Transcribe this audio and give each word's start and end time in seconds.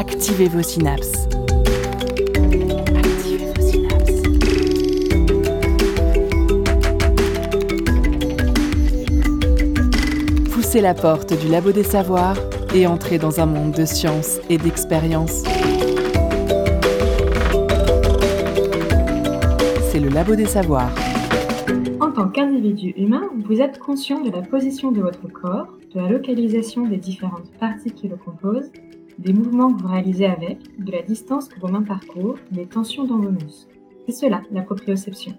activez 0.00 0.48
vos 0.48 0.62
synapses. 0.62 1.28
Poussez 10.54 10.80
la 10.80 10.94
porte 10.94 11.38
du 11.38 11.48
labo 11.48 11.72
des 11.72 11.82
savoirs 11.82 12.38
et 12.74 12.86
entrez 12.86 13.18
dans 13.18 13.40
un 13.40 13.46
monde 13.46 13.72
de 13.72 13.84
science 13.84 14.38
et 14.48 14.56
d'expérience. 14.56 15.42
C'est 19.90 20.00
le 20.00 20.08
labo 20.08 20.34
des 20.34 20.46
savoirs. 20.46 20.94
En 22.00 22.10
tant 22.12 22.28
qu'individu 22.28 22.94
humain, 22.96 23.28
vous 23.44 23.60
êtes 23.60 23.78
conscient 23.78 24.22
de 24.22 24.30
la 24.30 24.40
position 24.40 24.92
de 24.92 25.02
votre 25.02 25.30
corps, 25.30 25.66
de 25.94 26.00
la 26.00 26.08
localisation 26.08 26.86
des 26.86 26.96
différentes 26.96 27.50
parties 27.60 27.92
qui 27.92 28.08
le 28.08 28.16
composent, 28.16 28.70
des 29.20 29.34
mouvements 29.34 29.72
que 29.72 29.82
vous 29.82 29.88
réalisez 29.88 30.26
avec, 30.26 30.58
de 30.82 30.92
la 30.92 31.02
distance 31.02 31.48
que 31.48 31.60
vos 31.60 31.68
mains 31.68 31.82
parcourent, 31.82 32.38
des 32.50 32.66
tensions 32.66 33.04
dans 33.04 33.18
vos 33.18 33.30
muscles. 33.30 33.78
C'est 34.06 34.14
cela, 34.14 34.42
la 34.50 34.62
proprioception. 34.62 35.32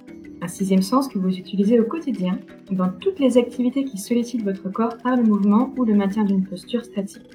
Un 0.43 0.47
sixième 0.47 0.83
sens 0.83 1.07
que 1.07 1.17
vous 1.17 1.35
utilisez 1.35 1.79
au 1.79 1.85
quotidien 1.85 2.39
dans 2.71 2.89
toutes 2.89 3.19
les 3.19 3.37
activités 3.39 3.83
qui 3.83 3.97
sollicitent 3.97 4.43
votre 4.43 4.71
corps 4.71 4.97
par 5.03 5.17
le 5.17 5.23
mouvement 5.23 5.73
ou 5.77 5.83
le 5.83 5.95
maintien 5.95 6.23
d'une 6.23 6.43
posture 6.43 6.85
statique. 6.85 7.27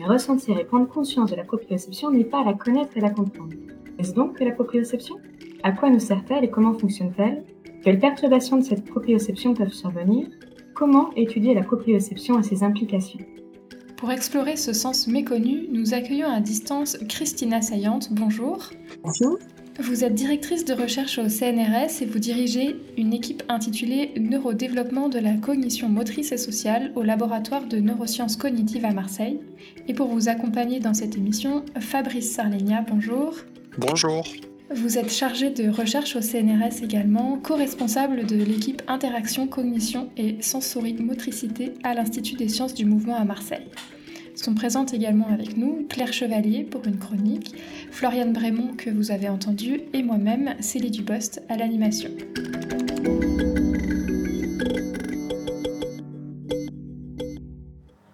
Mais 0.00 0.06
ressentir 0.06 0.58
et 0.58 0.64
prendre 0.64 0.88
conscience 0.88 1.30
de 1.30 1.36
la 1.36 1.44
proprioception 1.44 2.10
n'est 2.10 2.24
pas 2.24 2.44
la 2.44 2.54
connaître 2.54 2.96
et 2.96 3.00
la 3.00 3.10
comprendre. 3.10 3.54
Est-ce 3.98 4.12
donc 4.12 4.38
que 4.38 4.44
la 4.44 4.52
proprioception? 4.52 5.16
À 5.62 5.70
quoi 5.70 5.88
nous 5.88 6.00
sert-elle 6.00 6.44
et 6.44 6.50
comment 6.50 6.74
fonctionne-t-elle? 6.74 7.44
Quelles 7.84 8.00
perturbations 8.00 8.56
de 8.56 8.64
cette 8.64 8.84
proprioception 8.84 9.54
peuvent 9.54 9.72
survenir? 9.72 10.26
Comment 10.74 11.12
étudier 11.14 11.54
la 11.54 11.62
proprioception 11.62 12.40
et 12.40 12.42
ses 12.42 12.64
implications? 12.64 13.20
Pour 14.02 14.10
explorer 14.10 14.56
ce 14.56 14.72
sens 14.72 15.06
méconnu, 15.06 15.68
nous 15.70 15.94
accueillons 15.94 16.28
à 16.28 16.40
distance 16.40 16.98
Christina 17.08 17.62
Saillante. 17.62 18.08
Bonjour. 18.10 18.70
Bonjour. 19.04 19.38
Vous 19.78 20.02
êtes 20.02 20.16
directrice 20.16 20.64
de 20.64 20.74
recherche 20.74 21.18
au 21.18 21.28
CNRS 21.28 22.02
et 22.02 22.06
vous 22.06 22.18
dirigez 22.18 22.80
une 22.96 23.12
équipe 23.12 23.44
intitulée 23.48 24.12
Neurodéveloppement 24.18 25.08
de 25.08 25.20
la 25.20 25.34
cognition 25.34 25.88
motrice 25.88 26.32
et 26.32 26.36
sociale 26.36 26.90
au 26.96 27.02
laboratoire 27.02 27.64
de 27.64 27.78
neurosciences 27.78 28.34
cognitives 28.34 28.84
à 28.84 28.92
Marseille. 28.92 29.38
Et 29.86 29.94
pour 29.94 30.08
vous 30.08 30.28
accompagner 30.28 30.80
dans 30.80 30.94
cette 30.94 31.16
émission, 31.16 31.64
Fabrice 31.78 32.32
Sarlegna, 32.32 32.84
bonjour. 32.90 33.36
Bonjour. 33.78 34.24
Vous 34.74 34.96
êtes 34.96 35.12
chargé 35.12 35.50
de 35.50 35.68
recherche 35.68 36.16
au 36.16 36.22
CNRS 36.22 36.82
également, 36.82 37.38
co-responsable 37.42 38.24
de 38.24 38.36
l'équipe 38.36 38.80
Interaction, 38.88 39.46
Cognition 39.46 40.08
et 40.16 40.40
Sensorimotricité 40.40 41.74
à 41.82 41.94
l'Institut 41.94 42.36
des 42.36 42.48
sciences 42.48 42.72
du 42.72 42.86
mouvement 42.86 43.16
à 43.16 43.24
Marseille. 43.24 43.66
Sont 44.34 44.54
présentes 44.54 44.94
également 44.94 45.28
avec 45.28 45.58
nous 45.58 45.86
Claire 45.88 46.12
Chevalier 46.12 46.64
pour 46.64 46.86
une 46.86 46.98
chronique, 46.98 47.54
Floriane 47.90 48.32
Brémond 48.32 48.74
que 48.76 48.88
vous 48.88 49.10
avez 49.10 49.28
entendu 49.28 49.82
et 49.92 50.02
moi-même 50.02 50.54
Célie 50.60 50.90
Dubost 50.90 51.42
à 51.50 51.56
l'animation. 51.56 52.10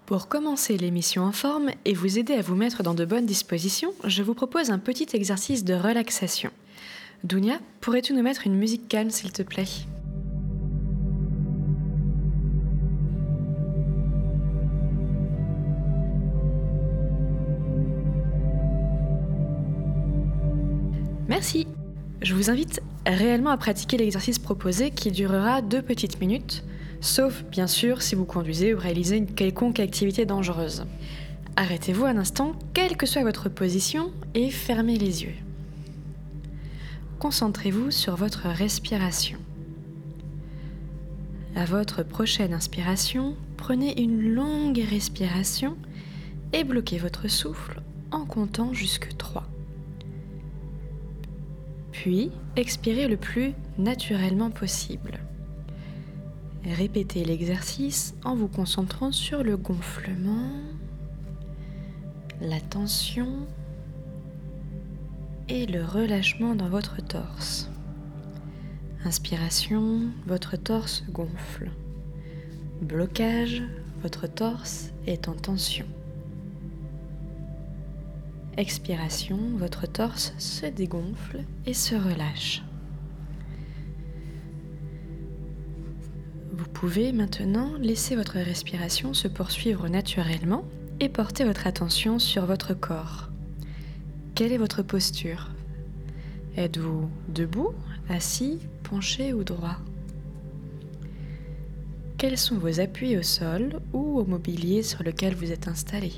Pour 0.08 0.26
commencer 0.26 0.78
l'émission 0.78 1.24
en 1.24 1.32
forme 1.32 1.68
et 1.84 1.92
vous 1.92 2.18
aider 2.18 2.32
à 2.32 2.40
vous 2.40 2.54
mettre 2.54 2.82
dans 2.82 2.94
de 2.94 3.04
bonnes 3.04 3.26
dispositions, 3.26 3.92
je 4.04 4.22
vous 4.22 4.32
propose 4.32 4.70
un 4.70 4.78
petit 4.78 5.06
exercice 5.12 5.66
de 5.66 5.74
relaxation. 5.74 6.50
Dounia, 7.24 7.58
pourrais-tu 7.82 8.14
nous 8.14 8.22
mettre 8.22 8.46
une 8.46 8.54
musique 8.54 8.88
calme 8.88 9.10
s'il 9.10 9.32
te 9.32 9.42
plaît? 9.42 9.66
Merci. 21.28 21.66
Je 22.22 22.34
vous 22.34 22.48
invite 22.48 22.80
réellement 23.04 23.50
à 23.50 23.58
pratiquer 23.58 23.98
l'exercice 23.98 24.38
proposé 24.38 24.90
qui 24.90 25.10
durera 25.10 25.60
deux 25.60 25.82
petites 25.82 26.18
minutes, 26.18 26.64
sauf 27.00 27.44
bien 27.44 27.66
sûr 27.66 28.02
si 28.02 28.14
vous 28.14 28.24
conduisez 28.24 28.74
ou 28.74 28.78
réalisez 28.78 29.16
une 29.16 29.32
quelconque 29.32 29.80
activité 29.80 30.26
dangereuse. 30.26 30.84
Arrêtez-vous 31.56 32.04
un 32.04 32.16
instant, 32.16 32.52
quelle 32.72 32.96
que 32.96 33.06
soit 33.06 33.24
votre 33.24 33.48
position, 33.48 34.12
et 34.34 34.50
fermez 34.50 34.96
les 34.96 35.24
yeux. 35.24 35.34
Concentrez-vous 37.18 37.90
sur 37.90 38.14
votre 38.14 38.46
respiration. 38.46 39.38
À 41.56 41.64
votre 41.64 42.04
prochaine 42.04 42.54
inspiration, 42.54 43.34
prenez 43.56 44.00
une 44.00 44.32
longue 44.32 44.78
respiration 44.78 45.76
et 46.52 46.62
bloquez 46.62 46.98
votre 46.98 47.26
souffle 47.26 47.82
en 48.12 48.24
comptant 48.24 48.72
jusque 48.72 49.16
3. 49.16 49.44
Puis, 51.90 52.30
expirez 52.54 53.08
le 53.08 53.16
plus 53.16 53.54
naturellement 53.76 54.50
possible. 54.50 55.18
Répétez 56.64 57.24
l'exercice 57.24 58.14
en 58.24 58.34
vous 58.34 58.48
concentrant 58.48 59.12
sur 59.12 59.42
le 59.42 59.56
gonflement, 59.56 60.50
la 62.40 62.60
tension 62.60 63.46
et 65.48 65.66
le 65.66 65.84
relâchement 65.84 66.54
dans 66.54 66.68
votre 66.68 67.02
torse. 67.02 67.70
Inspiration, 69.04 70.02
votre 70.26 70.56
torse 70.56 71.04
gonfle. 71.10 71.70
Blocage, 72.82 73.62
votre 74.02 74.26
torse 74.26 74.90
est 75.06 75.28
en 75.28 75.34
tension. 75.34 75.86
Expiration, 78.56 79.38
votre 79.54 79.86
torse 79.86 80.34
se 80.38 80.66
dégonfle 80.66 81.44
et 81.64 81.74
se 81.74 81.94
relâche. 81.94 82.62
Vous 86.58 86.66
pouvez 86.66 87.12
maintenant 87.12 87.70
laisser 87.78 88.16
votre 88.16 88.38
respiration 88.38 89.14
se 89.14 89.28
poursuivre 89.28 89.88
naturellement 89.88 90.64
et 90.98 91.08
porter 91.08 91.44
votre 91.44 91.68
attention 91.68 92.18
sur 92.18 92.46
votre 92.46 92.74
corps. 92.74 93.28
Quelle 94.34 94.50
est 94.50 94.58
votre 94.58 94.82
posture? 94.82 95.50
Êtes-vous 96.56 97.08
debout, 97.28 97.74
assis, 98.08 98.58
penché 98.82 99.32
ou 99.32 99.44
droit? 99.44 99.76
Quels 102.16 102.36
sont 102.38 102.58
vos 102.58 102.80
appuis 102.80 103.16
au 103.16 103.22
sol 103.22 103.80
ou 103.92 104.18
au 104.18 104.24
mobilier 104.24 104.82
sur 104.82 105.04
lequel 105.04 105.36
vous 105.36 105.52
êtes 105.52 105.68
installé? 105.68 106.12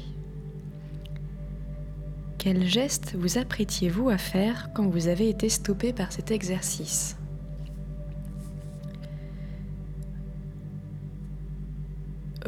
Quel 2.38 2.66
geste 2.66 3.14
vous 3.14 3.36
apprêtiez-vous 3.36 4.08
à 4.08 4.16
faire 4.16 4.70
quand 4.74 4.88
vous 4.88 5.08
avez 5.08 5.28
été 5.28 5.50
stoppé 5.50 5.92
par 5.92 6.12
cet 6.12 6.30
exercice? 6.30 7.19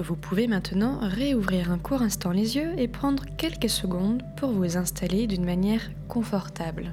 Vous 0.03 0.17
pouvez 0.17 0.49
maintenant 0.49 0.99
réouvrir 1.01 1.71
un 1.71 1.79
court 1.79 2.03
instant 2.03 2.33
les 2.33 2.57
yeux 2.57 2.77
et 2.77 2.89
prendre 2.89 3.25
quelques 3.37 3.71
secondes 3.71 4.21
pour 4.37 4.51
vous 4.51 4.77
installer 4.77 5.29
d'une 5.29 5.45
manière 5.45 5.93
confortable. 6.09 6.93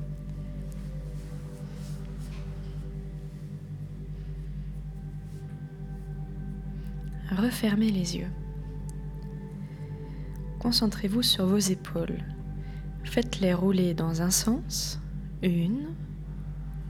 Refermez 7.32 7.90
les 7.90 8.18
yeux. 8.18 8.30
Concentrez-vous 10.60 11.24
sur 11.24 11.48
vos 11.48 11.58
épaules. 11.58 12.20
Faites-les 13.06 13.56
rouler 13.56 13.96
dans 13.96 14.22
un 14.22 14.30
sens. 14.30 15.00
Une, 15.42 15.88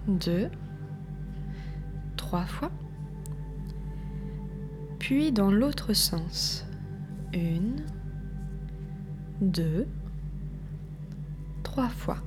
deux, 0.10 0.50
trois 2.18 2.46
fois. 2.46 2.72
Puis 5.10 5.32
dans 5.32 5.50
l'autre 5.50 5.94
sens. 5.94 6.68
Une, 7.34 7.84
deux, 9.42 9.88
trois 11.64 11.90
fois. 11.90 12.18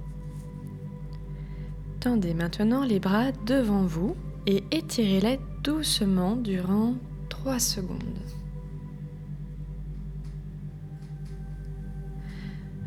Tendez 2.00 2.34
maintenant 2.34 2.82
les 2.82 2.98
bras 2.98 3.30
devant 3.46 3.84
vous 3.84 4.16
et 4.48 4.64
étirez-les 4.72 5.38
doucement 5.62 6.34
durant 6.34 6.94
trois 7.28 7.60
secondes. 7.60 8.00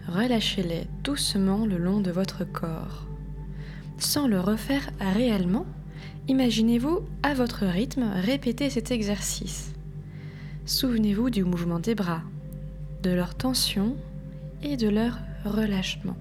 relâchez-les 0.09 0.87
doucement 1.05 1.65
le 1.65 1.77
long 1.77 2.01
de 2.01 2.11
votre 2.11 2.43
corps. 2.43 3.07
Sans 3.97 4.27
le 4.27 4.41
refaire 4.41 4.89
réellement, 4.99 5.65
imaginez-vous 6.27 6.99
à 7.23 7.33
votre 7.33 7.65
rythme 7.65 8.11
répéter 8.13 8.69
cet 8.69 8.91
exercice. 8.91 9.74
Souvenez-vous 10.65 11.29
du 11.29 11.43
mouvement 11.43 11.77
des 11.77 11.93
bras, 11.93 12.23
de 13.03 13.11
leur 13.11 13.35
tension 13.35 13.95
et 14.63 14.77
de 14.77 14.89
leur 14.89 15.19
relâchement. 15.43 16.17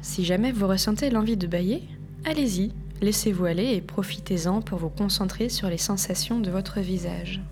Si 0.00 0.24
jamais 0.24 0.52
vous 0.52 0.68
ressentez 0.68 1.10
l'envie 1.10 1.36
de 1.36 1.48
bailler, 1.48 1.82
allez-y, 2.24 2.70
laissez-vous 3.00 3.46
aller 3.46 3.74
et 3.74 3.80
profitez-en 3.80 4.62
pour 4.62 4.78
vous 4.78 4.90
concentrer 4.90 5.48
sur 5.48 5.68
les 5.68 5.76
sensations 5.76 6.38
de 6.38 6.52
votre 6.52 6.78
visage. 6.78 7.42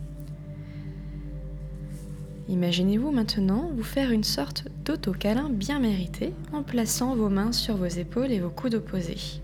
Imaginez-vous 2.49 3.11
maintenant 3.11 3.73
vous 3.75 3.82
faire 3.82 4.12
une 4.12 4.23
sorte 4.23 4.69
d'auto-câlin 4.84 5.50
bien 5.50 5.81
mérité 5.81 6.32
en 6.52 6.62
plaçant 6.62 7.16
vos 7.16 7.31
mains 7.31 7.50
sur 7.50 7.76
vos 7.76 7.87
épaules 7.87 8.31
et 8.31 8.38
vos 8.38 8.50
coudes 8.50 8.76
opposés. 8.76 9.39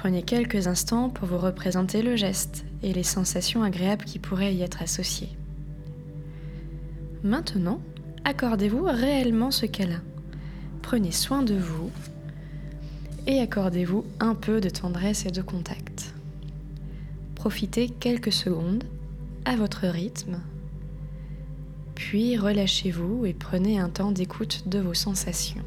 Prenez 0.00 0.22
quelques 0.22 0.66
instants 0.66 1.10
pour 1.10 1.28
vous 1.28 1.36
représenter 1.36 2.00
le 2.00 2.16
geste 2.16 2.64
et 2.82 2.94
les 2.94 3.02
sensations 3.02 3.62
agréables 3.62 4.06
qui 4.06 4.18
pourraient 4.18 4.54
y 4.54 4.62
être 4.62 4.80
associées. 4.80 5.28
Maintenant, 7.22 7.82
accordez-vous 8.24 8.84
réellement 8.84 9.50
ce 9.50 9.66
câlin. 9.66 10.00
Prenez 10.80 11.12
soin 11.12 11.42
de 11.42 11.54
vous 11.54 11.90
et 13.26 13.40
accordez-vous 13.40 14.06
un 14.20 14.34
peu 14.34 14.62
de 14.62 14.70
tendresse 14.70 15.26
et 15.26 15.30
de 15.30 15.42
contact. 15.42 16.14
Profitez 17.34 17.90
quelques 17.90 18.32
secondes 18.32 18.84
à 19.44 19.54
votre 19.54 19.86
rythme 19.86 20.40
puis 21.94 22.38
relâchez-vous 22.38 23.26
et 23.26 23.34
prenez 23.34 23.78
un 23.78 23.90
temps 23.90 24.12
d'écoute 24.12 24.66
de 24.66 24.78
vos 24.78 24.94
sensations. 24.94 25.62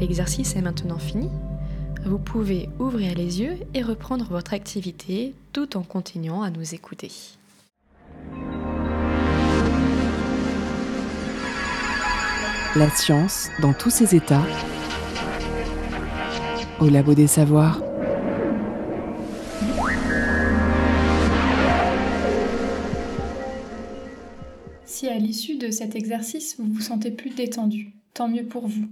L'exercice 0.00 0.56
est 0.56 0.62
maintenant 0.62 0.98
fini. 0.98 1.28
Vous 2.06 2.18
pouvez 2.18 2.70
ouvrir 2.78 3.14
les 3.14 3.42
yeux 3.42 3.58
et 3.74 3.82
reprendre 3.82 4.24
votre 4.30 4.54
activité 4.54 5.34
tout 5.52 5.76
en 5.76 5.82
continuant 5.82 6.40
à 6.40 6.48
nous 6.48 6.74
écouter. 6.74 7.12
La 12.74 12.88
science 12.88 13.50
dans 13.60 13.74
tous 13.74 13.90
ses 13.90 14.16
états 14.16 14.46
au 16.80 16.88
labo 16.88 17.12
des 17.12 17.26
savoirs. 17.26 17.82
Si 24.86 25.08
à 25.08 25.18
l'issue 25.18 25.58
de 25.58 25.70
cet 25.70 25.94
exercice, 25.94 26.56
vous 26.58 26.72
vous 26.72 26.80
sentez 26.80 27.10
plus 27.10 27.30
détendu, 27.30 27.92
tant 28.14 28.28
mieux 28.28 28.46
pour 28.46 28.66
vous. 28.66 28.88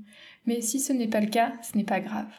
Mais 0.46 0.60
si 0.60 0.80
ce 0.80 0.92
n'est 0.92 1.08
pas 1.08 1.20
le 1.20 1.26
cas, 1.28 1.52
ce 1.62 1.76
n'est 1.76 1.84
pas 1.84 2.00
grave. 2.00 2.30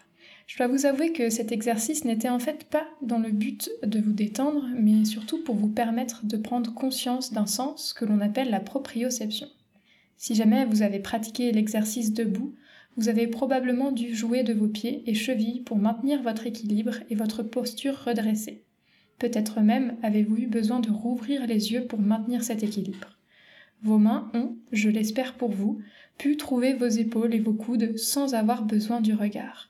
Je 0.48 0.58
dois 0.58 0.68
vous 0.68 0.88
avouer 0.88 1.14
que 1.14 1.30
cet 1.30 1.52
exercice 1.52 2.06
n'était 2.06 2.30
en 2.30 2.40
fait 2.40 2.64
pas 2.64 2.88
dans 3.04 3.20
le 3.20 3.30
but 3.30 3.70
de 3.84 4.00
vous 4.00 4.14
détendre, 4.14 4.66
mais 4.76 5.06
surtout 5.06 5.44
pour 5.44 5.56
vous 5.56 5.70
permettre 5.70 6.26
de 6.26 6.38
prendre 6.38 6.74
conscience 6.74 7.32
d'un 7.32 7.46
sens 7.46 7.94
que 7.94 8.04
l'on 8.04 8.20
appelle 8.20 8.50
la 8.50 8.60
proprioception. 8.60 9.48
Si 10.18 10.34
jamais 10.34 10.66
vous 10.66 10.82
avez 10.82 11.00
pratiqué 11.00 11.52
l'exercice 11.52 12.14
debout, 12.14 12.56
vous 12.98 13.10
avez 13.10 13.28
probablement 13.28 13.92
dû 13.92 14.16
jouer 14.16 14.44
de 14.44 14.54
vos 14.54 14.68
pieds 14.68 15.04
et 15.06 15.14
chevilles 15.14 15.62
pour 15.62 15.78
maintenir 15.78 16.22
votre 16.24 16.48
équilibre 16.48 16.96
et 17.10 17.16
votre 17.16 17.44
posture 17.44 18.04
redressée. 18.04 18.66
Peut-être 19.20 19.62
même 19.62 19.98
avez-vous 20.02 20.38
eu 20.38 20.48
besoin 20.48 20.80
de 20.80 20.90
rouvrir 20.90 21.46
les 21.46 21.72
yeux 21.72 21.86
pour 21.86 22.00
maintenir 22.00 22.44
cet 22.44 22.64
équilibre. 22.64 23.20
Vos 23.84 23.98
mains 23.98 24.30
ont, 24.34 24.58
je 24.72 24.90
l'espère 24.90 25.36
pour 25.36 25.52
vous, 25.52 25.80
pu 26.20 26.36
trouver 26.36 26.74
vos 26.74 26.86
épaules 26.86 27.34
et 27.34 27.40
vos 27.40 27.54
coudes 27.54 27.98
sans 27.98 28.36
avoir 28.36 28.64
besoin 28.64 29.00
du 29.00 29.14
regard. 29.14 29.70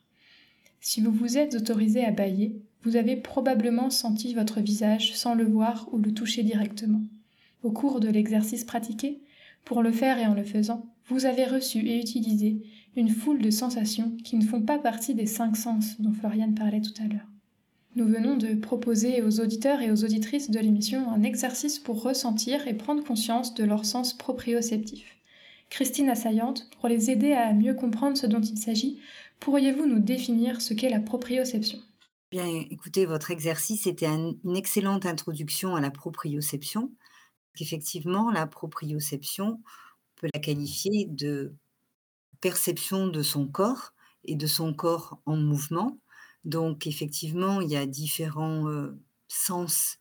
Si 0.82 1.00
vous 1.00 1.12
vous 1.12 1.38
êtes 1.38 1.56
autorisé 1.56 2.04
à 2.04 2.12
bailler, 2.12 2.60
vous 2.82 2.96
avez 2.96 3.16
probablement 3.16 3.92
senti 3.92 4.34
votre 4.34 4.60
visage 4.60 5.16
sans 5.16 5.36
le 5.36 5.46
voir 5.46 5.88
ou 5.92 6.00
le 6.00 6.12
toucher 6.12 6.42
directement. 6.42 7.04
Au 7.62 7.72
cours 7.72 8.00
de 8.00 8.10
l'exercice 8.10 8.64
pratiqué, 8.64 9.22
pour 9.64 9.84
le 9.84 9.92
faire 9.92 10.18
et 10.18 10.26
en 10.26 10.34
le 10.34 10.44
faisant, 10.44 10.88
vous 11.08 11.28
avez 11.28 11.46
reçu 11.46 11.88
et 11.88 12.00
utilisé 12.00 12.64
une 12.96 13.10
foule 13.10 13.42
de 13.42 13.52
sensations 13.52 14.18
qui 14.24 14.36
ne 14.36 14.46
font 14.46 14.62
pas 14.62 14.80
partie 14.80 15.14
des 15.14 15.28
cinq 15.28 15.56
sens 15.56 16.02
dont 16.02 16.14
Floriane 16.14 16.56
parlait 16.56 16.82
tout 16.82 17.00
à 17.00 17.08
l'heure. 17.08 17.28
Nous 17.96 18.08
venons 18.08 18.38
de 18.38 18.56
proposer 18.56 19.22
aux 19.22 19.40
auditeurs 19.40 19.82
et 19.82 19.92
aux 19.92 20.04
auditrices 20.04 20.50
de 20.50 20.60
l'émission 20.60 21.12
un 21.12 21.22
exercice 21.22 21.78
pour 21.78 22.02
ressentir 22.02 22.68
et 22.68 22.74
prendre 22.74 23.04
conscience 23.04 23.54
de 23.54 23.66
leur 23.66 23.86
sens 23.86 24.18
proprioceptif. 24.18 25.19
Christine 25.70 26.10
Assaillante, 26.10 26.70
pour 26.80 26.90
les 26.90 27.10
aider 27.10 27.34
à 27.34 27.54
mieux 27.54 27.74
comprendre 27.74 28.18
ce 28.18 28.28
dont 28.28 28.42
il 28.42 28.58
s'agit, 28.58 29.00
pourriez-vous 29.40 29.86
nous 29.86 30.00
définir 30.00 30.62
ce 30.62 30.74
qu'est 30.74 30.90
la 30.90 31.00
proprioception? 31.00 31.80
Bien, 32.32 32.46
écoutez, 32.70 33.06
votre 33.06 33.32
exercice 33.32 33.88
était 33.88 34.08
une 34.08 34.56
excellente 34.56 35.06
introduction 35.06 35.76
à 35.76 35.82
la 35.82 35.92
proprioception. 35.92 36.92
Effectivement, 37.60 38.32
la 38.32 38.48
proprioception, 38.48 39.62
on 39.64 40.22
peut 40.22 40.30
la 40.34 40.40
qualifier 40.40 41.08
de 41.10 41.54
perception 42.40 43.08
de 43.08 43.22
son 43.22 43.48
corps 43.48 43.94
et 44.26 44.36
de 44.36 44.48
son 44.48 44.74
corps 44.74 45.20
en 45.26 45.38
mouvement, 45.38 45.98
donc 46.46 46.88
effectivement, 46.88 47.62
il 47.62 47.70
y 47.70 47.78
a 47.78 47.86
différents, 47.86 48.66
sens 49.28 49.98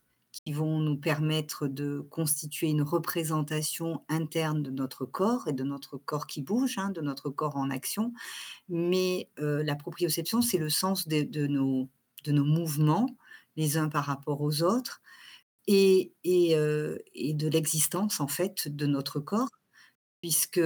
qui 0.48 0.54
vont 0.54 0.78
nous 0.80 0.96
permettre 0.96 1.68
de 1.68 2.00
constituer 2.08 2.68
une 2.68 2.80
représentation 2.80 4.02
interne 4.08 4.62
de 4.62 4.70
notre 4.70 5.04
corps 5.04 5.46
et 5.46 5.52
de 5.52 5.62
notre 5.62 5.98
corps 5.98 6.26
qui 6.26 6.40
bouge, 6.40 6.78
hein, 6.78 6.88
de 6.88 7.02
notre 7.02 7.28
corps 7.28 7.58
en 7.58 7.68
action. 7.68 8.14
Mais, 8.70 9.28
la 9.36 9.74
proprioception, 9.74 10.40
c'est 10.40 10.56
le 10.56 10.70
sens 10.70 11.06
de 11.06 11.46
nos 11.48 11.90
de 12.24 12.32
nos 12.32 12.46
mouvements, 12.46 13.14
les 13.56 13.76
uns 13.76 13.90
par 13.90 14.06
rapport 14.06 14.40
aux 14.40 14.62
autres 14.62 15.02
et 15.66 16.14
et 16.24 16.54
et 17.14 17.34
de 17.34 17.48
l'existence, 17.48 18.18
en 18.18 18.28
fait, 18.28 18.68
de 18.74 18.86
notre 18.86 19.20
corps 19.20 19.50
puisque, 20.22 20.62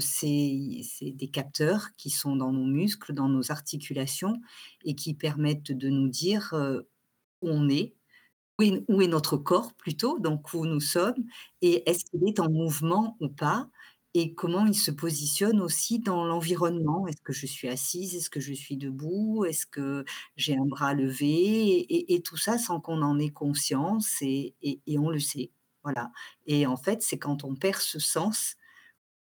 c'est 0.00 0.80
c'est 0.82 1.12
des 1.12 1.28
capteurs 1.28 1.90
qui 1.96 2.10
sont 2.10 2.34
dans 2.34 2.52
nos 2.52 2.66
muscles, 2.66 3.14
dans 3.14 3.28
nos 3.28 3.52
articulations 3.52 4.40
et 4.84 4.96
qui 4.96 5.14
permettent 5.14 5.70
de 5.70 5.88
nous 5.88 6.08
dire, 6.08 6.52
où 7.42 7.48
on 7.48 7.68
est, 7.68 7.94
où 8.60 9.02
est 9.02 9.08
notre 9.08 9.36
corps 9.36 9.74
plutôt, 9.74 10.18
donc 10.20 10.52
où 10.54 10.66
nous 10.66 10.80
sommes 10.80 11.14
et 11.62 11.88
est-ce 11.90 12.04
qu'il 12.06 12.28
est 12.28 12.40
en 12.40 12.50
mouvement 12.50 13.16
ou 13.20 13.28
pas 13.28 13.68
et 14.16 14.34
comment 14.34 14.64
il 14.66 14.76
se 14.76 14.92
positionne 14.92 15.60
aussi 15.60 15.98
dans 15.98 16.24
l'environnement? 16.24 17.06
Est-ce 17.08 17.20
que 17.22 17.32
je 17.32 17.46
suis 17.46 17.68
assise? 17.68 18.14
Est-ce 18.14 18.30
que 18.30 18.38
je 18.40 18.52
suis 18.54 18.76
debout? 18.76 19.44
Est-ce 19.44 19.66
que 19.66 20.04
j'ai 20.36 20.56
un 20.56 20.66
bras 20.66 20.94
levé? 20.94 21.86
Et 22.14 22.22
tout 22.22 22.36
ça 22.36 22.58
sans 22.58 22.80
qu'on 22.80 23.02
en 23.02 23.18
ait 23.18 23.30
conscience 23.30 24.18
et 24.22 24.54
on 24.98 25.10
le 25.10 25.18
sait, 25.20 25.50
voilà 25.84 26.10
et 26.46 26.66
en 26.66 26.76
fait, 26.76 27.02
c'est 27.02 27.18
quand 27.18 27.44
on 27.44 27.54
perd 27.56 27.80
ce 27.80 27.98
sens 27.98 28.54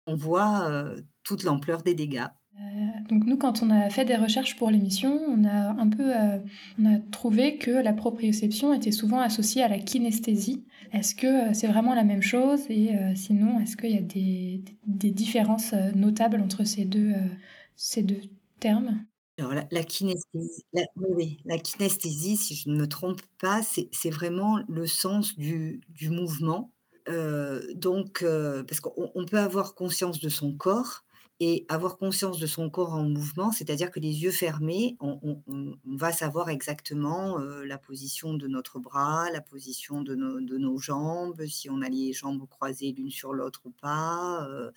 on 0.08 0.16
voit, 0.16 0.70
heu, 0.70 1.06
toute 1.24 1.44
l'ampleur 1.44 1.84
des 1.84 1.96
dégâts. 1.96 2.28
Heu, 2.60 3.04
donc 3.10 3.26
nous, 3.26 3.38
quand 3.38 3.64
on 3.64 3.70
a 3.72 3.90
fait 3.90 4.06
des 4.06 4.16
recherches 4.16 4.56
pour 4.58 4.70
l'émission, 4.70 5.20
on 5.28 5.44
a 5.46 5.72
un 5.72 5.90
peu, 5.90 6.14
heu, 6.16 6.42
on 6.80 6.86
a 6.86 7.00
trouvé 7.00 7.58
que 7.58 7.72
la 7.72 7.94
proprioception 7.94 8.74
était 8.74 8.92
souvent 8.92 9.20
associée 9.20 9.64
à 9.64 9.68
la 9.68 9.80
kinesthésie. 9.80 10.66
Est-ce 10.92 11.16
que, 11.16 11.50
heu, 11.52 11.54
c'est 11.54 11.68
vraiment 11.68 11.96
la 11.96 12.04
même 12.04 12.22
chose? 12.22 12.62
Et 12.70 12.92
sinon, 13.16 13.60
est-ce 13.60 13.76
qu'il 13.78 13.92
y 13.92 13.98
a 13.98 14.02
des 14.02 15.12
différences, 15.12 15.74
notables 15.96 16.42
entre 16.42 16.64
ces 16.64 16.86
2, 16.86 17.10
heu, 17.12 17.32
ces 17.76 18.04
2 18.04 18.22
termes? 18.60 19.06
Alors 19.40 19.54
la 19.72 19.84
kinesthésie 19.84 20.64
oui, 20.96 21.40
la 21.46 21.58
kinesthésie, 21.58 22.38
si 22.38 22.56
je 22.56 22.70
ne 22.70 22.76
me 22.78 22.88
trompe 22.88 23.22
pas, 23.42 23.62
c'est 23.64 24.10
vraiment 24.12 24.60
le 24.68 24.86
sens 24.86 25.36
du 25.38 25.82
mouvement 26.04 26.72
donc 27.76 28.24
parce 28.68 28.80
qu'on 28.80 29.12
on 29.16 29.26
peut 29.26 29.40
avoir 29.40 29.74
conscience 29.76 30.20
de 30.20 30.30
son 30.30 30.56
corps 30.56 31.04
et 31.46 31.66
avoir 31.68 31.98
conscience 31.98 32.40
de 32.40 32.48
son 32.48 32.70
corps 32.70 32.94
en 32.94 33.04
mouvement, 33.04 33.52
c'est-à-dire 33.52 33.92
que 33.92 34.00
les 34.00 34.24
yeux 34.24 34.32
fermés, 34.32 34.96
on 35.02 35.20
va 35.86 36.12
savoir 36.14 36.50
exactement, 36.50 37.40
heu, 37.42 37.66
la 37.66 37.78
position 37.78 38.34
de 38.34 38.48
notre 38.48 38.80
bras, 38.80 39.30
la 39.32 39.42
position 39.42 40.02
de 40.02 40.16
nos 40.16 40.78
jambes, 40.80 41.46
si 41.48 41.70
on 41.70 41.82
a 41.82 41.90
les 41.90 42.14
jambes 42.14 42.48
croisées 42.50 42.94
l'une 42.98 43.12
sur 43.12 43.34
l'autre 43.34 43.62
ou 43.66 43.72
pas, 43.72 44.48
heu 44.50 44.72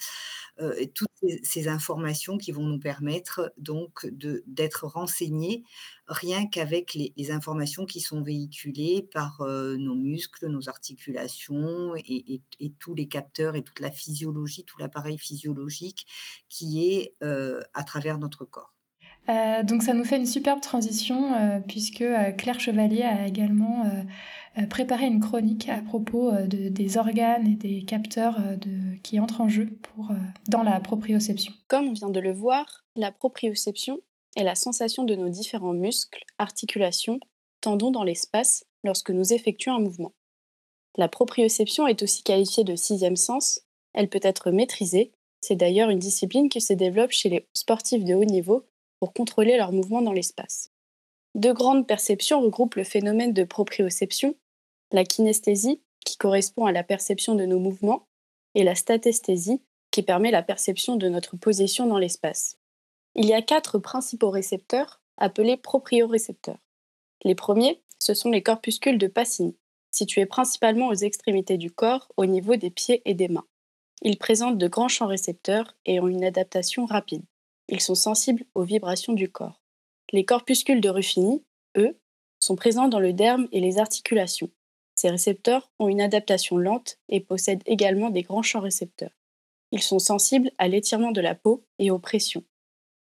et 0.78 0.90
toutes 0.90 1.08
ces 1.42 1.68
informations 1.68 2.38
qui 2.38 2.52
vont 2.52 2.64
nous 2.64 2.78
permettre 2.78 3.52
donc 3.58 4.06
d'être 4.46 4.86
renseignés 4.86 5.64
rien 6.08 6.46
qu'avec 6.46 6.94
les 6.94 7.12
les 7.16 7.30
informations 7.30 7.86
qui 7.86 8.00
sont 8.00 8.22
véhiculées 8.22 9.08
par, 9.12 9.40
heu, 9.42 9.76
nos 9.76 9.94
muscles, 9.94 10.48
nos 10.48 10.68
articulations 10.68 11.94
et 11.96 12.34
et 12.34 12.42
et 12.60 12.72
tous 12.78 12.94
les 12.94 13.08
capteurs 13.08 13.56
et 13.56 13.62
toute 13.62 13.80
la 13.80 13.90
physiologie, 13.90 14.64
tout 14.64 14.78
l'appareil 14.78 15.18
physiologique 15.18 16.06
qui 16.48 16.88
est, 16.92 17.14
heu, 17.22 17.62
à 17.74 17.84
travers 17.84 18.18
notre 18.18 18.44
corps. 18.44 18.72
Heu, 19.28 19.64
donc 19.64 19.82
ça 19.82 19.92
nous 19.94 20.04
fait 20.04 20.16
une 20.16 20.26
superbe 20.26 20.60
transition, 20.60 21.62
puisque, 21.66 22.04
Claire 22.38 22.60
Chevalier 22.60 23.02
a 23.02 23.26
également, 23.26 23.84
préparé 24.70 25.06
une 25.06 25.20
chronique 25.20 25.68
à 25.68 25.82
propos, 25.82 26.30
de 26.32 26.68
des 26.68 26.96
organes 26.96 27.46
et 27.46 27.56
des 27.56 27.84
capteurs, 27.84 28.40
de 28.58 28.96
qui 29.02 29.18
entrent 29.20 29.40
en 29.40 29.48
jeu 29.48 29.66
pour, 29.82 30.12
dans 30.48 30.62
la 30.62 30.80
proprioception. 30.80 31.52
Comme 31.68 31.88
on 31.88 31.92
vient 31.92 32.10
de 32.10 32.20
le 32.20 32.32
voir, 32.32 32.84
la 32.94 33.10
proprioception 33.12 33.98
est 34.36 34.44
la 34.44 34.54
sensation 34.54 35.04
de 35.04 35.14
nos 35.14 35.28
différents 35.28 35.72
muscles, 35.72 36.24
articulations, 36.38 37.18
tendons 37.60 37.90
dans 37.90 38.04
l'espace 38.04 38.64
lorsque 38.84 39.10
nous 39.10 39.32
effectuons 39.32 39.74
un 39.74 39.80
mouvement. 39.80 40.12
La 40.96 41.08
proprioception 41.08 41.86
est 41.86 42.02
aussi 42.02 42.22
qualifiée 42.22 42.64
de 42.64 42.76
sixième 42.76 43.16
sens. 43.16 43.60
Elle 43.92 44.08
peut 44.08 44.20
être 44.22 44.50
maîtrisée. 44.50 45.12
C'est 45.40 45.56
d'ailleurs 45.56 45.90
une 45.90 45.98
discipline 45.98 46.48
qui 46.48 46.60
se 46.60 46.72
développe 46.72 47.10
chez 47.10 47.28
les 47.28 47.46
sportifs 47.54 48.04
de 48.04 48.14
haut 48.14 48.24
niveau 48.24 48.64
pour 49.00 49.12
contrôler 49.12 49.56
leurs 49.56 49.72
mouvements 49.72 50.02
dans 50.02 50.12
l'espace. 50.12 50.70
Deux 51.34 51.52
grandes 51.52 51.86
perceptions 51.86 52.40
regroupent 52.40 52.76
le 52.76 52.84
phénomène 52.84 53.34
de 53.34 53.44
proprioception, 53.44 54.34
la 54.92 55.04
kinesthésie, 55.04 55.82
qui 56.04 56.16
correspond 56.16 56.64
à 56.64 56.72
la 56.72 56.82
perception 56.82 57.34
de 57.34 57.44
nos 57.44 57.58
mouvements, 57.58 58.06
et 58.54 58.64
la 58.64 58.74
statesthésie, 58.74 59.60
qui 59.90 60.02
permet 60.02 60.30
la 60.30 60.42
perception 60.42 60.96
de 60.96 61.08
notre 61.08 61.36
position 61.36 61.86
dans 61.86 61.98
l'espace. 61.98 62.56
Il 63.18 63.24
y 63.24 63.32
a 63.32 63.40
quatre 63.40 63.78
principaux 63.78 64.28
récepteurs 64.28 65.00
appelés 65.16 65.56
propriorécepteurs. 65.56 66.58
Les 67.24 67.34
premiers, 67.34 67.80
ce 67.98 68.12
sont 68.12 68.30
les 68.30 68.42
corpuscules 68.42 68.98
de 68.98 69.06
Pacini, 69.06 69.56
situés 69.90 70.26
principalement 70.26 70.88
aux 70.88 70.94
extrémités 70.94 71.56
du 71.56 71.70
corps, 71.70 72.12
au 72.18 72.26
niveau 72.26 72.56
des 72.56 72.68
pieds 72.68 73.00
et 73.06 73.14
des 73.14 73.28
mains. 73.28 73.46
Ils 74.02 74.18
présentent 74.18 74.58
de 74.58 74.68
grands 74.68 74.88
champs 74.88 75.06
récepteurs 75.06 75.74
et 75.86 75.98
ont 75.98 76.08
une 76.08 76.24
adaptation 76.24 76.84
rapide. 76.84 77.24
Ils 77.68 77.80
sont 77.80 77.94
sensibles 77.94 78.44
aux 78.54 78.64
vibrations 78.64 79.14
du 79.14 79.30
corps. 79.30 79.62
Les 80.12 80.26
corpuscules 80.26 80.82
de 80.82 80.90
Ruffini, 80.90 81.42
eux, 81.78 81.98
sont 82.38 82.54
présents 82.54 82.88
dans 82.88 83.00
le 83.00 83.14
derme 83.14 83.48
et 83.50 83.60
les 83.60 83.78
articulations. 83.78 84.50
Ces 84.94 85.08
récepteurs 85.08 85.70
ont 85.78 85.88
une 85.88 86.02
adaptation 86.02 86.58
lente 86.58 86.98
et 87.08 87.20
possèdent 87.20 87.62
également 87.64 88.10
des 88.10 88.22
grands 88.22 88.42
champs 88.42 88.60
récepteurs. 88.60 89.16
Ils 89.72 89.82
sont 89.82 89.98
sensibles 89.98 90.50
à 90.58 90.68
l'étirement 90.68 91.12
de 91.12 91.22
la 91.22 91.34
peau 91.34 91.64
et 91.78 91.90
aux 91.90 91.98
pressions. 91.98 92.44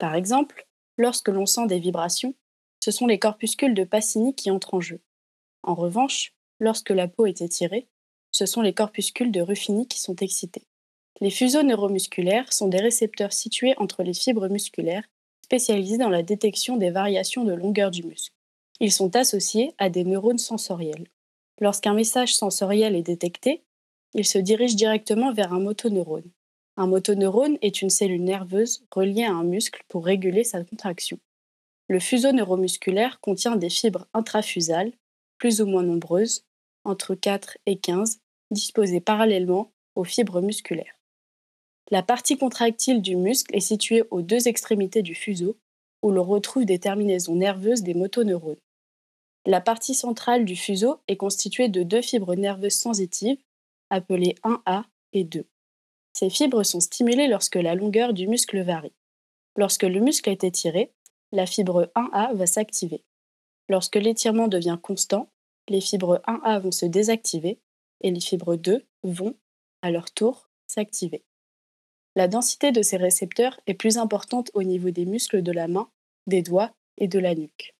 Par 0.02 0.16
exemple, 0.16 0.66
lorsque 0.97 1.28
l'on 1.28 1.47
sent 1.47 1.68
des 1.68 1.78
vibrations, 1.78 2.35
ce 2.80 2.90
sont 2.90 3.06
les 3.06 3.21
corpuscules 3.21 3.73
de 3.73 3.85
Pacini 3.85 4.35
qui 4.35 4.50
entrent 4.50 4.75
en 4.75 4.80
jeu. 4.80 5.00
En 5.62 5.76
revanche, 5.76 6.35
lorsque 6.59 6.90
la 6.90 7.06
peau 7.06 7.26
est 7.26 7.40
étirée, 7.40 7.87
ce 8.32 8.44
sont 8.44 8.62
les 8.62 8.75
corpuscules 8.75 9.30
de 9.30 9.40
Ruffini 9.40 9.87
qui 9.87 10.00
sont 10.00 10.16
excités. 10.16 10.66
Les 11.21 11.30
fuseaux 11.30 11.62
neuromusculaires 11.62 12.52
sont 12.52 12.66
des 12.66 12.80
récepteurs 12.80 13.32
situés 13.32 13.75
entre 13.76 14.02
les 14.02 14.12
fibres 14.12 14.49
musculaires 14.49 15.09
spécialisés 15.44 15.99
dans 15.99 16.09
la 16.09 16.25
détection 16.25 16.76
des 16.76 16.90
variations 16.90 17.44
de 17.44 17.52
longueur 17.52 17.92
du 17.92 18.02
muscle. 18.02 18.35
Ils 18.80 18.90
sont 18.90 19.14
associés 19.14 19.73
à 19.78 19.88
des 19.88 20.02
neurones 20.02 20.38
sensoriels. 20.38 21.06
Lorsqu'un 21.61 21.94
message 21.94 22.35
sensoriel 22.35 22.97
est 22.97 23.02
détecté, 23.04 23.62
il 24.14 24.26
se 24.26 24.38
dirige 24.38 24.75
directement 24.75 25.32
vers 25.32 25.52
un 25.52 25.61
motoneurone. 25.61 26.28
Un 26.76 26.87
motoneurone 26.87 27.59
est 27.61 27.83
une 27.83 27.91
cellule 27.91 28.25
nerveuse 28.25 28.85
reliée 28.91 29.25
à 29.25 29.33
un 29.33 29.45
muscle 29.45 29.83
pour 29.88 30.07
réguler 30.07 30.43
sa 30.43 30.64
contraction. 30.64 31.19
Le 31.88 32.00
fuseau 32.00 32.33
neuromusculaire 32.33 33.21
contient 33.21 33.57
des 33.57 33.69
fibres 33.69 34.07
intrafusales, 34.14 34.93
plus 35.38 35.61
ou 35.61 35.67
moins 35.67 35.83
nombreuses, 35.83 36.45
entre 36.85 37.14
4 37.14 37.59
et 37.67 37.76
15, 37.76 38.21
disposées 38.50 39.00
parallèlement 39.00 39.71
aux 39.95 40.05
fibres 40.05 40.41
musculaires. 40.41 40.99
La 41.91 42.02
partie 42.02 42.38
contractile 42.38 43.02
du 43.02 43.17
muscle 43.17 43.55
est 43.55 43.61
située 43.61 44.05
aux 44.11 44.23
deux 44.23 44.49
extrémités 44.49 45.02
du 45.02 45.14
fuseau, 45.14 45.57
où 46.02 46.11
l'on 46.11 46.25
retrouve 46.25 46.64
des 46.64 46.79
terminaisons 46.79 47.37
nerveuses 47.37 47.83
des 47.83 47.95
motoneurones. 47.95 48.57
La 49.45 49.61
partie 49.61 49.95
centrale 49.95 50.45
du 50.45 50.57
fuseau 50.57 51.00
est 51.09 51.17
constituée 51.17 51.69
de 51.69 51.83
deux 51.83 52.00
fibres 52.00 52.35
nerveuses 52.35 52.76
sensitives, 52.76 53.38
appelées 53.91 54.37
1A 54.45 54.85
et 55.12 55.25
2. 55.25 55.45
Ces 56.12 56.31
fibres 56.31 56.62
sont 56.62 56.81
stimulées 56.81 57.28
lorsque 57.28 57.57
la 57.57 57.75
longueur 57.75 58.12
du 58.12 58.28
muscle 58.28 58.62
varie. 58.62 58.92
Lorsque 59.57 59.83
le 59.83 60.00
muscle 60.00 60.31
est 60.31 60.45
étiré, 60.45 60.92
la 61.33 61.47
fibre 61.47 61.90
1A 61.97 62.35
va 62.35 62.47
s'activer. 62.47 63.04
Lorsque 63.69 63.97
l'étirement 63.97 64.49
devient 64.49 64.78
constant, 64.83 65.28
les 65.69 65.81
fibres 65.81 66.21
1A 66.26 66.61
vont 66.61 66.73
se 66.73 66.87
désactiver 66.87 67.59
et 68.02 68.11
les 68.11 68.21
fibres 68.21 68.57
2 68.57 68.85
vont, 69.02 69.35
à 69.81 69.90
leur 69.90 70.11
tour, 70.11 70.49
s'activer. 70.66 71.25
La 72.14 72.28
densité 72.28 72.73
de 72.73 72.83
ces 72.83 72.99
récepteurs 72.99 73.59
est 73.66 73.75
plus 73.75 73.97
importante 73.97 74.50
au 74.54 74.62
niveau 74.62 74.90
des 74.90 75.07
muscles 75.07 75.42
de 75.42 75.52
la 75.52 75.69
main, 75.69 75.88
des 76.26 76.42
doigts 76.42 76.75
et 76.99 77.09
de 77.09 77.19
la 77.19 77.35
nuque. 77.35 77.75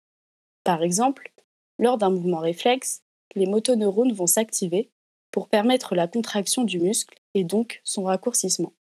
Par 0.65 0.83
exemple, 0.83 1.33
lors 1.79 1.99
d'un 1.99 2.11
mouvement 2.11 2.39
réflexe, 2.39 3.03
les 3.35 3.47
motoneurones 3.47 4.13
vont 4.13 4.27
s'activer 4.27 4.91
pour 5.31 5.49
permettre 5.49 5.95
la 5.95 6.09
contraction 6.09 6.65
du 6.65 6.79
muscle 6.79 7.19
et 7.35 7.45
donc 7.45 7.81
son 7.85 8.05
raccourcissement. 8.05 8.75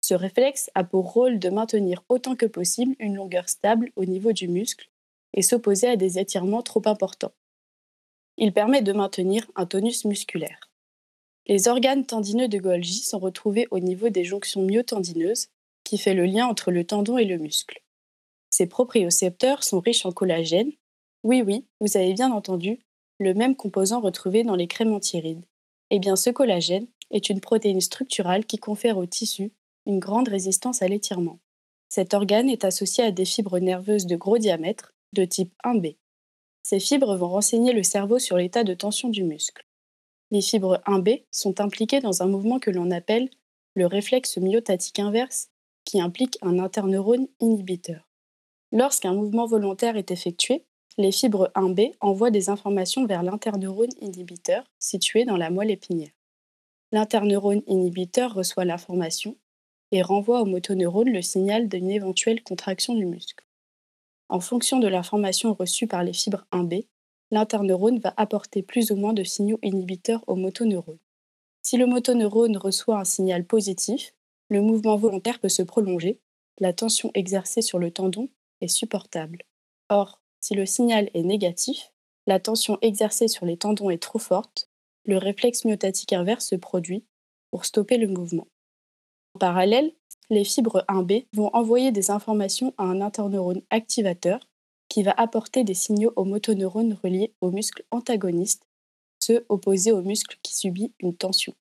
Ce 0.00 0.14
réflexe 0.14 0.70
a 0.74 0.84
pour 0.84 1.12
rôle 1.12 1.38
de 1.38 1.48
maintenir 1.48 2.02
autant 2.08 2.34
que 2.34 2.46
possible 2.46 2.96
une 2.98 3.14
longueur 3.14 3.48
stable 3.48 3.92
au 3.94 4.04
niveau 4.04 4.32
du 4.32 4.48
muscle 4.48 4.90
et 5.34 5.42
s'opposer 5.42 5.88
à 5.88 5.96
des 5.96 6.18
étirements 6.18 6.62
trop 6.62 6.82
importants. 6.86 7.32
Il 8.36 8.52
permet 8.52 8.82
de 8.82 8.92
maintenir 8.92 9.46
un 9.54 9.66
tonus 9.66 10.04
musculaire. 10.04 10.72
Les 11.46 11.68
organes 11.68 12.06
tendineux 12.06 12.48
de 12.48 12.58
Golgi 12.58 13.00
sont 13.02 13.18
retrouvés 13.18 13.68
au 13.70 13.78
niveau 13.78 14.08
des 14.08 14.24
jonctions 14.24 14.62
myotendineuses, 14.62 15.48
qui 15.84 15.98
fait 15.98 16.14
le 16.14 16.24
lien 16.24 16.46
entre 16.46 16.70
le 16.70 16.84
tendon 16.84 17.18
et 17.18 17.24
le 17.24 17.38
muscle. 17.38 17.82
Ces 18.50 18.66
propriocepteurs 18.66 19.64
sont 19.64 19.80
riches 19.80 20.06
en 20.06 20.12
collagène. 20.12 20.72
Oui, 21.24 21.42
oui, 21.44 21.66
vous 21.80 21.96
avez 21.96 22.12
bien 22.12 22.32
entendu, 22.32 22.80
le 23.18 23.34
même 23.34 23.56
composant 23.56 24.00
retrouvé 24.00 24.44
dans 24.44 24.56
les 24.56 24.68
crémentirides. 24.68 25.44
Eh 25.90 25.98
bien, 25.98 26.16
ce 26.16 26.30
collagène 26.30 26.86
est 27.12 27.30
une 27.30 27.40
protéine 27.40 27.80
structurale 27.80 28.44
qui 28.44 28.58
confère 28.58 28.98
au 28.98 29.06
tissu 29.06 29.52
une 29.86 30.00
grande 30.00 30.28
résistance 30.28 30.82
à 30.82 30.88
l'étirement. 30.88 31.38
Cet 31.88 32.14
organe 32.14 32.50
est 32.50 32.64
associé 32.64 33.04
à 33.04 33.12
des 33.12 33.24
fibres 33.24 33.58
nerveuses 33.58 34.06
de 34.06 34.16
gros 34.16 34.38
diamètre, 34.38 34.94
de 35.12 35.24
type 35.24 35.52
1B. 35.64 35.96
Ces 36.62 36.80
fibres 36.80 37.16
vont 37.16 37.28
renseigner 37.28 37.72
le 37.72 37.82
cerveau 37.82 38.18
sur 38.18 38.36
l'état 38.36 38.64
de 38.64 38.74
tension 38.74 39.08
du 39.08 39.24
muscle 39.24 39.64
les 40.32 40.40
fibres 40.40 40.80
1B 40.86 41.24
sont 41.30 41.60
impliquées 41.60 42.00
dans 42.00 42.22
un 42.22 42.26
mouvement 42.26 42.58
que 42.58 42.70
l'on 42.70 42.90
appelle 42.90 43.28
le 43.74 43.86
réflexe 43.86 44.38
myotatique 44.38 44.98
inverse, 44.98 45.50
qui 45.84 46.00
implique 46.00 46.38
un 46.40 46.58
interneurone 46.58 47.28
inhibiteur. 47.38 48.08
Lorsqu'un 48.72 49.12
mouvement 49.12 49.46
volontaire 49.46 49.96
est 49.96 50.10
effectué, 50.10 50.64
les 50.96 51.12
fibres 51.12 51.50
1B 51.54 51.92
envoient 52.00 52.30
des 52.30 52.48
informations 52.48 53.06
vers 53.06 53.22
l'interneurone 53.22 53.90
inhibiteur 54.00 54.64
situé 54.78 55.26
dans 55.26 55.36
la 55.36 55.50
moelle 55.50 55.70
épinière. 55.70 56.12
L'interneurone 56.92 57.62
inhibiteur 57.66 58.34
reçoit 58.34 58.66
l'information 58.66 59.36
et 59.92 60.02
renvoie 60.02 60.42
au 60.42 60.44
motoneurone 60.44 61.10
le 61.10 61.22
signal 61.22 61.68
d'une 61.68 61.90
éventuelle 61.90 62.42
contraction 62.42 62.94
du 62.94 63.06
muscle. 63.06 63.44
En 64.28 64.40
fonction 64.40 64.78
de 64.78 64.88
l'information 64.88 65.54
reçue 65.54 65.86
par 65.86 66.04
les 66.04 66.12
fibres 66.12 66.46
1B, 66.52 66.86
l'interneurone 67.30 67.98
va 67.98 68.12
apporter 68.18 68.62
plus 68.62 68.90
ou 68.90 68.96
moins 68.96 69.14
de 69.14 69.24
signaux 69.24 69.58
inhibiteurs 69.62 70.22
au 70.26 70.36
motoneurone. 70.36 70.98
Si 71.62 71.78
le 71.78 71.86
motoneurone 71.86 72.58
reçoit 72.58 72.98
un 72.98 73.04
signal 73.04 73.46
positif, 73.46 74.14
le 74.50 74.60
mouvement 74.60 74.96
volontaire 74.96 75.40
peut 75.40 75.48
se 75.48 75.62
prolonger, 75.62 76.20
la 76.58 76.74
tension 76.74 77.10
exercée 77.14 77.62
sur 77.62 77.78
le 77.78 77.90
tendon 77.90 78.28
est 78.60 78.68
supportable. 78.68 79.38
Or, 79.88 80.20
si 80.40 80.54
le 80.54 80.66
signal 80.66 81.08
est 81.14 81.22
négatif, 81.22 81.90
la 82.26 82.38
tension 82.38 82.76
exercée 82.82 83.28
sur 83.28 83.46
les 83.46 83.56
tendons 83.56 83.88
est 83.88 84.02
trop 84.02 84.18
forte, 84.18 84.68
le 85.04 85.18
réflexe 85.18 85.64
myotatique 85.64 86.12
inverse 86.12 86.46
se 86.46 86.56
produit 86.56 87.04
pour 87.50 87.64
stopper 87.64 87.98
le 87.98 88.08
mouvement. 88.08 88.46
En 89.34 89.38
parallèle, 89.38 89.92
les 90.30 90.44
fibres 90.44 90.84
1B 90.88 91.26
vont 91.34 91.50
envoyer 91.52 91.92
des 91.92 92.10
informations 92.10 92.74
à 92.78 92.84
un 92.84 93.00
interneurone 93.00 93.62
activateur 93.70 94.40
qui 94.88 95.02
va 95.02 95.12
apporter 95.12 95.64
des 95.64 95.74
signaux 95.74 96.12
aux 96.16 96.24
motoneurones 96.24 96.98
reliés 97.02 97.32
aux 97.40 97.50
muscles 97.50 97.84
antagonistes, 97.90 98.64
ceux 99.20 99.44
opposés 99.48 99.92
au 99.92 100.02
muscle 100.02 100.38
qui 100.42 100.56
subit 100.56 100.92
une 101.00 101.16
tension. 101.16 101.54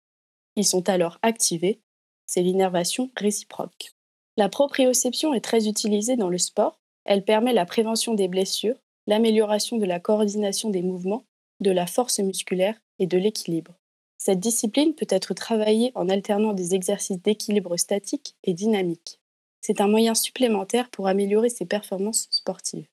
Ils 0.55 0.65
sont 0.65 0.89
alors 0.89 1.19
activés, 1.22 1.79
c'est 2.25 2.41
l'innervation 2.41 3.12
réciproque. 3.15 3.93
La 4.38 4.50
proprioception 4.50 5.34
est 5.34 5.41
très 5.41 5.67
utilisée 5.67 6.15
dans 6.15 6.29
le 6.29 6.38
sport, 6.38 6.79
elle 7.05 7.24
permet 7.24 7.53
la 7.53 7.65
prévention 7.65 8.13
des 8.13 8.27
blessures, 8.27 8.77
l'amélioration 9.08 9.77
de 9.77 9.86
la 9.86 10.00
coordination 10.00 10.69
des 10.69 10.81
mouvements, 10.81 11.25
de 11.60 11.72
la 11.72 11.88
force 11.88 12.19
musculaire 12.19 12.79
et 13.00 13.08
de 13.08 13.18
l'équilibre. 13.18 13.74
Cette 14.18 14.39
discipline 14.39 14.94
peut 14.94 15.08
être 15.10 15.34
travaillée 15.34 15.91
en 15.96 16.10
alternant 16.10 16.53
des 16.53 16.75
exercices 16.75 17.22
d'équilibre 17.22 17.77
statique 17.77 18.36
et 18.44 18.53
dynamique. 18.53 19.20
C'est 19.62 19.82
un 19.82 19.88
moyen 19.88 20.13
supplémentaire 20.13 20.89
pour 20.89 21.08
améliorer 21.08 21.50
ses 21.50 21.65
performances 21.65 22.27
sportives. 22.29 22.88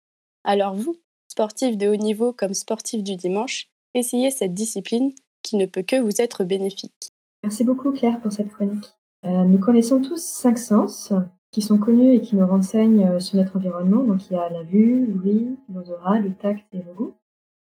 Alors 0.45 0.75
vous, 0.75 0.97
sportif 1.29 1.77
de 1.77 1.89
haut 1.89 1.97
niveau 1.97 2.33
comme 2.33 2.55
sportif 2.55 3.03
du 3.03 3.17
dimanche, 3.17 3.69
essayez 3.95 4.31
cette 4.31 4.55
discipline 4.55 5.13
qui 5.43 5.57
ne 5.57 5.67
peut 5.67 5.83
que 5.83 6.01
vous 6.01 6.21
être 6.21 6.45
bénéfique. 6.45 7.13
Merci 7.43 7.65
beaucoup 7.65 7.93
Claire 7.93 8.21
pour 8.21 8.33
cette 8.33 8.51
chronique. 8.51 8.87
Euh, 9.25 9.45
nous 9.45 9.59
connaissons 9.59 10.01
tous 10.01 10.23
cinq 10.23 10.59
sens 10.59 11.13
qui 11.51 11.63
sont 11.63 11.79
connus 11.79 12.15
et 12.15 12.21
qui 12.21 12.37
nous 12.37 12.47
renseignent 12.47 13.07
euh, 13.07 13.21
sur 13.21 13.37
notre 13.37 13.57
environnement. 13.57 14.03
Donc 14.03 14.29
il 14.31 14.35
y 14.35 14.37
a 14.37 14.49
la 14.49 14.63
vue, 14.63 15.07
l'ouïe, 15.07 15.57
l'odorat, 15.73 16.19
le 16.19 16.33
tact 16.35 16.65
et 16.73 16.83
le 16.83 16.93
goût. 16.93 17.15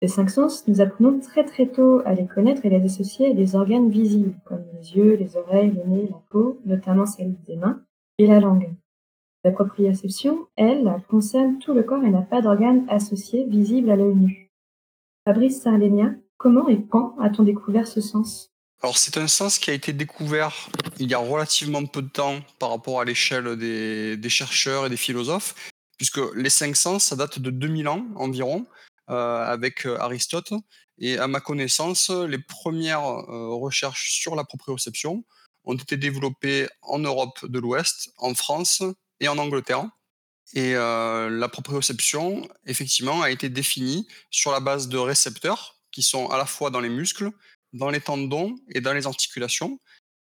Ces 0.03 0.09
cinq 0.09 0.31
sens, 0.31 0.67
nous 0.67 0.81
apprenons 0.81 1.21
très 1.21 1.45
très 1.45 1.69
tôt 1.69 2.03
à 2.05 2.15
les 2.15 2.27
connaître 2.27 2.67
et 2.67 2.69
les 2.69 2.85
associer 2.85 3.31
à 3.31 3.35
des 3.35 3.55
organes 3.55 3.89
visibles, 3.89 4.35
comme 4.45 4.65
les 4.75 4.97
yeux, 4.97 5.15
les 5.15 5.37
oreilles, 5.37 5.71
le 5.71 5.89
nez, 5.89 6.09
la 6.11 6.21
peau, 6.29 6.61
notamment 6.67 7.07
celle 7.07 7.37
des 7.47 7.55
mains, 7.55 7.81
et 8.19 8.27
la 8.27 8.41
langue. 8.41 8.75
La 9.45 9.53
proprioception, 9.53 10.49
elle, 10.57 10.93
concerne 11.09 11.61
tout 11.61 11.73
le 11.73 11.85
corps 11.85 12.03
et 12.03 12.11
n'a 12.11 12.23
pas 12.23 12.43
d'organes 12.43 12.85
associés 12.89 13.45
visibles 13.45 13.91
à 13.93 13.95
l'œil 13.95 14.17
nu. 14.17 14.51
Fabrice 15.25 15.63
Sarlénia, 15.63 16.11
comment 16.37 16.69
et 16.69 16.85
quand 16.85 17.15
a-t-on 17.21 17.45
découvert 17.45 17.87
ce 17.87 18.01
sens? 18.01 18.51
Alors 18.83 18.99
c'est 18.99 19.19
un 19.19 19.29
sens 19.29 19.61
qui 19.61 19.71
a 19.71 19.75
été 19.75 19.93
découvert 19.93 20.69
il 20.99 21.09
y 21.09 21.15
a 21.15 21.19
relativement 21.19 21.87
peu 21.87 22.03
de 22.03 22.09
temps 22.09 22.41
par 22.59 22.71
rapport 22.71 23.01
à 23.01 23.05
l'échelle 23.05 23.57
des, 23.57 24.29
chercheurs 24.29 24.87
et 24.87 24.91
des 24.91 24.97
philosophes. 24.97 25.55
puisque 25.97 26.19
les 26.35 26.51
cinq 26.51 26.75
sens, 26.75 27.05
ça 27.05 27.15
date 27.15 27.39
de 27.39 27.51
2000 27.51 27.87
ans 27.87 28.05
environ, 28.17 28.67
avec 29.13 29.87
Aristote. 29.87 30.53
Et 30.99 31.19
à 31.19 31.27
ma 31.27 31.41
connaissance, 31.41 32.11
les 32.11 32.39
premières 32.39 33.03
recherches 33.03 34.13
sur 34.13 34.35
la 34.35 34.45
proprioception 34.45 35.25
ont 35.65 35.75
été 35.75 35.97
développées 35.97 36.69
en 36.83 36.99
Europe 36.99 37.45
de 37.47 37.59
l'Ouest, 37.59 38.13
en 38.19 38.35
France 38.35 38.83
et 39.21 39.29
en 39.29 39.39
Angleterre. 39.39 39.89
Et 40.55 40.75
la 40.75 41.49
proprioception, 41.51 42.49
effectivement, 42.67 43.23
a 43.23 43.31
été 43.31 43.49
définie 43.49 44.07
sur 44.31 44.53
la 44.53 44.61
base 44.61 44.89
de 44.89 44.99
récepteurs 44.99 45.77
qui 45.91 46.03
sont 46.03 46.29
à 46.29 46.37
la 46.37 46.47
fois 46.47 46.71
dans 46.71 46.81
les 46.81 46.89
muscles, 46.89 47.31
dans 47.73 47.91
les 47.91 48.01
tendons 48.01 48.55
et 48.75 48.81
dans 48.81 48.93
les 48.93 49.07
articulations. 49.07 49.81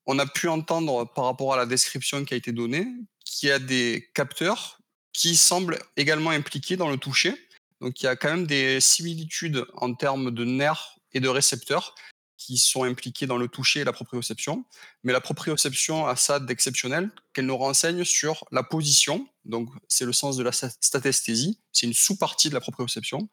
On 0.06 0.18
a 0.18 0.26
pu 0.26 0.48
entendre 0.48 1.04
par 1.14 1.24
rapport 1.24 1.54
à 1.54 1.56
la 1.56 1.66
description 1.66 2.24
qui 2.24 2.34
a 2.34 2.36
été 2.36 2.52
donnée 2.52 2.86
qu'il 3.24 3.48
y 3.48 3.52
a 3.52 3.58
des 3.58 4.10
capteurs 4.14 4.78
qui 5.12 5.36
semblent 5.36 5.78
également 5.96 6.30
impliqués 6.30 6.76
dans 6.76 6.90
le 6.90 6.98
toucher. 6.98 7.34
Donc 7.80 8.00
il 8.00 8.06
y 8.06 8.08
a 8.08 8.16
quand 8.16 8.30
même 8.30 8.46
des 8.46 8.80
similitudes 8.80 9.64
en 9.74 9.94
termes 9.94 10.30
de 10.30 10.44
nerfs 10.44 10.98
et 11.12 11.20
de 11.20 11.28
récepteurs 11.28 11.94
qui 12.36 12.58
sont 12.58 12.84
impliqués 12.84 13.26
dans 13.26 13.38
le 13.38 13.48
toucher 13.48 13.80
et 13.80 13.84
la 13.84 13.92
proprioception. 13.92 14.64
Mais 15.02 15.12
la 15.12 15.20
proprioception 15.20 16.06
a 16.06 16.16
ça 16.16 16.40
d'exceptionnel 16.40 17.10
qu'elle 17.32 17.46
nous 17.46 17.56
renseigne 17.56 18.04
sur 18.04 18.44
la 18.52 18.62
position. 18.62 19.26
Donc 19.44 19.70
c'est 19.88 20.04
le 20.04 20.12
sens 20.12 20.36
de 20.36 20.42
la 20.42 20.52
statesthésie. 20.52 21.58
C'est 21.72 21.86
une 21.86 21.94
sous-partie 21.94 22.48
de 22.48 22.54
la 22.54 22.60
proprioception. 22.60 23.28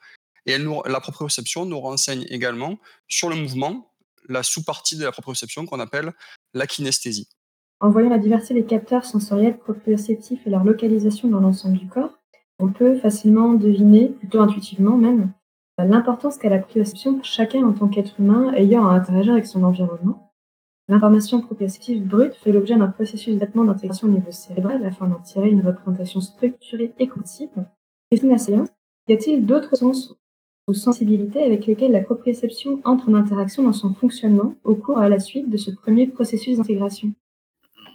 Et 0.45 0.57
la 0.57 1.00
proprioception 1.01 1.65
nous 1.65 1.79
renseigne 1.79 2.25
également 2.29 2.79
sur 3.07 3.29
le 3.29 3.36
mouvement, 3.36 3.93
la 4.27 4.43
sous-partie 4.43 4.95
de 4.95 5.03
la 5.03 5.12
proprioception 5.12 5.65
qu'on 5.65 5.79
appelle 5.79 6.13
la 6.53 6.67
kinesthésie. 6.67 7.29
En 7.79 7.89
voyant 7.89 8.10
la 8.10 8.17
diversité 8.19 8.53
des 8.53 8.65
capteurs 8.65 9.05
sensoriels 9.05 9.57
proprioceptifs 9.57 10.45
et 10.45 10.50
leur 10.50 10.63
localisation 10.63 11.27
dans 11.27 11.39
l'ensemble 11.39 11.77
du 11.77 11.88
corps, 11.88 12.21
on 12.62 12.72
peut 12.72 12.96
facilement 12.96 13.53
deviner, 13.53 14.08
plutôt 14.08 14.39
intuitivement 14.39 14.96
même, 14.96 15.32
l'importance 15.80 16.38
qu'a 16.38 16.50
la 16.50 16.60
proprioception 16.60 17.15
pour 17.15 17.25
chacun 17.25 17.65
en 17.65 17.74
tant 17.74 17.88
qu'être 17.88 18.20
humain 18.20 18.53
ayant 18.53 18.88
à 18.88 18.94
interagir 18.94 19.34
avec 19.34 19.48
son 19.48 19.63
environnement. 19.63 20.32
L'information 20.88 21.41
proprioceptive 21.41 22.06
brute 22.06 22.36
fait 22.36 22.51
l'objet 22.51 22.75
d'un 22.75 22.88
processus 22.88 23.38
d'attement 23.38 23.63
d'intégration 23.63 24.08
au 24.08 24.12
niveau 24.12 24.32
cérébral 24.32 24.86
afin 24.86 25.08
d'en 25.08 25.20
tirer 25.20 25.50
une 25.50 25.65
représentation 25.65 26.22
structurée 26.22 26.94
et 27.00 27.08
cognitive. 27.08 27.50
Question 28.12 28.30
la 28.30 28.38
séance, 28.38 28.70
y 29.08 29.13
a-t-il 29.13 29.46
d'autres 29.46 29.75
sens 29.75 30.15
ou 30.68 30.74
sensibilités 30.74 31.44
avec 31.44 31.65
lesquelles 31.65 31.91
la 31.91 32.01
proprioception 32.01 32.82
entre 32.84 33.10
en 33.10 33.15
interaction 33.15 33.63
dans 33.63 33.74
son 33.74 33.94
fonctionnement 33.94 34.56
au 34.63 34.75
cours 34.75 35.00
à 35.00 35.10
la 35.10 35.20
suite 35.20 35.50
de 35.50 35.58
ce 35.58 35.72
premier 35.72 36.08
processus 36.08 36.58
d'intégration? 36.58 37.13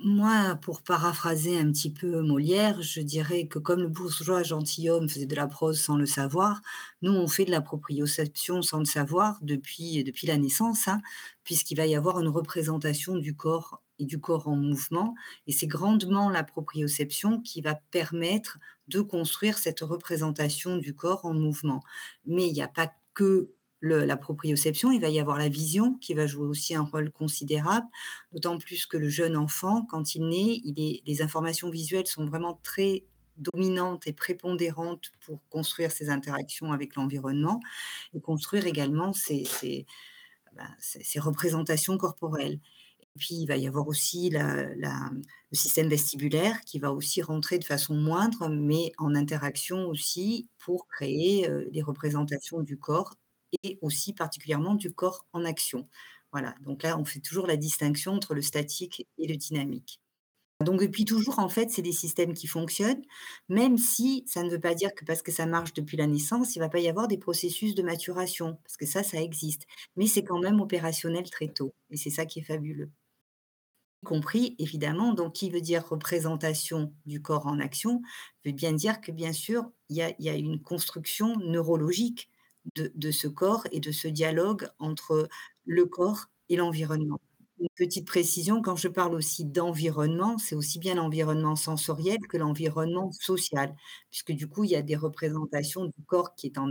Moi, 0.05 0.57
pour 0.63 0.83
paraphraser 0.83 1.59
un 1.59 1.71
petit 1.73 1.91
peu 1.93 2.21
Molière, 2.23 2.81
je 2.83 3.01
dirais 3.01 3.47
que 3.47 3.59
comme 3.59 3.81
le 3.81 3.89
bourgeois 3.89 4.43
gentilhomme 4.43 5.09
faisait 5.09 5.27
de 5.27 5.35
la 5.35 5.47
prose 5.47 5.81
sans 5.81 5.97
le 5.97 6.07
savoir, 6.07 6.61
nous, 7.03 7.13
on 7.13 7.29
fait 7.29 7.45
de 7.45 7.51
la 7.51 7.61
proprioception 7.61 8.63
sans 8.63 8.79
le 8.79 8.85
savoir 8.85 9.39
depuis, 9.43 10.05
depuis 10.05 10.27
la 10.27 10.37
naissance, 10.39 10.89
hein, 10.89 11.01
puisqu'il 11.45 11.77
va 11.77 11.87
y 11.87 11.95
avoir 11.95 12.21
une 12.21 12.29
représentation 12.29 13.17
du 13.17 13.35
corps 13.35 13.83
et 13.99 14.05
du 14.05 14.21
corps 14.21 14.49
en 14.49 14.57
mouvement. 14.57 15.15
Et 15.47 15.53
c'est 15.53 15.67
grandement 15.67 16.31
la 16.31 16.45
proprioception 16.45 17.41
qui 17.41 17.61
va 17.61 17.75
permettre 17.75 18.59
de 18.89 19.01
construire 19.01 19.59
cette 19.59 19.81
représentation 19.81 20.77
du 20.77 20.95
corps 20.95 21.25
en 21.25 21.35
mouvement. 21.35 21.83
Mais 22.27 22.47
il 22.49 22.53
n'y 22.53 22.63
a 22.63 22.69
pas 22.69 22.93
que 23.15 23.51
la 23.89 24.17
proprioception, 24.17 24.91
il 24.91 25.01
va 25.01 25.09
y 25.09 25.21
avoir 25.21 25.39
la 25.39 25.49
vision 25.49 25.95
qui 25.95 26.15
va 26.15 26.27
jouer 26.27 26.47
aussi 26.47 26.75
un 26.75 26.83
rôle 26.83 27.11
considérable, 27.11 27.87
d'autant 28.33 28.59
plus 28.59 28.87
que 28.87 28.97
le 28.97 29.09
jeune 29.09 29.37
enfant, 29.37 29.85
quand 29.85 30.15
il 30.15 30.29
naît, 30.29 30.61
les 31.07 31.23
informations 31.23 31.71
visuelles 31.71 32.07
sont 32.07 32.27
vraiment 32.27 32.61
très 32.63 33.05
dominantes 33.39 34.07
et 34.07 34.13
prépondérantes 34.13 35.13
pour 35.25 35.41
construire 35.49 35.93
ses 35.93 36.09
interactions 36.09 36.73
avec 36.73 36.95
l'environnement 36.97 37.61
et 38.15 38.21
construire 38.21 38.67
également 38.67 39.13
ses, 39.13 39.45
ben, 40.55 40.69
représentations 41.19 41.99
corporelles. 41.99 42.61
Et 43.01 43.19
puis, 43.19 43.35
il 43.37 43.47
va 43.47 43.57
y 43.57 43.67
avoir 43.67 43.89
aussi 43.89 44.31
le 44.31 45.17
système 45.53 45.89
vestibulaire 45.89 46.61
qui 46.63 46.79
va 46.79 46.93
aussi 46.93 47.23
rentrer 47.23 47.59
de 47.59 47.65
façon 47.65 47.95
moindre, 47.95 48.49
mais 48.49 48.93
en 48.99 49.15
interaction 49.15 49.87
aussi 49.87 50.49
pour 50.59 50.87
créer 50.87 51.49
euh, 51.49 51.65
les 51.73 51.83
représentations 51.83 52.61
du 52.61 52.79
corps 52.79 53.15
et 53.63 53.79
aussi 53.83 54.13
particulièrement 54.13 54.75
du 54.75 54.93
corps 54.93 55.27
en 55.33 55.45
action. 55.45 55.89
Voilà, 56.33 56.55
donc 56.61 56.83
là, 56.83 56.99
on 56.99 57.05
fait 57.05 57.21
toujours 57.21 57.47
la 57.47 57.57
distinction 57.57 58.13
entre 58.13 58.35
le 58.35 58.43
statique 58.43 59.07
et 59.19 59.27
le 59.27 59.37
dynamique. 59.37 60.01
Donc 60.65 60.81
depuis 60.81 61.05
toujours, 61.05 61.39
en 61.39 61.49
fait, 61.51 61.71
c'est 61.71 61.83
des 61.83 61.93
systèmes 61.93 62.33
qui 62.35 62.47
fonctionnent, 62.47 63.03
même 63.49 63.77
si 63.79 64.25
ça 64.27 64.43
ne 64.43 64.51
veut 64.51 64.61
pas 64.61 64.75
dire 64.75 64.95
que 64.95 65.05
parce 65.05 65.23
que 65.23 65.33
ça 65.33 65.47
marche 65.47 65.75
depuis 65.75 65.97
la 65.99 66.07
naissance, 66.07 66.57
il 66.57 66.61
ne 66.61 66.65
va 66.65 66.71
pas 66.71 66.81
y 66.81 66.89
avoir 66.89 67.09
des 67.09 67.19
processus 67.19 67.75
de 67.75 67.83
maturation, 67.83 68.59
parce 68.65 68.77
que 68.79 68.87
ça, 68.87 69.03
ça 69.03 69.21
existe. 69.21 69.67
Mais 69.97 70.07
c'est 70.07 70.25
quand 70.25 70.39
même 70.41 70.61
opérationnel 70.61 71.29
très 71.31 71.49
tôt, 71.49 71.75
et 71.91 71.97
c'est 71.99 72.11
ça 72.11 72.25
qui 72.27 72.41
est 72.41 72.43
fabuleux. 72.43 72.91
Y 74.03 74.07
compris, 74.07 74.57
évidemment, 74.59 75.13
donc 75.13 75.35
qui 75.35 75.51
veut 75.51 75.61
dire 75.61 75.87
représentation 75.87 76.95
du 77.05 77.21
corps 77.21 77.47
en 77.47 77.59
action, 77.61 78.01
veut 78.45 78.53
bien 78.53 78.73
dire 78.73 79.01
que, 79.03 79.13
bien 79.13 79.35
sûr, 79.35 79.71
il 79.91 79.97
y 79.97 80.23
y 80.23 80.29
a 80.31 80.35
une 80.35 80.63
construction 80.63 81.37
neurologique 81.37 82.31
de, 82.75 83.11
ce 83.11 83.29
corps 83.29 83.67
et 83.73 83.81
de 83.81 83.93
ce 83.93 84.09
dialogue 84.09 84.69
entre 84.79 85.29
le 85.65 85.87
corps 85.87 86.27
et 86.49 86.57
l'environnement. 86.57 87.21
Une 87.59 87.69
petite 87.75 88.07
précision, 88.07 88.61
quand 88.61 88.77
je 88.77 88.89
parle 88.89 89.15
aussi 89.15 89.45
d'environnement, 89.45 90.37
c'est 90.37 90.55
aussi 90.55 90.79
bien 90.79 90.95
l'environnement 90.95 91.57
sensoriel 91.57 92.19
que 92.29 92.37
l'environnement 92.37 93.11
social, 93.13 93.75
puisque 94.11 94.33
du 94.33 94.47
coup, 94.47 94.65
il 94.65 94.71
y 94.71 94.77
a 94.77 94.83
des 94.83 94.97
représentations 94.97 95.87
du 95.87 96.05
corps 96.07 96.35
qui 96.35 96.49
est 96.49 96.59
en, 96.59 96.71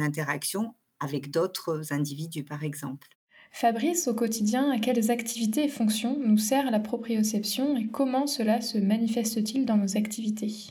interaction 0.00 0.74
avec 1.00 1.30
d'autres 1.30 1.92
individus, 1.92 2.44
par 2.44 2.64
exemple. 2.64 3.08
Fabrice, 3.50 4.08
au 4.08 4.14
quotidien, 4.14 4.70
à 4.70 4.78
quelles 4.78 5.10
activités 5.10 5.64
et 5.64 5.68
fonctions 5.68 6.18
nous 6.18 6.38
sert 6.38 6.70
la 6.70 6.80
proprioception 6.80 7.76
et 7.76 7.88
comment 7.88 8.26
cela 8.26 8.62
se 8.62 8.78
manifeste-t-il 8.78 9.66
dans 9.66 9.76
nos 9.76 9.98
activités? 9.98 10.70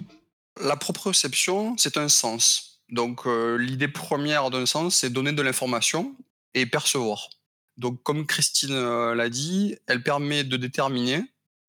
La 0.60 0.75
proprioception, 0.75 1.75
c'est 1.77 1.97
un 1.97 2.10
sens. 2.10 2.70
Donc 2.91 3.25
euh, 3.25 3.58
l'idée 3.58 3.88
première 3.88 4.49
d'un 4.49 4.65
sens, 4.65 4.97
c'est 4.97 5.10
donner 5.10 5.32
de 5.32 5.41
l'information 5.41 6.15
et 6.54 6.65
percevoir. 6.65 7.30
Donc 7.77 8.04
comme 8.04 8.25
Christine 8.27 8.73
euh, 8.73 9.15
l'a 9.15 9.30
dit, 9.30 9.77
elle 9.88 10.04
permet 10.04 10.43
de 10.43 10.58
déterminer 10.58 11.23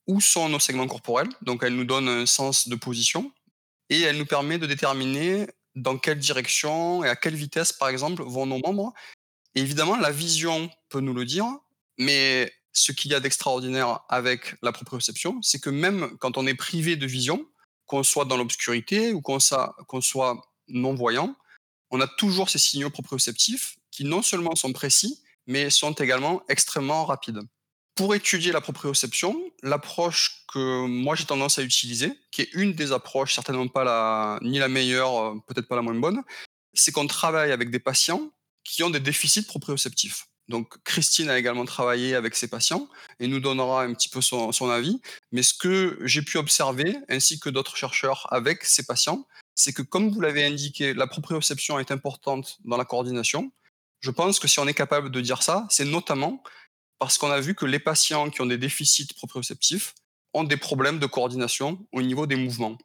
où 0.08 0.20
sont 0.20 0.48
nos 0.48 0.58
segments 0.58 0.88
corporels. 0.88 1.28
Donc 1.42 1.62
elle 1.62 1.76
nous 1.76 1.84
donne 1.84 2.08
un 2.08 2.26
sens 2.26 2.68
de 2.68 2.74
position 2.74 3.32
et 3.88 4.00
elle 4.00 4.18
nous 4.18 4.26
permet 4.26 4.58
de 4.58 4.66
déterminer 4.66 5.46
dans 5.76 5.96
quelle 5.96 6.18
direction 6.18 7.04
et 7.04 7.08
à 7.08 7.16
quelle 7.16 7.36
vitesse, 7.36 7.72
par 7.72 7.88
exemple, 7.88 8.22
vont 8.22 8.46
nos 8.46 8.58
membres. 8.58 8.92
évidemment, 9.54 9.96
la 9.96 10.10
vision 10.10 10.70
peut 10.88 11.00
nous 11.00 11.14
le 11.14 11.24
dire, 11.24 11.46
mais 11.98 12.52
ce 12.72 12.92
qu'il 12.92 13.10
y 13.10 13.14
a 13.14 13.20
d'extraordinaire 13.20 14.00
avec 14.08 14.56
la 14.62 14.72
proprioception, 14.72 15.40
c'est 15.42 15.60
que 15.60 15.70
même 15.70 16.16
quand 16.18 16.36
on 16.36 16.46
est 16.46 16.54
privé 16.54 16.96
de 16.96 17.06
vision, 17.06 17.46
qu'on 17.86 18.02
soit 18.02 18.24
dans 18.24 18.36
l'obscurité 18.36 19.12
ou 19.12 19.20
qu'on 19.20 19.38
soit 19.40 20.51
non-voyants, 20.72 21.36
on 21.90 22.00
a 22.00 22.06
toujours 22.06 22.50
ces 22.50 22.58
signaux 22.58 22.90
proprioceptifs 22.90 23.76
qui 23.90 24.04
non 24.04 24.22
seulement 24.22 24.56
sont 24.56 24.72
précis, 24.72 25.22
mais 25.46 25.70
sont 25.70 25.92
également 25.92 26.42
extrêmement 26.48 27.04
rapides. 27.04 27.40
Pour 27.94 28.14
étudier 28.14 28.52
la 28.52 28.62
proprioception, 28.62 29.38
l'approche 29.62 30.44
que 30.52 30.86
moi 30.86 31.14
j'ai 31.14 31.26
tendance 31.26 31.58
à 31.58 31.62
utiliser, 31.62 32.18
qui 32.30 32.40
est 32.40 32.48
une 32.54 32.72
des 32.72 32.90
approches, 32.92 33.34
certainement 33.34 33.68
pas 33.68 33.84
la, 33.84 34.38
ni 34.40 34.58
la 34.58 34.68
meilleure, 34.68 35.18
euh, 35.18 35.34
peut-être 35.46 35.68
pas 35.68 35.76
la 35.76 35.82
moins 35.82 35.94
bonne, 35.94 36.22
c'est 36.72 36.90
qu'on 36.90 37.06
travaille 37.06 37.52
avec 37.52 37.70
des 37.70 37.78
patients 37.78 38.30
qui 38.64 38.82
ont 38.82 38.88
des 38.88 39.00
déficits 39.00 39.42
proprioceptifs. 39.42 40.28
Donc 40.48 40.82
Christine 40.84 41.28
a 41.28 41.38
également 41.38 41.66
travaillé 41.66 42.14
avec 42.14 42.34
ses 42.34 42.48
patients 42.48 42.88
et 43.20 43.26
nous 43.26 43.40
donnera 43.40 43.82
un 43.82 43.92
petit 43.92 44.08
peu 44.08 44.20
son 44.20 44.70
avis. 44.70 45.00
Mais 45.30 45.42
ce 45.42 45.54
que 45.54 45.98
j'ai 46.02 46.22
pu 46.22 46.38
observer, 46.38 46.96
ainsi 47.08 47.38
que 47.38 47.48
d'autres 47.48 47.76
chercheurs 47.76 48.26
avec 48.32 48.64
ces 48.64 48.84
patients, 48.84 49.26
c'est 49.54 49.72
que 49.72 49.82
comme 49.82 50.10
vous 50.10 50.20
l'avez 50.20 50.44
indiqué, 50.44 50.94
la 50.94 51.06
proprioception 51.06 51.78
est 51.78 51.90
importante 51.90 52.58
dans 52.64 52.76
la 52.76 52.84
coordination. 52.84 53.52
Je 54.00 54.10
pense 54.10 54.38
que 54.38 54.48
si 54.48 54.58
on 54.58 54.66
est 54.66 54.74
capable 54.74 55.10
de 55.10 55.20
dire 55.20 55.42
ça, 55.42 55.66
c'est 55.70 55.84
notamment 55.84 56.42
parce 56.98 57.18
qu'on 57.18 57.30
a 57.30 57.40
vu 57.40 57.54
que 57.54 57.66
les 57.66 57.78
patients 57.78 58.30
qui 58.30 58.40
ont 58.40 58.46
des 58.46 58.58
déficits 58.58 59.08
proprioceptifs 59.14 59.94
ont 60.34 60.44
des 60.44 60.56
problèmes 60.56 60.98
de 60.98 61.06
coordination 61.06 61.84
au 61.92 62.02
niveau 62.02 62.26
des 62.26 62.36
mouvements. 62.36 62.78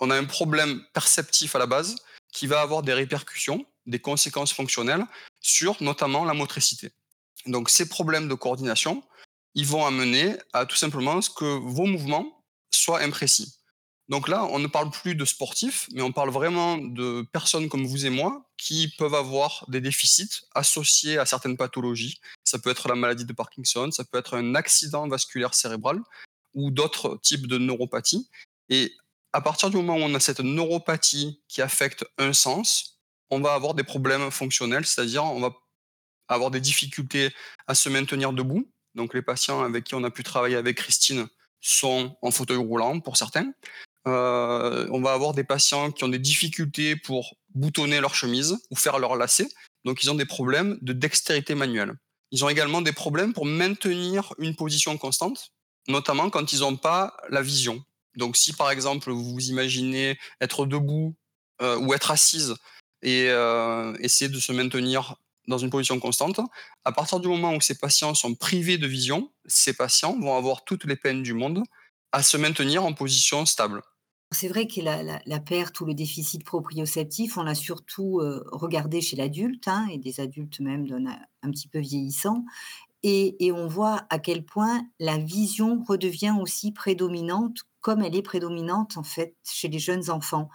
On 0.00 0.10
a 0.10 0.16
un 0.16 0.24
problème 0.24 0.82
perceptif 0.92 1.54
à 1.56 1.58
la 1.58 1.66
base 1.66 1.96
qui 2.32 2.46
va 2.46 2.60
avoir 2.60 2.82
des 2.82 2.92
répercussions, 2.92 3.64
des 3.86 3.98
conséquences 3.98 4.52
fonctionnelles 4.52 5.06
sur 5.40 5.82
notamment 5.82 6.24
la 6.24 6.34
motricité. 6.34 6.90
Donc 7.46 7.70
ces 7.70 7.88
problèmes 7.88 8.28
de 8.28 8.34
coordination, 8.34 9.02
ils 9.54 9.66
vont 9.66 9.86
amener 9.86 10.36
à 10.52 10.66
tout 10.66 10.76
simplement 10.76 11.20
ce 11.20 11.30
que 11.30 11.44
vos 11.44 11.86
mouvements 11.86 12.44
soient 12.70 13.00
imprécis. 13.00 13.56
Donc 14.08 14.28
là, 14.28 14.44
on 14.50 14.58
ne 14.58 14.66
parle 14.66 14.90
plus 14.90 15.14
de 15.14 15.24
sportifs, 15.24 15.88
mais 15.92 16.02
on 16.02 16.12
parle 16.12 16.30
vraiment 16.30 16.76
de 16.76 17.26
personnes 17.32 17.68
comme 17.68 17.86
vous 17.86 18.04
et 18.04 18.10
moi 18.10 18.44
qui 18.58 18.92
peuvent 18.98 19.14
avoir 19.14 19.64
des 19.68 19.80
déficits 19.80 20.42
associés 20.54 21.16
à 21.16 21.24
certaines 21.24 21.56
pathologies. 21.56 22.20
Ça 22.44 22.58
peut 22.58 22.70
être 22.70 22.86
la 22.88 22.96
maladie 22.96 23.24
de 23.24 23.32
Parkinson, 23.32 23.90
ça 23.90 24.04
peut 24.04 24.18
être 24.18 24.36
un 24.36 24.54
accident 24.54 25.08
vasculaire 25.08 25.54
cérébral 25.54 26.00
ou 26.52 26.70
d'autres 26.70 27.18
types 27.22 27.46
de 27.46 27.56
neuropathie. 27.56 28.28
Et 28.68 28.92
à 29.32 29.40
partir 29.40 29.70
du 29.70 29.76
moment 29.76 29.94
où 29.96 30.02
on 30.02 30.14
a 30.14 30.20
cette 30.20 30.40
neuropathie 30.40 31.40
qui 31.48 31.62
affecte 31.62 32.04
un 32.18 32.34
sens, 32.34 33.00
on 33.30 33.40
va 33.40 33.54
avoir 33.54 33.74
des 33.74 33.84
problèmes 33.84 34.30
fonctionnels, 34.30 34.84
c'est-à-dire 34.84 35.24
on 35.24 35.40
va 35.40 35.54
avoir 36.28 36.50
des 36.50 36.60
difficultés 36.60 37.34
à 37.66 37.74
se 37.74 37.88
maintenir 37.88 38.32
debout. 38.34 38.70
Donc 38.94 39.14
les 39.14 39.22
patients 39.22 39.62
avec 39.62 39.84
qui 39.84 39.94
on 39.94 40.04
a 40.04 40.10
pu 40.10 40.22
travailler 40.22 40.56
avec 40.56 40.76
Christine 40.76 41.26
sont 41.60 42.16
en 42.20 42.30
fauteuil 42.30 42.58
roulant 42.58 43.00
pour 43.00 43.16
certains. 43.16 43.52
Euh, 44.06 44.86
on 44.90 45.00
va 45.00 45.12
avoir 45.12 45.32
des 45.32 45.44
patients 45.44 45.90
qui 45.90 46.04
ont 46.04 46.08
des 46.08 46.18
difficultés 46.18 46.96
pour 46.96 47.36
boutonner 47.54 48.00
leur 48.00 48.14
chemise 48.14 48.58
ou 48.70 48.76
faire 48.76 48.98
leur 48.98 49.16
lacet. 49.16 49.48
Donc 49.84 50.02
ils 50.02 50.10
ont 50.10 50.14
des 50.14 50.26
problèmes 50.26 50.78
de 50.82 50.92
dextérité 50.92 51.54
manuelle. 51.54 51.94
Ils 52.30 52.44
ont 52.44 52.48
également 52.48 52.82
des 52.82 52.92
problèmes 52.92 53.32
pour 53.32 53.46
maintenir 53.46 54.34
une 54.38 54.56
position 54.56 54.98
constante, 54.98 55.52
notamment 55.88 56.30
quand 56.30 56.52
ils 56.52 56.60
n'ont 56.60 56.76
pas 56.76 57.16
la 57.30 57.42
vision. 57.42 57.82
Donc 58.16 58.36
si 58.36 58.52
par 58.52 58.70
exemple 58.70 59.10
vous 59.10 59.32
vous 59.32 59.48
imaginez 59.48 60.18
être 60.40 60.66
debout 60.66 61.14
euh, 61.62 61.78
ou 61.78 61.94
être 61.94 62.10
assise 62.10 62.54
et 63.02 63.28
euh, 63.28 63.94
essayer 64.00 64.30
de 64.30 64.40
se 64.40 64.52
maintenir 64.52 65.16
dans 65.46 65.58
une 65.58 65.70
position 65.70 66.00
constante, 66.00 66.40
à 66.84 66.92
partir 66.92 67.20
du 67.20 67.28
moment 67.28 67.54
où 67.54 67.60
ces 67.60 67.74
patients 67.74 68.14
sont 68.14 68.34
privés 68.34 68.78
de 68.78 68.86
vision, 68.86 69.30
ces 69.46 69.74
patients 69.74 70.18
vont 70.18 70.36
avoir 70.36 70.64
toutes 70.64 70.84
les 70.84 70.96
peines 70.96 71.22
du 71.22 71.34
monde 71.34 71.62
à 72.12 72.22
se 72.22 72.36
maintenir 72.36 72.84
en 72.84 72.94
position 72.94 73.44
stable. 73.44 73.82
C'est 74.34 74.48
vrai 74.48 74.66
que 74.66 74.80
la, 74.80 75.40
perte 75.40 75.80
ou 75.80 75.86
le 75.86 75.94
déficit 75.94 76.44
proprioceptif, 76.44 77.38
on 77.38 77.44
l'a 77.44 77.54
surtout 77.54 78.20
euh, 78.20 78.44
regardé 78.52 79.00
chez 79.00 79.16
l'adulte, 79.16 79.68
hein, 79.68 79.86
et 79.90 79.98
des 79.98 80.20
adultes 80.20 80.60
même 80.60 80.86
d'un 80.86 81.06
un 81.06 81.50
petit 81.50 81.68
peu 81.68 81.78
vieillissants. 81.78 82.44
Et, 83.02 83.52
on 83.52 83.66
voit 83.66 84.06
à 84.08 84.18
quel 84.18 84.44
point 84.46 84.86
la 84.98 85.18
vision 85.18 85.82
redevient 85.86 86.34
aussi 86.40 86.72
prédominante, 86.72 87.58
comme 87.82 88.00
elle 88.00 88.16
est 88.16 88.22
prédominante 88.22 88.96
en 88.96 89.02
fait 89.02 89.36
chez 89.44 89.68
les 89.68 89.78
jeunes 89.78 90.08
enfants. 90.10 90.48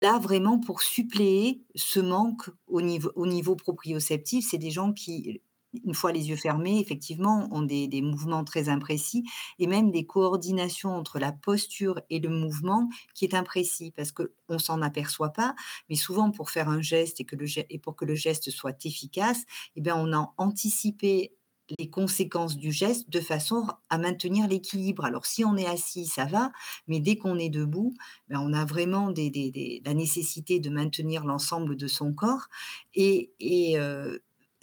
Là, 0.00 0.18
vraiment, 0.18 0.58
pour 0.58 0.82
suppléer 0.82 1.62
ce 1.76 2.00
manque 2.00 2.50
au 2.66 2.82
niveau 2.82 3.54
proprioceptif, 3.54 4.48
c'est 4.50 4.58
des 4.58 4.72
gens 4.72 4.92
qui 4.92 5.40
une 5.84 5.94
fois 5.94 6.12
les 6.12 6.28
yeux 6.28 6.36
fermés, 6.36 6.80
effectivement, 6.80 7.48
ont 7.50 7.62
des, 7.62 7.88
des, 7.88 8.02
mouvements 8.02 8.44
très 8.44 8.68
imprécis 8.68 9.24
et 9.58 9.66
même 9.66 9.90
des 9.90 10.04
coordinations 10.04 10.94
entre 10.94 11.18
la 11.18 11.32
posture 11.32 12.00
et 12.10 12.20
le 12.20 12.28
mouvement 12.28 12.88
qui 13.14 13.24
est 13.24 13.34
imprécis 13.34 13.92
parce 13.96 14.12
qu'on 14.12 14.58
s'en 14.58 14.82
aperçoit 14.82 15.32
pas, 15.32 15.54
mais 15.88 15.96
souvent 15.96 16.30
pour 16.30 16.50
faire 16.50 16.68
un 16.68 16.82
geste 16.82 17.20
et, 17.20 17.78
pour 17.78 17.96
que 17.96 18.04
le 18.04 18.14
geste 18.14 18.50
soit 18.50 18.84
efficace, 18.84 19.44
eh 19.76 19.80
bien, 19.80 19.96
on 19.96 20.12
a 20.12 20.32
anticipé 20.36 21.32
les 21.78 21.88
conséquences 21.88 22.56
du 22.56 22.72
geste 22.72 23.08
de 23.08 23.20
façon 23.20 23.66
à 23.88 23.96
maintenir 23.96 24.46
l'équilibre. 24.48 25.04
Alors 25.04 25.26
si 25.26 25.44
on 25.44 25.56
est 25.56 25.66
assis, 25.66 26.06
ça 26.06 26.24
va, 26.26 26.52
mais 26.86 27.00
dès 27.00 27.16
qu'on 27.16 27.38
est 27.38 27.48
debout, 27.48 27.94
ben, 28.28 28.40
on 28.40 28.52
a 28.52 28.64
vraiment 28.64 29.10
des, 29.10 29.30
des, 29.30 29.80
la 29.84 29.94
nécessité 29.94 30.60
de 30.60 30.70
maintenir 30.70 31.24
l'ensemble 31.24 31.76
de 31.76 31.86
son 31.86 32.12
corps 32.12 32.48
et, 32.94 33.32
et 33.40 33.78
euh, 33.78 34.18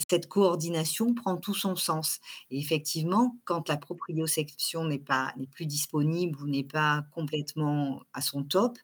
cette 0.10 0.28
coordination 0.28 1.14
prend 1.14 1.38
tout 1.38 1.54
son 1.54 1.76
sens. 1.76 2.20
Et 2.52 2.60
effectivement, 2.60 3.36
quand 3.46 3.68
la 3.70 3.78
proprioception 3.78 4.86
n'est 4.86 5.00
pas 5.00 5.34
n'est 5.38 5.48
plus 5.48 5.66
disponible 5.66 6.42
ou 6.42 6.48
n'est 6.48 6.64
pas 6.64 7.06
complètement 7.12 8.02
à 8.14 8.22
son 8.22 8.44
top, 8.44 8.78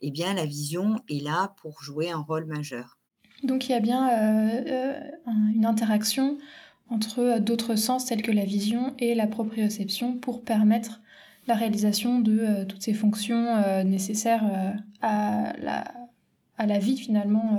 eh 0.00 0.10
bien 0.10 0.34
la 0.34 0.46
vision 0.46 1.00
est 1.08 1.22
là 1.22 1.54
pour 1.60 1.82
jouer 1.82 2.10
un 2.10 2.20
rôle 2.20 2.46
majeur. 2.46 2.98
Donc 3.42 3.68
il 3.68 3.72
y 3.72 3.74
a 3.74 3.80
bien 3.80 4.08
euh, 4.10 4.62
euh, 4.66 5.00
une 5.54 5.64
interaction 5.64 6.38
entre 6.90 7.38
d'autres 7.38 7.76
sens 7.76 8.06
tels 8.06 8.22
que 8.22 8.32
la 8.32 8.44
vision 8.44 8.94
et 8.98 9.14
la 9.14 9.26
proprioception 9.26 10.18
pour 10.18 10.42
permettre 10.44 11.00
la 11.46 11.54
réalisation 11.54 12.18
de 12.18 12.38
euh, 12.38 12.64
toutes 12.64 12.82
ces 12.82 12.94
fonctions 12.94 13.82
nécessaires 13.84 14.44
à 15.00 15.52
la, 15.58 15.84
à, 16.58 16.66
la, 16.66 16.78
vie 16.78 16.98
finalement 16.98 17.58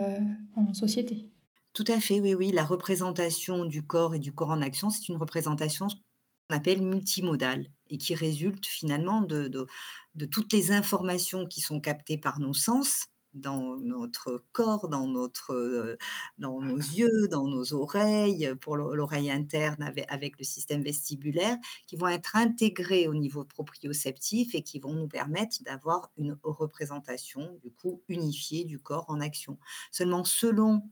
en 0.56 0.74
société. 0.74 1.31
Tout 1.74 1.86
à 1.88 2.00
fait, 2.02 2.20
oui, 2.20 2.34
oui. 2.34 2.52
La 2.52 2.66
représentation 2.66 3.66
du 3.66 3.86
corps 3.86 4.14
et 4.16 4.20
du 4.20 4.34
corps 4.34 4.50
en 4.50 4.62
action, 4.62 4.90
c'est 4.90 5.08
une 5.08 5.18
représentation 5.18 5.88
qu'on 5.88 6.56
appelle 6.58 6.82
multimodale 6.82 7.68
et 7.90 7.98
qui 7.98 8.14
résulte 8.16 8.66
finalement 8.66 9.22
de, 9.22 9.48
de, 9.48 10.26
toutes 10.26 10.52
les 10.54 10.72
informations 10.72 11.46
qui 11.48 11.62
sont 11.62 11.80
captées 11.80 12.18
par 12.18 12.40
nos 12.40 12.54
sens 12.54 13.06
dans 13.34 13.78
notre 13.78 14.44
corps, 14.52 14.90
dans, 14.90 15.08
notre, 15.08 15.54
euh, 15.54 15.98
dans 16.38 16.60
nos 16.62 16.76
yeux, 16.78 17.30
dans 17.30 17.48
nos 17.48 17.74
oreilles, 17.74 18.54
pour 18.60 18.76
l'oreille 18.76 19.32
interne 19.32 19.82
avec, 19.84 20.06
avec, 20.10 20.38
le 20.38 20.44
système 20.44 20.84
vestibulaire, 20.84 21.56
qui 21.88 21.96
vont 21.96 22.10
être 22.10 22.36
intégrés 22.36 23.08
au 23.08 23.14
niveau 23.16 23.46
proprioceptif 23.46 24.54
et 24.56 24.64
qui 24.64 24.80
vont 24.80 24.94
nous 24.94 25.08
permettre 25.08 25.64
d'avoir 25.64 26.12
une 26.18 26.38
représentation 26.44 27.58
du 27.64 27.72
coup 27.72 28.04
unifiée 28.10 28.66
du 28.66 28.80
corps 28.80 29.06
en 29.08 29.22
action. 29.22 29.58
Seulement 29.92 30.26
selon 30.26 30.84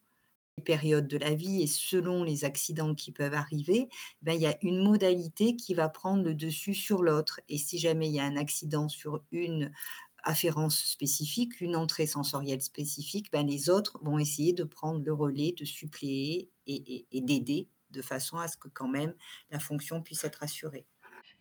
périodes 0.59 1.07
de 1.07 1.17
la 1.17 1.33
vie 1.33 1.61
et 1.61 1.67
selon 1.67 2.23
les 2.23 2.45
accidents 2.45 2.95
qui 2.95 3.11
peuvent 3.11 3.33
arriver, 3.33 3.89
ben, 4.21 4.33
il 4.33 4.41
y 4.41 4.45
a 4.47 4.57
une 4.61 4.83
modalité 4.83 5.55
qui 5.55 5.73
va 5.73 5.89
prendre 5.89 6.23
le 6.23 6.33
dessus 6.35 6.73
sur 6.73 7.03
l'autre. 7.03 7.39
Et 7.49 7.57
si 7.57 7.77
jamais 7.79 8.07
il 8.07 8.13
y 8.13 8.19
a 8.19 8.25
un 8.25 8.37
accident 8.37 8.89
sur 8.89 9.23
une 9.31 9.71
afférence 10.23 10.83
spécifique, 10.83 11.61
une 11.61 11.75
entrée 11.75 12.07
sensorielle 12.07 12.61
spécifique, 12.61 13.31
ben, 13.31 13.47
les 13.47 13.69
autres 13.69 13.99
vont 14.03 14.19
essayer 14.19 14.53
de 14.53 14.63
prendre 14.63 15.03
le 15.03 15.13
relais, 15.13 15.53
de 15.57 15.65
suppléer 15.65 16.49
et, 16.67 17.07
et 17.11 17.21
d'aider 17.21 17.69
de 17.91 18.01
façon 18.01 18.37
à 18.37 18.47
ce 18.47 18.57
que 18.57 18.67
quand 18.67 18.87
même 18.87 19.13
la 19.49 19.59
fonction 19.59 20.01
puisse 20.01 20.23
être 20.23 20.43
assurée. 20.43 20.85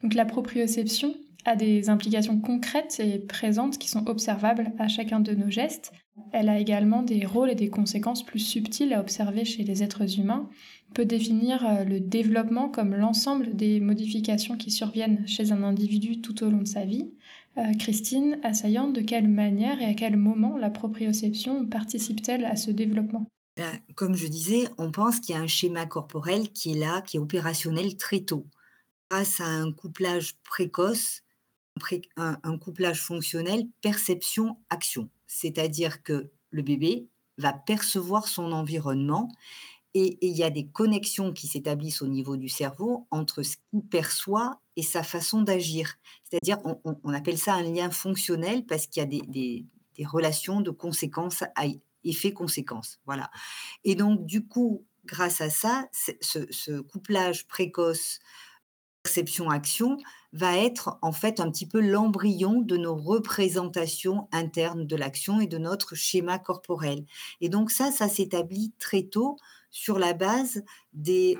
Donc 0.02 0.14
la 0.14 0.24
proprioception 0.24 1.14
a 1.44 1.56
des 1.56 1.88
implications 1.88 2.38
concrètes 2.38 3.00
et 3.00 3.18
présentes 3.18 3.78
qui 3.78 3.88
sont 3.88 4.08
observables 4.08 4.72
à 4.78 4.88
chacun 4.88 5.20
de 5.20 5.34
nos 5.34 5.50
gestes. 5.50 5.92
Elle 6.32 6.48
a 6.48 6.58
également 6.58 7.02
des 7.02 7.24
rôles 7.24 7.50
et 7.50 7.54
des 7.54 7.70
conséquences 7.70 8.24
plus 8.24 8.40
subtiles 8.40 8.92
à 8.92 9.00
observer 9.00 9.44
chez 9.44 9.62
les 9.62 9.82
êtres 9.82 10.18
humains. 10.18 10.48
Peut 10.94 11.04
définir 11.04 11.66
euh, 11.66 11.84
le 11.84 12.00
développement 12.00 12.68
comme 12.68 12.94
l'ensemble 12.94 13.54
des 13.54 13.80
modifications 13.80 14.56
qui 14.56 14.70
surviennent 14.70 15.26
chez 15.26 15.52
un 15.52 15.62
individu 15.62 16.20
tout 16.20 16.42
au 16.42 16.50
long 16.50 16.62
de 16.62 16.68
sa 16.68 16.84
vie. 16.84 17.10
Euh, 17.56 17.72
Christine, 17.78 18.38
assaillante, 18.42 18.94
de 18.94 19.00
quelle 19.00 19.28
manière 19.28 19.80
et 19.80 19.86
à 19.86 19.94
quel 19.94 20.16
moment 20.16 20.56
la 20.56 20.70
proprioception 20.70 21.66
participe-t-elle 21.66 22.44
à 22.44 22.56
ce 22.56 22.70
développement? 22.70 23.26
Ben, 23.56 23.78
Comme 23.94 24.14
je 24.14 24.28
disais, 24.28 24.68
on 24.78 24.90
pense 24.90 25.20
qu'il 25.20 25.34
y 25.34 25.38
a 25.38 25.42
un 25.42 25.46
schéma 25.46 25.86
corporel 25.86 26.50
qui 26.50 26.72
est 26.72 26.78
là, 26.78 27.02
qui 27.02 27.16
est 27.16 27.20
opérationnel 27.20 27.96
très 27.96 28.20
tôt. 28.20 28.46
Grâce 29.10 29.40
à 29.40 29.46
un 29.46 29.72
couplage 29.72 30.36
précoce, 30.44 31.22
un 32.16 32.58
couplage 32.58 33.00
fonctionnel 33.00 33.66
perception-action 33.80 35.08
c'est-à-dire 35.28 36.02
que 36.02 36.30
le 36.50 36.62
bébé 36.62 37.06
va 37.36 37.52
percevoir 37.52 38.26
son 38.26 38.50
environnement 38.50 39.30
et 39.94 40.18
il 40.20 40.36
y 40.36 40.42
a 40.42 40.50
des 40.50 40.66
connexions 40.66 41.32
qui 41.32 41.46
s'établissent 41.46 42.02
au 42.02 42.08
niveau 42.08 42.36
du 42.36 42.48
cerveau 42.48 43.06
entre 43.10 43.42
ce 43.42 43.56
qu'il 43.70 43.82
perçoit 43.82 44.60
et 44.76 44.82
sa 44.82 45.02
façon 45.02 45.42
d'agir. 45.42 45.94
C'est-à-dire, 46.24 46.58
on, 46.84 47.12
appelle 47.14 47.38
ça 47.38 47.54
un 47.54 47.62
lien 47.62 47.90
fonctionnel 47.90 48.66
parce 48.66 48.86
qu'il 48.86 49.00
y 49.00 49.06
a 49.06 49.06
des, 49.06 49.66
relations 50.04 50.60
de 50.60 50.70
conséquences 50.70 51.42
à 51.42 51.64
effet-conséquence. 52.04 53.00
Voilà. 53.06 53.30
Et 53.84 53.94
donc, 53.94 54.24
du 54.26 54.46
coup, 54.46 54.84
grâce 55.04 55.40
à 55.40 55.50
ça, 55.50 55.88
ce 55.92 56.80
couplage 56.80 57.46
précoce 57.48 58.20
perception-action 59.08 59.96
va 60.34 60.58
être 60.58 60.98
en 61.00 61.12
fait 61.12 61.40
un 61.40 61.50
petit 61.50 61.66
peu 61.66 61.80
l'embryon 61.80 62.60
de 62.60 62.76
nos 62.76 62.94
représentations 62.94 64.28
internes 64.32 64.86
de 64.86 64.96
l'action 64.96 65.40
et 65.40 65.46
de 65.46 65.56
notre 65.56 65.94
schéma 65.94 66.38
corporel. 66.38 67.06
Et 67.40 67.48
donc 67.48 67.70
ça, 67.70 67.90
ça 67.90 68.06
s'établit 68.06 68.74
très 68.78 69.04
tôt 69.04 69.38
sur 69.70 69.98
la 69.98 70.12
base 70.12 70.62
des 70.92 71.38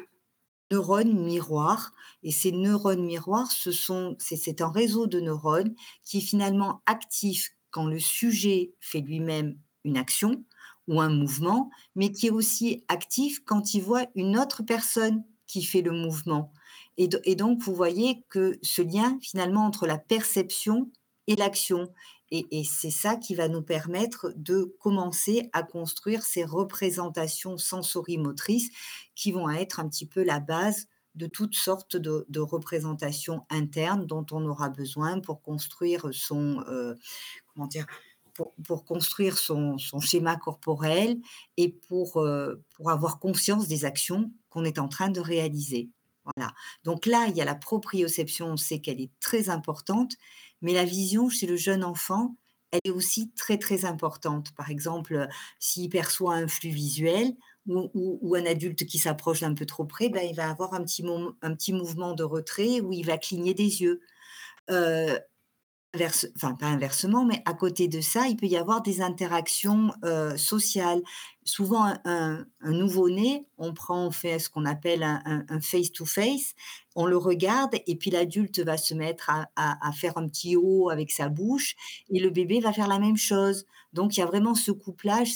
neurones 0.71 1.13
miroirs. 1.13 1.93
Et 2.23 2.33
ces 2.33 2.53
neurones 2.53 3.05
miroirs, 3.05 3.53
ce 3.53 3.71
sont, 3.71 4.17
c'est 4.19 4.63
un 4.63 4.71
réseau 4.71 5.07
de 5.07 5.21
neurones 5.21 5.75
qui 6.03 6.19
est 6.19 6.23
finalement 6.23 6.81
actif 6.87 7.51
quand 7.71 7.87
le 7.87 7.99
sujet 7.99 8.73
fait 8.81 9.03
lui-même 9.03 9.59
une 9.85 9.99
action 9.99 10.43
ou 10.87 11.03
un 11.03 11.11
mouvement, 11.11 11.69
mais 11.95 12.13
qui 12.13 12.29
est 12.29 12.31
aussi 12.31 12.83
actif 12.89 13.41
quand 13.45 13.75
il 13.75 13.83
voit 13.83 14.07
une 14.15 14.39
autre 14.39 14.63
personne 14.63 15.23
qui 15.47 15.63
fait 15.63 15.83
le 15.83 15.93
mouvement. 15.93 16.51
Et, 16.99 17.37
donc, 17.37 17.63
vous 17.63 17.75
voyez 17.75 18.25
que 18.29 18.59
ce 18.61 18.83
lien, 18.83 19.19
finalement, 19.23 19.65
entre 19.65 19.87
la 19.87 19.99
perception 19.99 20.91
et 21.29 21.37
l'action, 21.37 21.93
et, 22.33 22.65
c'est 22.65 22.91
ça 22.91 23.15
qui 23.17 23.37
va 23.37 23.49
nous 23.49 23.63
permettre 23.63 24.33
de 24.37 24.75
commencer 24.81 25.49
à 25.53 25.63
construire 25.63 26.23
ces 26.25 26.45
représentations 26.45 27.57
sensorimotrices 27.57 28.71
qui 29.15 29.31
vont 29.31 29.49
être 29.49 29.79
un 29.79 29.89
petit 29.89 30.07
peu 30.07 30.25
la 30.25 30.41
base 30.41 30.87
de 31.15 31.27
toutes 31.27 31.55
sortes 31.55 31.97
de, 31.97 32.41
représentations 32.41 33.47
internes 33.49 34.05
dont 34.05 34.27
on 34.33 34.45
aura 34.45 34.69
besoin 34.69 35.21
pour 35.21 35.41
construire 35.41 36.09
son, 36.13 36.65
euh, 36.69 36.95
construire 38.87 39.39
son, 39.39 39.79
schéma 40.01 40.37
corporel 40.37 41.19
et 41.57 41.79
euh, 41.93 42.57
pour 42.77 42.91
avoir 42.91 43.21
conscience 43.21 43.69
des 43.69 43.85
actions 43.85 44.33
qu'on 44.51 44.65
est 44.65 44.81
en 44.81 44.89
train 44.89 45.11
de 45.11 45.21
réaliser. 45.21 45.91
Donc 46.85 47.07
là, 47.07 47.27
il 47.29 47.37
y 47.37 47.41
a 47.41 47.45
la 47.45 47.55
proprioception, 47.55 48.47
on 48.47 48.57
sait 48.57 48.81
qu'elle 48.81 49.01
est 49.01 49.11
très 49.21 49.49
importante, 49.49 50.15
mais 50.63 50.73
la 50.73 50.85
vision 50.85 51.29
chez 51.29 51.47
le 51.47 51.57
jeune 51.57 51.85
enfant, 51.85 52.37
elle 52.71 52.81
est 52.85 52.91
aussi 52.91 53.31
très 53.33 53.59
très 53.59 53.85
importante. 53.85 54.53
Par 54.55 54.71
exemple, 54.71 55.29
s'il 55.59 55.89
perçoit 55.89 56.35
un 56.35 56.49
flux 56.49 56.71
visuel 56.71 57.35
ou, 57.67 58.35
un 58.35 58.47
adulte 58.47 58.87
qui 58.87 58.99
s'approche 58.99 59.41
d'un 59.41 59.55
peu 59.55 59.67
trop 59.67 59.85
près, 59.85 60.09
ben, 60.09 60.27
il 60.27 60.35
va 60.35 60.49
avoir 60.51 60.75
un 60.75 60.83
petit, 60.83 61.05
un 61.43 61.55
petit 61.55 61.73
mouvement 61.73 62.15
de 62.15 62.25
retrait 62.25 62.81
où 62.81 62.93
il 62.93 63.05
va 63.05 63.19
cligner 63.19 63.55
des 63.55 63.83
yeux. 63.83 64.01
Euh, 64.71 65.19
enfin 65.97 66.55
pas 66.55 66.67
inversement, 66.67 67.25
mais 67.25 67.43
à 67.45 67.55
côté 67.55 67.89
de 67.89 68.01
ça, 68.01 68.29
il 68.29 68.37
peut 68.37 68.47
y 68.47 68.57
avoir 68.57 68.83
des 68.83 69.01
interactions 69.01 69.91
sociales. 70.37 71.03
Souvent, 71.45 71.95
un, 72.05 72.45
nouveau-né, 72.63 73.47
on 73.57 73.73
prend, 73.73 74.07
on 74.07 74.11
fait 74.11 74.39
ce 74.39 74.51
qu'on 74.51 74.67
appelle 74.67 75.03
un 75.03 75.61
face-to-face, 75.61 76.55
on 76.95 77.07
le 77.07 77.17
regarde 77.17 77.77
et 77.87 77.97
puis 77.97 78.11
l'adulte 78.11 78.59
va 78.59 78.77
se 78.77 78.93
mettre 78.93 79.31
à, 79.57 79.93
faire 79.93 80.19
un 80.19 80.29
petit 80.29 80.57
haut 80.57 80.91
avec 80.91 81.11
sa 81.11 81.29
bouche 81.29 81.75
et 82.11 82.21
le 82.21 82.31
bébé 82.31 82.61
va 82.61 82.73
faire 82.73 82.89
la 82.89 82.99
même 82.99 83.17
chose. 83.17 83.65
Donc, 83.93 84.17
il 84.17 84.21
y 84.21 84.23
a 84.23 84.27
vraiment 84.27 84.55
ce 84.55 84.73
couplage 84.73 85.33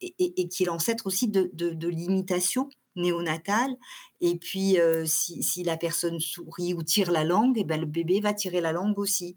et, 0.00 0.48
qui 0.48 0.62
est 0.62 0.66
l'ancêtre 0.66 1.06
aussi 1.06 1.28
de, 1.28 1.86
l'imitation 1.86 2.68
néonatale. 2.96 3.76
Et 4.20 4.36
puis, 4.36 4.78
si, 5.04 5.62
la 5.62 5.76
personne 5.76 6.18
sourit 6.18 6.74
ou 6.74 6.82
tire 6.82 7.12
la 7.12 7.24
langue, 7.24 7.56
et 7.56 7.60
eh 7.60 7.64
ben, 7.64 7.80
le 7.80 7.86
bébé 7.86 8.20
va 8.20 8.34
tirer 8.34 8.60
la 8.60 8.72
langue 8.72 8.98
aussi 8.98 9.36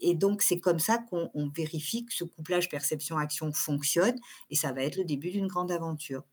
et 0.00 0.14
donc, 0.14 0.42
c'est 0.42 0.60
comme 0.60 0.78
ça 0.78 0.98
qu'on 0.98 1.30
vérifie 1.54 2.04
que 2.04 2.14
ce 2.14 2.24
couplage 2.24 2.68
perception-action 2.68 3.52
fonctionne 3.52 4.16
et 4.50 4.56
ça 4.56 4.72
va 4.72 4.82
être 4.82 4.96
le 4.96 5.04
début 5.04 5.30
d'une 5.30 5.46
grande 5.46 5.70
aventure. 5.72 6.24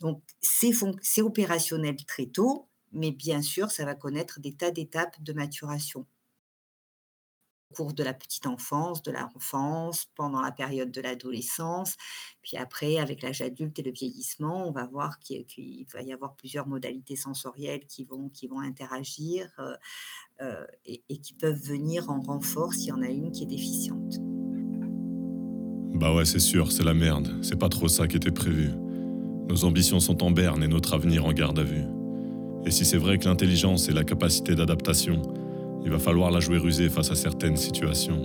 Donc, 0.00 0.22
c'est 0.40 1.22
opérationnel 1.22 1.96
très 2.06 2.26
tôt, 2.26 2.68
mais 2.92 3.10
bien 3.10 3.42
sûr, 3.42 3.70
ça 3.70 3.84
va 3.84 3.94
connaître 3.94 4.40
des 4.40 4.54
tas 4.54 4.70
d'étapes 4.70 5.22
de 5.22 5.32
maturation 5.32 6.06
cours 7.72 7.92
de 7.92 8.02
la 8.02 8.14
petite 8.14 8.46
enfance, 8.46 9.02
de 9.02 9.10
l'enfance, 9.10 10.06
pendant 10.14 10.40
la 10.40 10.52
période 10.52 10.90
de 10.90 11.00
l'adolescence. 11.00 11.96
Puis 12.42 12.56
après, 12.56 12.98
avec 12.98 13.22
l'âge 13.22 13.42
adulte 13.42 13.78
et 13.78 13.82
le 13.82 13.90
vieillissement, 13.90 14.68
on 14.68 14.70
va 14.70 14.86
voir 14.86 15.18
qu'il 15.18 15.86
va 15.92 16.02
y 16.02 16.12
avoir 16.12 16.34
plusieurs 16.36 16.66
modalités 16.66 17.16
sensorielles 17.16 17.86
qui 17.86 18.04
vont, 18.04 18.28
qui 18.28 18.46
vont 18.46 18.60
interagir 18.60 19.48
euh, 19.58 19.74
euh, 20.40 20.64
et, 20.86 21.18
qui 21.18 21.34
peuvent 21.34 21.60
venir 21.60 22.10
en 22.10 22.20
renfort 22.20 22.74
s'il 22.74 22.88
y 22.88 22.92
en 22.92 23.02
a 23.02 23.08
une 23.08 23.30
qui 23.30 23.44
est 23.44 23.46
déficiente. 23.46 24.18
Bah 25.94 26.14
ouais, 26.14 26.24
c'est 26.24 26.40
sûr, 26.40 26.72
c'est 26.72 26.84
la 26.84 26.94
merde. 26.94 27.38
C'est 27.42 27.58
pas 27.58 27.68
trop 27.68 27.88
ça 27.88 28.08
qui 28.08 28.16
était 28.16 28.32
prévu. 28.32 28.70
Nos 29.48 29.64
ambitions 29.64 30.00
sont 30.00 30.22
en 30.24 30.30
berne 30.30 30.62
et 30.62 30.68
notre 30.68 30.94
avenir 30.94 31.24
en 31.24 31.32
garde 31.32 31.58
à 31.58 31.62
vue. 31.62 31.84
Et 32.64 32.70
si 32.70 32.84
c'est 32.84 32.96
vrai 32.96 33.18
que 33.18 33.26
l'intelligence 33.26 33.88
et 33.88 33.92
la 33.92 34.04
capacité 34.04 34.54
d'adaptation, 34.54 35.22
il 35.84 35.90
va 35.90 35.98
falloir 35.98 36.30
la 36.30 36.40
jouer 36.40 36.58
rusée 36.58 36.88
face 36.88 37.10
à 37.10 37.14
certaines 37.14 37.56
situations. 37.56 38.22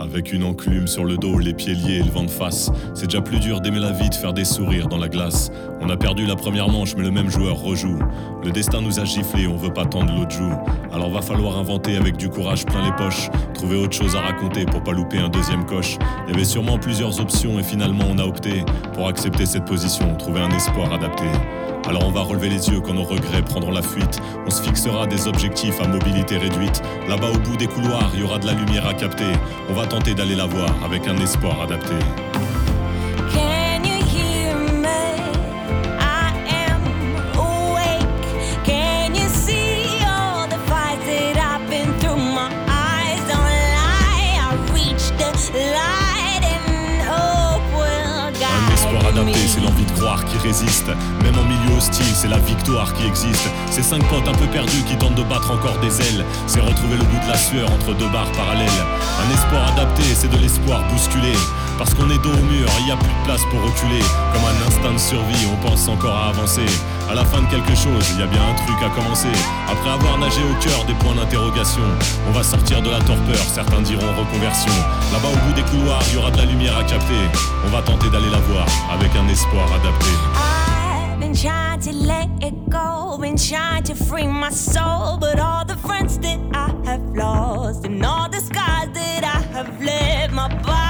Avec 0.00 0.32
une 0.32 0.42
enclume 0.42 0.88
sur 0.88 1.04
le 1.04 1.16
dos, 1.16 1.38
les 1.38 1.54
pieds 1.54 1.74
liés 1.74 1.98
et 1.98 2.02
le 2.02 2.10
vent 2.10 2.24
de 2.24 2.30
face, 2.30 2.72
c'est 2.94 3.06
déjà 3.06 3.20
plus 3.20 3.38
dur 3.38 3.60
d'aimer 3.60 3.78
la 3.78 3.92
vie, 3.92 4.08
de 4.08 4.14
faire 4.14 4.32
des 4.32 4.44
sourires 4.44 4.88
dans 4.88 4.98
la 4.98 5.08
glace. 5.08 5.50
On 5.80 5.88
a 5.90 5.96
perdu 5.96 6.26
la 6.26 6.34
première 6.34 6.68
manche, 6.68 6.96
mais 6.96 7.02
le 7.02 7.10
même 7.10 7.30
joueur 7.30 7.56
rejoue. 7.56 7.98
Le 8.42 8.50
destin 8.50 8.80
nous 8.80 8.98
a 8.98 9.04
giflé, 9.04 9.46
on 9.46 9.56
veut 9.56 9.72
pas 9.72 9.84
tendre 9.84 10.12
l'autre 10.14 10.32
joue. 10.32 10.52
Alors 10.92 11.10
va 11.10 11.22
falloir 11.22 11.56
inventer 11.58 11.96
avec 11.96 12.16
du 12.16 12.28
courage 12.28 12.64
plein 12.64 12.84
les 12.84 12.92
poches, 12.96 13.30
trouver 13.54 13.76
autre 13.76 13.96
chose 13.96 14.16
à 14.16 14.20
raconter 14.20 14.64
pour 14.64 14.82
pas 14.82 14.92
louper 14.92 15.18
un 15.18 15.28
deuxième 15.28 15.64
coche. 15.66 15.96
Il 16.26 16.32
y 16.32 16.34
avait 16.34 16.44
sûrement 16.44 16.78
plusieurs 16.78 17.20
options 17.20 17.58
et 17.58 17.62
finalement 17.62 18.04
on 18.10 18.18
a 18.18 18.24
opté 18.24 18.64
pour 18.94 19.06
accepter 19.06 19.46
cette 19.46 19.66
position, 19.66 20.16
trouver 20.16 20.40
un 20.40 20.50
espoir 20.50 20.92
adapté. 20.92 21.26
Alors 21.88 22.06
on 22.06 22.10
va 22.10 22.20
relever 22.20 22.48
les 22.48 22.68
yeux 22.68 22.80
quand 22.80 22.94
nos 22.94 23.04
regrets 23.04 23.42
prendront 23.42 23.72
la 23.72 23.82
fuite. 23.82 24.20
On 24.46 24.50
se 24.50 24.62
fixera 24.62 25.06
des 25.06 25.26
objectifs 25.26 25.80
à 25.80 25.88
mobilité 25.88 26.36
réduite. 26.38 26.80
Là-bas 27.08 27.30
au 27.30 27.38
bout 27.38 27.56
des 27.56 27.66
couloirs, 27.66 28.10
il 28.14 28.20
y 28.20 28.22
aura 28.22 28.38
de 28.38 28.46
la 28.46 28.54
lumière 28.54 28.86
à 28.86 28.94
capter. 28.94 29.32
On 29.68 29.74
va 29.74 29.86
tenter 29.86 30.14
d'aller 30.14 30.36
la 30.36 30.46
voir 30.46 30.70
avec 30.84 31.06
un 31.08 31.16
espoir 31.18 31.60
adapté. 31.60 31.94
L'envie 49.62 49.84
de 49.84 49.90
croire 49.92 50.24
qui 50.24 50.36
résiste. 50.38 50.88
Même 51.22 51.38
en 51.38 51.44
milieu 51.44 51.76
hostile, 51.76 52.14
c'est 52.14 52.28
la 52.28 52.38
victoire 52.38 52.92
qui 52.94 53.06
existe. 53.06 53.48
Ces 53.70 53.82
cinq 53.82 54.02
potes 54.08 54.28
un 54.28 54.34
peu 54.34 54.46
perdus 54.46 54.82
qui 54.86 54.96
tentent 54.96 55.14
de 55.14 55.22
battre 55.22 55.50
encore 55.50 55.78
des 55.78 56.00
ailes. 56.00 56.24
C'est 56.46 56.60
retrouver 56.60 56.96
le 56.96 57.04
bout 57.04 57.20
de 57.24 57.28
la 57.28 57.38
sueur 57.38 57.70
entre 57.70 57.94
deux 57.94 58.08
barres 58.08 58.32
parallèles. 58.32 58.68
Un 58.68 59.34
espoir 59.34 59.72
adapté, 59.72 60.02
c'est 60.14 60.30
de 60.30 60.36
l'espoir 60.36 60.82
bousculé. 60.90 61.32
Parce 61.82 61.94
qu'on 61.94 62.08
est 62.10 62.22
dos 62.22 62.30
au 62.30 62.44
mur, 62.44 62.68
il 62.78 62.84
n'y 62.84 62.92
a 62.92 62.96
plus 62.96 63.10
de 63.10 63.24
place 63.24 63.42
pour 63.50 63.60
reculer. 63.60 64.04
Comme 64.32 64.44
un 64.44 64.68
instinct 64.68 64.92
de 64.92 64.98
survie, 64.98 65.48
on 65.52 65.66
pense 65.66 65.88
encore 65.88 66.16
à 66.16 66.28
avancer. 66.28 66.64
À 67.10 67.14
la 67.16 67.24
fin 67.24 67.42
de 67.42 67.48
quelque 67.48 67.74
chose, 67.74 68.06
il 68.14 68.20
y 68.20 68.22
a 68.22 68.28
bien 68.28 68.40
un 68.40 68.54
truc 68.54 68.76
à 68.86 68.88
commencer. 68.94 69.34
Après 69.68 69.90
avoir 69.90 70.16
nagé 70.16 70.38
au 70.44 70.54
cœur 70.62 70.84
des 70.84 70.94
points 70.94 71.16
d'interrogation, 71.16 71.82
on 72.28 72.30
va 72.30 72.44
sortir 72.44 72.82
de 72.82 72.88
la 72.88 73.00
torpeur, 73.00 73.42
certains 73.52 73.80
diront 73.80 74.06
reconversion. 74.16 74.70
Là-bas 75.12 75.34
au 75.34 75.44
bout 75.44 75.54
des 75.54 75.68
couloirs, 75.70 75.98
il 76.06 76.14
y 76.14 76.18
aura 76.18 76.30
de 76.30 76.36
la 76.36 76.44
lumière 76.44 76.78
à 76.78 76.84
capter. 76.84 77.26
On 77.66 77.70
va 77.70 77.82
tenter 77.82 78.08
d'aller 78.10 78.30
la 78.30 78.38
voir 78.38 78.66
avec 78.94 79.10
un 79.16 79.26
espoir 79.26 79.66
adapté. 79.74 80.06
been 81.18 81.34
trying 81.34 81.80
to 81.80 81.90
let 81.90 82.28
go, 82.68 83.18
been 83.18 83.36
trying 83.36 83.82
to 83.82 83.96
free 83.96 84.28
my 84.28 84.50
soul. 84.50 85.18
But 85.18 85.40
all 85.40 85.64
the 85.64 85.78
friends 85.78 86.16
that 86.18 86.38
I 86.54 86.70
have 86.86 87.02
lost, 87.16 87.84
and 87.84 88.04
all 88.04 88.28
the 88.28 88.40
that 88.94 89.24
I 89.24 89.42
have 89.56 89.82
left, 89.82 90.32
my 90.32 90.46
body 90.62 90.81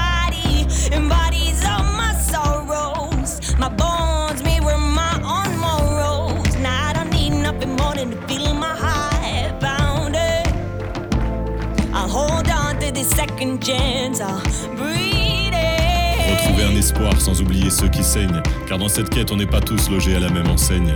Retrouver 16.31 16.63
un 16.63 16.75
espoir 16.75 17.19
sans 17.19 17.41
oublier 17.41 17.69
ceux 17.69 17.89
qui 17.89 18.03
saignent, 18.03 18.41
car 18.67 18.77
dans 18.77 18.87
cette 18.87 19.09
quête 19.09 19.31
on 19.31 19.35
n'est 19.35 19.45
pas 19.45 19.59
tous 19.59 19.89
logés 19.89 20.15
à 20.15 20.19
la 20.19 20.29
même 20.29 20.49
enseigne. 20.49 20.93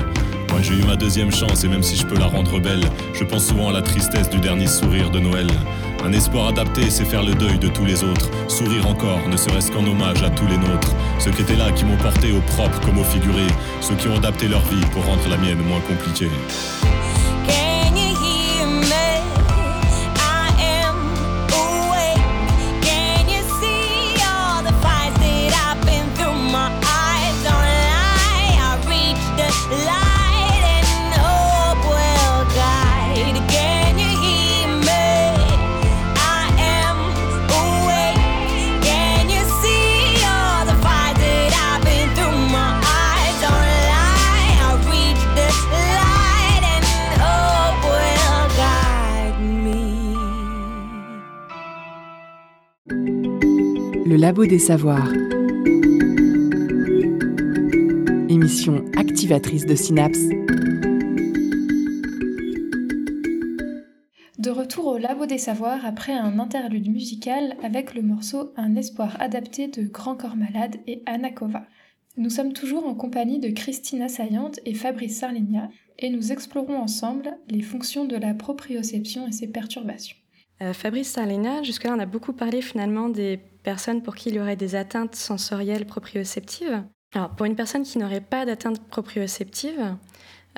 Moi 0.50 0.60
j'ai 0.62 0.74
eu 0.76 0.84
ma 0.86 0.96
deuxième 0.96 1.32
chance 1.32 1.64
et 1.66 1.68
même 1.68 1.84
si 1.84 1.98
je 1.98 2.06
peux 2.06 2.18
la 2.18 2.28
rendre 2.28 2.60
belle, 2.60 2.84
je 3.14 3.24
pense 3.24 3.48
souvent 3.48 3.70
à 3.70 3.74
la 3.74 3.82
tristesse 3.82 4.30
du 4.30 4.40
dernier 4.40 4.68
sourire 4.68 5.10
de 5.10 5.20
Noël. 5.20 5.48
Un 6.06 6.14
espoir 6.14 6.48
adapté, 6.48 6.90
c'est 6.90 7.04
faire 7.04 7.24
le 7.24 7.34
deuil 7.34 7.60
de 7.60 7.68
tous 7.68 7.84
les 7.84 8.04
autres. 8.04 8.30
Sourire 8.48 8.88
encore, 8.88 9.28
ne 9.28 9.36
serait-ce 9.36 9.72
qu'en 9.72 9.86
hommage 9.86 10.24
à 10.24 10.30
tous 10.30 10.48
les 10.48 10.58
nôtres. 10.58 10.96
Ceux 11.20 11.32
qui 11.32 11.42
étaient 11.42 11.58
là, 11.58 11.72
qui 11.72 11.84
m'ont 11.84 11.98
porté 11.98 12.32
au 12.32 12.40
propre 12.42 12.80
comme 12.82 13.00
au 13.00 13.04
figuré. 13.04 13.48
Ceux 13.82 13.96
qui 13.96 14.08
ont 14.08 14.16
adapté 14.16 14.48
leur 14.48 14.62
vie 14.62 14.86
pour 14.94 15.04
rendre 15.06 15.28
la 15.30 15.38
mienne 15.38 15.60
moins 15.68 15.82
compliquée. 15.82 16.30
Labo 54.28 54.46
des 54.46 54.60
Savoirs. 54.60 55.14
Émission 58.28 58.84
activatrice 58.98 59.66
de 59.66 59.74
synapses. 59.74 60.28
De 64.38 64.50
retour 64.50 64.88
au 64.88 64.98
Labo 64.98 65.28
des 65.28 65.38
Savoirs 65.38 65.86
après 65.86 66.12
un 66.12 66.40
interlude 66.40 66.92
musical 66.92 67.56
avec 67.64 67.96
le 67.96 68.02
morceau 68.02 68.52
Un 68.58 68.76
espoir 68.76 69.16
adapté 69.22 69.70
de 69.70 69.84
Grand 69.84 70.18
Corps 70.18 70.36
Malade 70.36 70.76
et 70.88 71.04
Anakova. 71.06 71.66
Nous 72.18 72.30
sommes 72.30 72.52
toujours 72.52 72.86
en 72.86 72.96
compagnie 72.96 73.40
de 73.40 73.52
Christine 73.52 74.02
Assaillante 74.02 74.60
et 74.66 74.74
Fabrice 74.74 75.20
Sarligna 75.20 75.70
et 76.00 76.10
nous 76.10 76.34
explorons 76.34 76.76
ensemble 76.76 77.38
les 77.48 77.62
fonctions 77.62 78.04
de 78.04 78.18
la 78.18 78.34
proprioception 78.34 79.26
et 79.26 79.32
ses 79.32 79.48
perturbations. 79.48 80.18
Euh, 80.62 80.74
Fabrice 80.74 81.12
Sarligna, 81.12 81.62
jusque-là 81.64 81.94
on 81.96 82.00
a 82.00 82.06
beaucoup 82.06 82.34
parlé 82.34 82.62
finalement 82.62 83.10
des 83.10 83.38
personnes 83.38 84.02
pour 84.02 84.16
qui 84.16 84.30
il 84.30 84.36
y 84.36 84.40
aurait 84.40 84.56
des 84.56 84.76
atteintes 84.76 85.16
sensorielles 85.16 85.86
proprioceptives. 85.86 86.84
Alors, 87.14 87.36
pour 87.36 87.46
une 87.46 87.56
personne 87.56 87.84
qui 87.84 87.98
n'aurait 88.00 88.22
pas 88.22 88.46
d'atteinte 88.46 88.86
proprioceptive, 88.90 89.96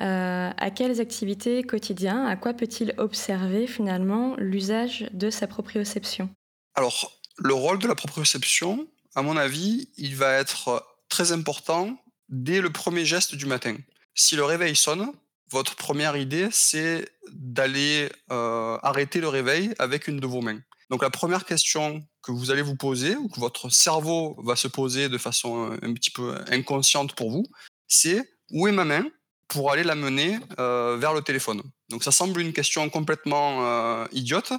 euh, 0.02 0.52
à 0.56 0.72
quelles 0.72 1.02
activités 1.02 1.64
quotidiennes, 1.64 2.26
à 2.26 2.36
quoi 2.38 2.54
peut-il 2.54 2.94
observer 2.98 3.68
finalement 3.68 4.36
l'usage 4.38 5.10
de 5.12 5.30
sa 5.30 5.48
proprioception? 5.48 6.30
Alors, 6.76 7.20
Le 7.42 7.54
rôle 7.54 7.80
de 7.80 7.88
la 7.88 7.96
proprioception, 7.96 8.86
à 9.16 9.22
mon 9.22 9.38
avis, 9.38 9.90
il 9.98 10.16
va 10.16 10.34
être 10.34 10.86
très 11.08 11.32
important 11.32 11.98
dès 12.28 12.60
le 12.60 12.70
premier 12.70 13.06
geste 13.06 13.36
du 13.36 13.46
matin. 13.46 13.76
Si 14.14 14.36
le 14.36 14.44
réveil 14.44 14.76
sonne, 14.76 15.14
votre 15.52 15.76
première 15.76 16.16
idée, 16.18 16.50
c'est 16.52 17.10
d'aller 17.32 18.10
euh, 18.32 18.78
arrêter 18.84 19.22
le 19.22 19.28
réveil 19.28 19.74
avec 19.80 20.08
une 20.08 20.20
de 20.20 20.28
vos 20.28 20.42
mains. 20.42 20.60
Donc 20.90 21.04
la 21.04 21.10
première 21.10 21.46
question 21.46 22.04
que 22.24 22.32
vous 22.32 22.52
allez 22.52 22.62
vous 22.62 22.76
poser, 22.76 23.16
ou 23.16 23.30
que 23.30 23.40
votre 23.40 23.70
cerveau 23.70 24.36
va 24.44 24.56
se 24.56 24.68
poser 24.68 25.10
de 25.10 25.18
façon 25.18 25.78
un 25.82 25.94
petit 25.94 26.12
peu 26.12 26.36
inconsciente 26.52 27.14
pour 27.16 27.32
vous, 27.32 27.46
c'est 27.88 28.30
où 28.52 28.68
est 28.68 28.72
ma 28.72 28.86
main 28.86 29.06
pour 29.48 29.72
aller 29.72 29.84
la 29.84 29.96
mener 29.96 30.40
euh, 30.60 30.98
vers 31.00 31.14
le 31.14 31.22
téléphone? 31.22 31.62
Donc 31.90 32.04
ça 32.04 32.12
semble 32.12 32.42
une 32.42 32.54
question 32.54 32.90
complètement 32.90 33.66
euh, 33.66 34.06
idiote, 34.12 34.54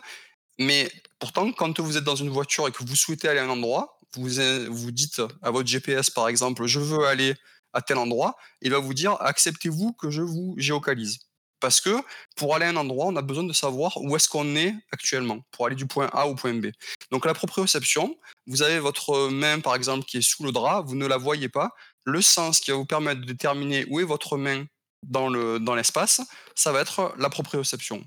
mais 0.59 0.91
pourtant, 1.19 1.53
quand 1.53 1.81
vous 1.81 1.97
êtes 1.97 2.05
dans 2.05 2.17
une 2.17 2.31
voiture 2.31 2.69
et 2.69 2.73
que 2.73 2.85
vous 2.85 2.97
souhaitez 2.97 3.29
aller 3.29 3.41
à 3.41 3.45
un 3.45 3.49
endroit, 3.49 4.01
vous 4.15 4.29
vous 4.69 4.91
dites 4.91 5.23
à 5.43 5.51
votre 5.51 5.69
GPS 5.69 6.11
par 6.11 6.29
exemple, 6.29 6.67
je 6.67 6.81
veux 6.81 7.07
aller 7.07 7.35
à 7.73 7.83
tel 7.83 7.99
endroit, 7.99 8.37
il 8.63 8.71
va 8.71 8.79
vous 8.79 8.95
dire 8.95 9.17
acceptez-vous 9.21 9.93
que 9.95 10.11
je 10.11 10.23
vous 10.23 10.55
géocalise. 10.57 11.19
Parce 11.61 11.81
que 11.83 11.95
pour 12.37 12.55
aller 12.55 12.65
à 12.65 12.71
un 12.71 12.77
endroit, 12.77 13.07
on 13.07 13.17
a 13.17 13.23
besoin 13.23 13.45
de 13.45 13.53
savoir 13.53 13.99
où 13.99 14.17
est-ce 14.17 14.31
qu'on 14.31 14.57
est 14.57 14.75
actuellement, 14.93 15.41
pour 15.51 15.67
aller 15.67 15.77
du 15.77 15.87
point 15.87 16.09
A 16.13 16.27
au 16.27 16.35
point 16.35 16.55
B. 16.55 16.69
Donc 17.11 17.27
la 17.27 17.35
proprioception, 17.35 18.17
vous 18.47 18.63
avez 18.63 18.79
votre 18.79 19.29
main 19.29 19.61
par 19.61 19.75
exemple 19.75 20.07
qui 20.07 20.17
est 20.17 20.23
sous 20.23 20.43
le 20.43 20.53
drap, 20.53 20.83
vous 20.87 20.97
ne 20.97 21.07
la 21.07 21.19
voyez 21.19 21.51
pas. 21.51 21.75
Le 22.05 22.23
sens 22.23 22.61
qui 22.61 22.71
va 22.71 22.79
vous 22.79 22.87
permettre 22.87 23.21
de 23.21 23.27
déterminer 23.27 23.85
où 23.91 24.01
est 24.01 24.05
votre 24.05 24.39
main 24.39 24.65
dans 25.03 25.29
l'espace, 25.75 26.19
dans 26.19 26.27
ça 26.55 26.73
va 26.73 26.81
être 26.81 27.15
la 27.19 27.29
proprioception. 27.29 28.03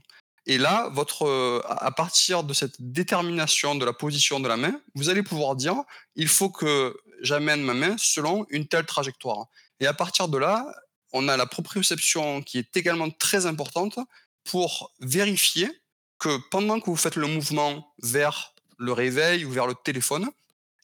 Et 0.45 0.57
là, 0.57 0.89
votre, 0.91 1.63
à 1.67 1.91
partir 1.91 2.43
de 2.43 2.53
cette 2.53 2.75
détermination 2.79 3.75
de 3.75 3.85
la 3.85 3.93
position 3.93 4.39
de 4.39 4.47
la 4.47 4.57
main, 4.57 4.81
vous 4.95 5.09
allez 5.09 5.23
pouvoir 5.23 5.55
dire, 5.55 5.75
il 6.15 6.27
faut 6.27 6.49
que 6.49 6.97
j'amène 7.23 7.63
ma 7.63 7.73
main 7.73 7.95
selon 7.97 8.45
une 8.49 8.67
telle 8.67 8.85
trajectoire. 8.85 9.47
Et 9.79 9.87
à 9.87 9.93
partir 9.93 10.27
de 10.27 10.37
là, 10.37 10.65
on 11.13 11.27
a 11.27 11.37
la 11.37 11.45
proprioception 11.45 12.43
qui 12.43 12.59
est 12.59 12.77
également 12.77 13.09
très 13.09 13.47
importante 13.47 13.97
pour 14.43 14.93
vérifier 14.99 15.71
que 16.19 16.37
pendant 16.51 16.79
que 16.79 16.85
vous 16.85 16.95
faites 16.95 17.15
le 17.15 17.27
mouvement 17.27 17.93
vers 18.01 18.53
le 18.77 18.91
réveil 18.91 19.45
ou 19.45 19.51
vers 19.51 19.67
le 19.67 19.73
téléphone, 19.73 20.29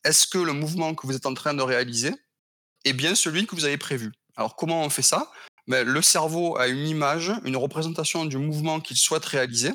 est-ce 0.04 0.28
que 0.28 0.38
le 0.38 0.54
mouvement 0.54 0.96
que 0.96 1.06
vous 1.06 1.16
êtes 1.16 1.26
en 1.26 1.34
train 1.34 1.54
de 1.54 1.62
réaliser 1.62 2.14
est 2.86 2.94
bien 2.94 3.16
celui 3.16 3.46
que 3.46 3.56
vous 3.56 3.66
avez 3.66 3.78
prévu? 3.78 4.12
Alors 4.38 4.56
comment 4.56 4.84
on 4.84 4.90
fait 4.90 5.02
ça? 5.02 5.32
Ben, 5.68 5.86
Le 5.86 6.02
cerveau 6.02 6.58
a 6.58 6.68
une 6.68 6.88
image, 6.88 7.34
une 7.44 7.58
représentation 7.58 8.26
du 8.26 8.38
mouvement 8.38 8.80
qu'il 8.80 8.98
souhaite 8.98 9.26
réaliser, 9.26 9.72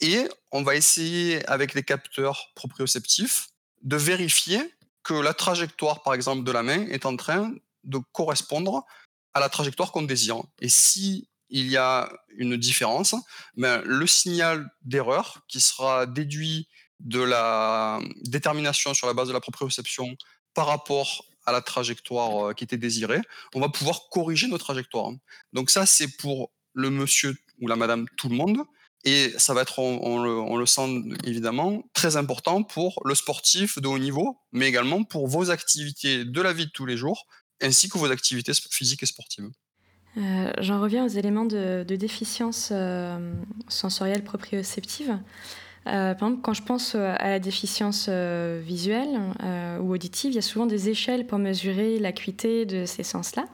et 0.00 0.28
on 0.50 0.62
va 0.62 0.74
essayer 0.74 1.46
avec 1.48 1.74
les 1.74 1.82
capteurs 1.82 2.50
proprioceptifs 2.54 3.48
de 3.82 3.96
vérifier 3.96 4.60
que 5.02 5.14
la 5.14 5.34
trajectoire, 5.34 6.02
par 6.02 6.14
exemple, 6.14 6.44
de 6.44 6.52
la 6.52 6.62
main 6.62 6.86
est 6.88 7.06
en 7.06 7.16
train 7.16 7.52
de 7.84 7.98
correspondre 8.12 8.84
à 9.34 9.40
la 9.40 9.48
trajectoire 9.48 9.92
qu'on 9.92 10.02
désire. 10.02 10.42
Et 10.60 10.68
si 10.68 11.28
il 11.50 11.68
y 11.68 11.76
a 11.76 12.10
une 12.36 12.56
différence, 12.56 13.14
ben, 13.56 13.82
le 13.84 14.06
signal 14.06 14.70
d'erreur 14.82 15.42
qui 15.48 15.60
sera 15.60 16.06
déduit 16.06 16.66
de 17.00 17.20
la 17.20 18.00
détermination 18.22 18.94
sur 18.94 19.06
la 19.06 19.14
base 19.14 19.28
de 19.28 19.32
la 19.32 19.40
proprioception 19.40 20.16
par 20.54 20.66
rapport 20.66 21.24
à 21.44 21.52
la 21.52 21.60
trajectoire 21.60 22.50
euh, 22.50 22.52
qui 22.54 22.64
était 22.64 22.76
désirée, 22.76 23.20
on 23.54 23.60
va 23.60 23.68
pouvoir 23.68 24.08
corriger 24.10 24.46
nos 24.46 24.58
trajectoires. 24.58 25.10
Donc 25.52 25.70
ça, 25.70 25.86
c'est 25.86 26.16
pour 26.16 26.52
le 26.72 26.88
monsieur 26.88 27.36
ou 27.60 27.66
la 27.66 27.76
madame 27.76 28.06
tout 28.16 28.28
le 28.28 28.36
monde. 28.36 28.58
Et 29.04 29.32
ça 29.36 29.52
va 29.52 29.62
être, 29.62 29.80
on, 29.80 30.56
le, 30.56 30.66
sent 30.66 31.02
évidemment, 31.24 31.82
très 31.92 32.16
important 32.16 32.62
pour 32.62 33.00
le 33.04 33.14
sportif 33.14 33.80
de 33.80 33.88
haut 33.88 33.98
niveau, 33.98 34.38
mais 34.52 34.68
également 34.68 35.02
pour 35.02 35.26
vos 35.26 35.50
activités 35.50 36.24
de 36.24 36.40
la 36.40 36.52
vie 36.52 36.66
de 36.66 36.70
tous 36.70 36.86
les 36.86 36.96
jours, 36.96 37.26
ainsi 37.60 37.88
que 37.88 37.98
vos 37.98 38.10
activités 38.10 38.52
physiques 38.70 39.02
et 39.02 39.06
sportives. 39.06 39.50
Euh, 40.18 40.52
j'en 40.60 40.80
reviens 40.80 41.04
aux 41.04 41.08
éléments 41.08 41.46
de, 41.46 41.84
déficience 41.88 42.68
euh, 42.70 43.34
sensorielle 43.68 44.22
proprioceptive. 44.22 45.18
Euh, 45.88 46.14
par 46.14 46.28
exemple, 46.28 46.42
quand 46.42 46.54
je 46.54 46.62
pense 46.62 46.94
à 46.94 47.28
la 47.28 47.40
déficience 47.40 48.08
visuelle 48.08 49.18
ou 49.80 49.92
auditive, 49.92 50.30
il 50.30 50.36
y 50.36 50.38
a 50.38 50.42
souvent 50.42 50.66
des 50.66 50.90
échelles 50.90 51.26
pour 51.26 51.38
mesurer 51.38 51.98
l'acuité 51.98 52.66
de 52.66 52.86
ces 52.86 53.02
sens-là. 53.02 53.46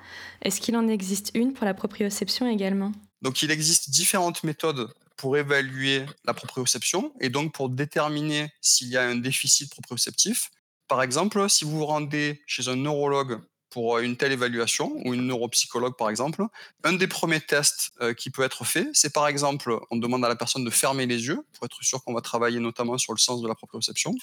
Est-ce 0.42 0.60
qu'il 0.60 0.76
en 0.76 0.88
existe 0.88 1.30
une 1.32 1.54
pour 1.54 1.64
la 1.64 1.72
proprioception 1.72 2.46
également? 2.46 2.92
Donc 3.22 3.40
il 3.40 3.50
existe 3.50 3.88
différentes 3.88 4.44
méthodes 4.44 4.92
pour 5.18 5.36
évaluer 5.36 6.06
la 6.24 6.32
proprioception 6.32 7.12
et 7.20 7.28
donc 7.28 7.52
pour 7.52 7.68
déterminer 7.68 8.50
s'il 8.62 8.88
y 8.88 8.96
a 8.96 9.02
un 9.02 9.16
déficit 9.16 9.70
proprioceptif. 9.70 10.50
Par 10.86 11.02
exemple, 11.02 11.50
si 11.50 11.64
vous 11.64 11.78
vous 11.78 11.86
rendez 11.86 12.42
chez 12.46 12.68
un 12.68 12.76
neurologue 12.76 13.40
pour 13.68 13.98
une 13.98 14.16
telle 14.16 14.32
évaluation, 14.32 14.92
ou 15.04 15.12
une 15.12 15.26
neuropsychologue 15.26 15.96
par 15.96 16.08
exemple, 16.08 16.44
un 16.84 16.94
des 16.94 17.06
premiers 17.06 17.40
tests 17.40 17.90
euh, 18.00 18.14
qui 18.14 18.30
peut 18.30 18.42
être 18.42 18.64
fait, 18.64 18.88
c'est 18.94 19.12
par 19.12 19.28
exemple, 19.28 19.78
on 19.90 19.96
demande 19.96 20.24
à 20.24 20.28
la 20.28 20.36
personne 20.36 20.64
de 20.64 20.70
fermer 20.70 21.04
les 21.04 21.26
yeux 21.26 21.44
pour 21.52 21.66
être 21.66 21.82
sûr 21.82 22.02
qu'on 22.02 22.14
va 22.14 22.22
travailler 22.22 22.60
notamment 22.60 22.96
sur 22.96 23.12
le 23.12 23.18
sens 23.18 23.42
de 23.42 23.48
la 23.48 23.54
proprioception. 23.54 24.14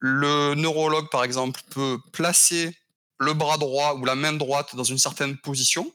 Le 0.00 0.54
neurologue, 0.54 1.08
par 1.10 1.22
exemple, 1.22 1.60
peut 1.70 1.98
placer 2.12 2.76
le 3.18 3.34
bras 3.34 3.58
droit 3.58 3.94
ou 3.94 4.04
la 4.04 4.14
main 4.14 4.32
droite 4.32 4.74
dans 4.74 4.84
une 4.84 4.98
certaine 4.98 5.36
position 5.36 5.92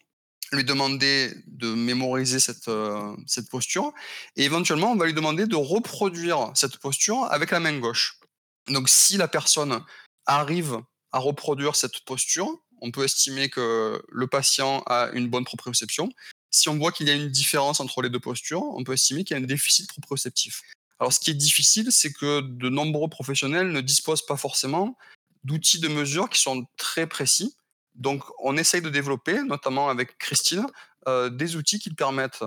lui 0.52 0.64
demander 0.64 1.34
de 1.48 1.74
mémoriser 1.74 2.40
cette, 2.40 2.68
euh, 2.68 3.16
cette 3.26 3.50
posture 3.50 3.94
et 4.36 4.44
éventuellement 4.44 4.92
on 4.92 4.96
va 4.96 5.06
lui 5.06 5.14
demander 5.14 5.46
de 5.46 5.56
reproduire 5.56 6.52
cette 6.56 6.78
posture 6.78 7.24
avec 7.32 7.52
la 7.52 7.60
main 7.60 7.78
gauche. 7.80 8.20
Donc 8.68 8.90
si 8.90 9.18
la 9.18 9.28
personne 9.28 9.84
arrive 10.26 10.80
à 11.12 11.20
reproduire 11.20 11.76
cette 11.76 12.04
posture, 12.06 12.62
on 12.82 12.92
peut 12.92 13.04
estimer 13.04 13.50
que 13.50 14.04
le 14.10 14.28
patient 14.28 14.84
a 14.88 15.10
une 15.14 15.30
bonne 15.30 15.46
proprioception. 15.46 16.10
Si 16.52 16.68
on 16.68 16.78
voit 16.78 16.92
qu'il 16.92 17.08
y 17.08 17.12
a 17.12 17.16
une 17.16 17.30
différence 17.30 17.80
entre 17.80 18.02
les 18.02 18.10
deux 18.10 18.20
postures, 18.20 18.64
on 18.64 18.84
peut 18.84 18.94
estimer 18.94 19.24
qu'il 19.24 19.38
y 19.38 19.40
a 19.40 19.44
un 19.44 19.46
déficit 19.46 19.88
proprioceptif. 19.88 20.64
Alors 21.00 21.14
ce 21.14 21.20
qui 21.20 21.32
est 21.32 21.36
difficile, 21.36 21.92
c'est 21.92 22.12
que 22.12 22.42
de 22.42 22.70
nombreux 22.70 23.10
professionnels 23.10 23.72
ne 23.72 23.82
disposent 23.82 24.26
pas 24.26 24.38
forcément 24.38 24.98
d'outils 25.44 25.80
de 25.80 25.88
mesure 25.88 26.30
qui 26.30 26.40
sont 26.40 26.66
très 26.78 27.08
précis 27.08 27.56
donc, 27.96 28.24
on 28.40 28.58
essaye 28.58 28.82
de 28.82 28.90
développer, 28.90 29.44
notamment 29.44 29.90
avec 29.90 30.18
Christine, 30.18 30.66
euh, 31.08 31.30
des 31.30 31.56
outils 31.56 31.80
qui 31.80 31.94
permettent 31.94 32.44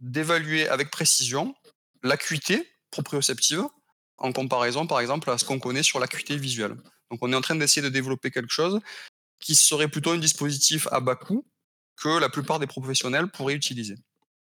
d'évaluer 0.00 0.68
avec 0.68 0.90
précision 0.90 1.54
l'acuité 2.02 2.68
proprioceptive 2.90 3.64
en 4.18 4.32
comparaison, 4.32 4.86
par 4.86 5.00
exemple, 5.00 5.30
à 5.30 5.38
ce 5.38 5.44
qu'on 5.44 5.58
connaît 5.58 5.82
sur 5.82 5.98
l'acuité 5.98 6.36
visuelle. 6.36 6.76
Donc, 7.10 7.18
on 7.22 7.32
est 7.32 7.36
en 7.36 7.40
train 7.40 7.56
d'essayer 7.56 7.82
de 7.82 7.88
développer 7.88 8.30
quelque 8.30 8.52
chose 8.52 8.80
qui 9.40 9.54
serait 9.54 9.88
plutôt 9.88 10.12
un 10.12 10.18
dispositif 10.18 10.86
à 10.90 11.00
bas 11.00 11.16
coût 11.16 11.44
que 11.96 12.18
la 12.18 12.28
plupart 12.28 12.58
des 12.58 12.66
professionnels 12.66 13.28
pourraient 13.28 13.54
utiliser. 13.54 13.96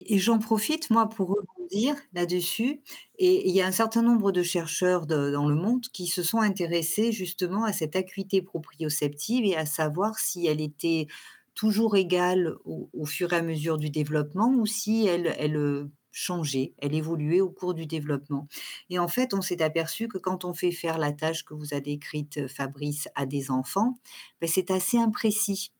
Et 0.01 0.19
j'en 0.19 0.39
profite, 0.39 0.89
moi, 0.89 1.09
pour 1.09 1.29
rebondir 1.29 1.95
là-dessus. 2.13 2.81
Et 3.17 3.49
il 3.49 3.55
y 3.55 3.61
a 3.61 3.67
un 3.67 3.71
certain 3.71 4.01
nombre 4.01 4.31
de 4.31 4.43
chercheurs 4.43 5.07
dans 5.07 5.47
le 5.47 5.55
monde 5.55 5.85
qui 5.91 6.07
se 6.07 6.23
sont 6.23 6.39
intéressés 6.39 7.11
justement 7.11 7.63
à 7.63 7.73
cette 7.73 7.95
acuité 7.95 8.41
proprioceptive 8.41 9.45
et 9.45 9.55
à 9.55 9.65
savoir 9.65 10.19
si 10.19 10.47
elle 10.47 10.61
était 10.61 11.07
toujours 11.55 11.97
égale 11.97 12.53
au, 12.65 13.05
fur 13.05 13.33
et 13.33 13.37
à 13.37 13.41
mesure 13.41 13.79
du 13.79 13.89
développement 13.89 14.53
ou 14.53 14.67
si 14.67 15.07
elle, 15.07 15.57
euh, 15.57 15.89
changeait, 16.11 16.73
elle 16.77 16.93
évoluait 16.93 17.41
au 17.41 17.49
cours 17.49 17.73
du 17.73 17.87
développement. 17.87 18.47
Et 18.91 18.99
en 18.99 19.07
fait, 19.07 19.33
on 19.33 19.41
s'est 19.41 19.63
aperçu 19.63 20.07
que 20.07 20.19
quand 20.19 20.45
on 20.45 20.53
fait 20.53 20.71
faire 20.71 20.99
la 20.99 21.11
tâche 21.11 21.43
que 21.43 21.55
vous 21.55 21.73
a 21.73 21.79
décrite 21.79 22.47
Fabrice 22.47 23.07
à 23.15 23.25
des 23.25 23.49
enfants, 23.49 23.97
ben, 24.39 24.47
c'est 24.47 24.69
assez 24.69 24.99
imprécis. 24.99 25.71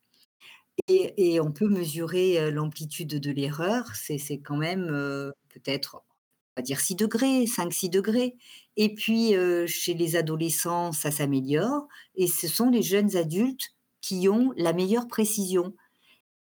Et 0.87 1.39
on 1.39 1.51
peut 1.51 1.67
mesurer, 1.67 2.51
l'amplitude 2.51 3.19
de 3.19 3.31
l'erreur. 3.31 3.85
C'est 3.95 4.39
quand 4.39 4.57
même, 4.57 4.87
peut-être, 5.49 6.03
on 6.55 6.61
va 6.61 6.63
dire 6.63 6.79
6 6.79 6.95
degrés, 6.95 7.45
5-6 7.45 7.89
degrés. 7.89 8.35
Et 8.77 8.93
puis, 8.93 9.33
chez 9.67 9.93
les 9.93 10.15
adolescents, 10.15 10.91
ça 10.91 11.11
s'améliore 11.11 11.87
et 12.15 12.27
ce 12.27 12.47
sont 12.47 12.69
les 12.69 12.83
jeunes 12.83 13.15
adultes 13.17 13.73
qui 14.01 14.29
ont 14.29 14.53
la 14.55 14.73
meilleure 14.73 15.07
précision. 15.07 15.73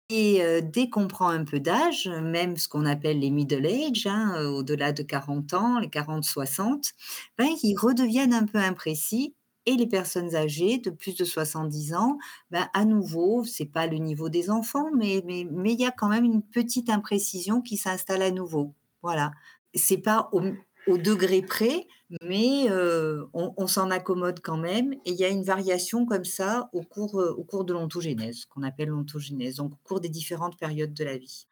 Et 0.08 0.40
dès 0.62 0.88
qu'on 0.88 1.08
prend 1.08 1.30
un 1.30 1.44
peu 1.44 1.58
d'âge, 1.58 2.08
même 2.08 2.56
ce 2.56 2.68
qu'on 2.68 2.86
appelle 2.86 3.18
les 3.18 3.30
middle 3.30 3.66
age, 3.66 4.06
hein, 4.06 4.40
au-delà 4.44 4.92
de 4.92 5.02
40 5.02 5.54
ans, 5.54 5.80
les 5.80 5.88
40-60, 5.88 6.92
ben, 7.38 7.48
ils 7.64 7.76
redeviennent 7.76 8.34
un 8.34 8.46
peu 8.46 8.58
imprécis 8.58 9.34
et 9.66 9.76
les 9.76 9.86
personnes 9.86 10.34
âgées 10.34 10.78
de 10.78 10.90
plus 10.90 11.16
de 11.16 11.24
70 11.24 11.94
ans, 11.94 12.18
ben, 12.50 12.68
à 12.72 12.84
nouveau, 12.84 13.44
ce 13.44 13.62
n'est 13.62 13.68
pas 13.68 13.86
le 13.86 13.98
niveau 13.98 14.28
des 14.28 14.50
enfants, 14.50 14.90
mais 14.96 15.22
mais 15.26 15.72
il 15.72 15.80
y 15.80 15.86
a 15.86 15.90
quand 15.90 16.08
même 16.08 16.24
une 16.24 16.42
petite 16.42 16.90
imprécision 16.90 17.60
qui 17.60 17.76
s'installe 17.76 18.22
à 18.22 18.30
nouveau. 18.30 18.74
Voilà. 19.02 19.32
C'est 19.74 19.98
pas 19.98 20.28
au 20.32 20.40
au 20.86 20.98
degré 20.98 21.42
près, 21.42 21.86
mais 22.22 22.70
euh, 22.70 23.24
on, 23.32 23.66
s'en 23.66 23.90
accommode 23.90 24.40
quand 24.40 24.56
même. 24.56 24.92
Et 25.04 25.10
il 25.10 25.16
y 25.16 25.24
a 25.24 25.28
une 25.28 25.42
variation 25.42 26.06
comme 26.06 26.24
ça 26.24 26.68
au 26.72 26.82
cours, 26.82 27.20
euh, 27.20 27.34
au 27.36 27.44
cours 27.44 27.64
de 27.64 27.72
l'ontogénèse, 27.72 28.44
qu'on 28.46 28.62
appelle 28.62 28.88
l'ontogénèse, 28.88 29.56
donc 29.56 29.72
au 29.72 29.78
cours 29.82 30.00
des 30.00 30.08
différentes 30.08 30.56
périodes 30.56 30.94
de 30.94 31.04
la 31.04 31.18
vie. 31.18 31.46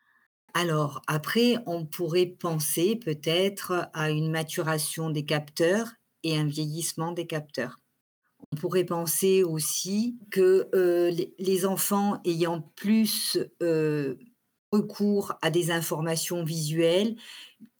Alors 0.55 1.03
après, 1.09 1.57
on 1.67 1.85
pourrait 1.85 2.27
penser 2.27 2.97
peut-être 2.97 3.89
à 3.93 4.11
une 4.11 4.31
maturation 4.31 5.11
des 5.11 5.25
capteurs 5.25 5.89
et 6.23 6.37
un 6.39 6.47
vieillissement 6.47 7.13
des 7.13 7.27
capteurs. 7.27 7.81
On 8.55 8.57
pourrait 8.57 8.85
penser 8.85 9.43
aussi 9.43 10.17
que 10.31 10.69
euh, 10.77 11.11
les, 11.41 11.67
enfants 11.67 12.21
ayant 12.25 12.61
plus 12.77 13.37
euh, 13.65 14.15
recours 14.71 15.33
à 15.43 15.51
des 15.51 15.73
informations 15.73 16.45
visuelles, 16.45 17.17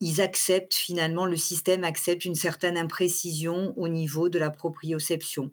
ils 0.01 0.21
acceptent 0.21 0.75
finalement, 0.75 1.27
le 1.27 1.37
système 1.37 1.85
accepte 1.85 2.25
une 2.25 2.35
certaine 2.35 2.77
imprécision 2.77 3.73
au 3.77 3.87
niveau 3.87 4.29
de 4.29 4.41
la 4.41 4.51
proprioception. 4.51 5.53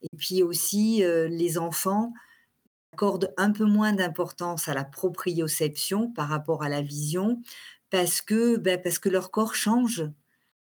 Et 0.00 0.16
puis 0.16 0.42
aussi, 0.42 1.04
euh, 1.04 1.28
les 1.28 1.58
enfants 1.58 2.14
accordent 2.94 3.34
un 3.36 3.52
peu 3.52 3.66
moins 3.66 3.92
d'importance 3.92 4.66
à 4.66 4.72
la 4.72 4.84
proprioception 4.84 6.10
par 6.10 6.30
rapport 6.30 6.62
à 6.62 6.70
la 6.70 6.80
vision 6.80 7.42
parce 7.90 8.22
que, 8.22 8.56
ben, 8.56 8.80
parce 8.80 8.98
que 8.98 9.10
leur 9.10 9.30
corps 9.30 9.56
change 9.56 10.08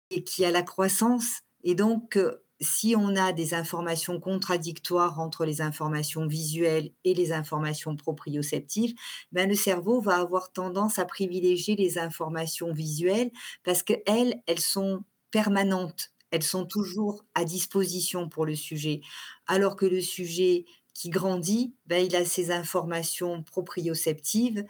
et 0.10 0.26
qu'il 0.26 0.44
y 0.44 0.46
a 0.46 0.52
la 0.52 0.64
croissance. 0.64 1.40
Et 1.64 1.76
donc, 1.76 2.20
si 2.62 2.96
on 2.98 3.16
a 3.16 3.34
des 3.34 3.54
informations 3.54 4.20
contradictoires 4.20 5.20
entre 5.20 5.46
les 5.46 5.62
informations 5.62 6.26
visuelles 6.26 6.92
et 7.04 7.14
les 7.14 7.32
informations 7.32 7.96
proprioceptives, 7.96 8.94
ben 9.32 9.50
le 9.50 9.56
cerveau 9.56 10.02
va 10.02 10.18
avoir 10.18 10.52
tendance 10.52 11.00
à 11.00 11.06
privilégier 11.06 11.76
les 11.76 11.98
informations 11.98 12.72
visuelles 12.72 13.32
parce 13.64 13.84
qu'elles, 13.84 14.42
elles 14.48 14.60
sont 14.60 15.04
permanentes, 15.32 16.12
elles 16.32 16.44
sont 16.44 16.66
toujours 16.66 17.26
à 17.34 17.44
disposition 17.44 18.30
pour 18.30 18.46
le 18.46 18.56
sujet, 18.56 19.02
alors 19.48 19.76
que 19.76 19.86
le 19.86 20.02
sujet 20.02 20.66
qui 20.94 21.10
grandit, 21.10 21.76
ben, 21.88 22.04
il 22.06 22.16
a 22.16 22.24
ses 22.24 22.52
informations 22.52 23.44
proprioceptives 23.44 24.64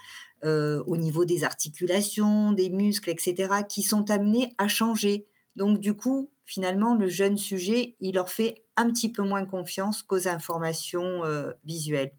euh, 0.43 0.83
au 0.87 0.97
niveau 0.97 1.23
des 1.23 1.43
articulations, 1.43 2.51
des 2.51 2.69
muscles, 2.69 3.11
etc., 3.11 3.61
qui 3.69 3.83
sont 3.83 4.09
amenées 4.09 4.53
à 4.57 4.67
changer. 4.67 5.27
Donc, 5.55 5.79
du 5.79 5.93
coup, 5.93 6.31
finalement, 6.45 6.95
le 6.95 7.09
jeune 7.09 7.37
sujet, 7.37 7.95
il 7.99 8.15
leur 8.15 8.29
fait 8.29 8.63
un 8.77 8.89
petit 8.91 9.11
peu 9.11 9.23
moins 9.23 9.45
confiance 9.45 10.03
qu'aux 10.03 10.27
informations 10.27 11.25
euh, 11.25 11.51
visuelles. 11.63 12.13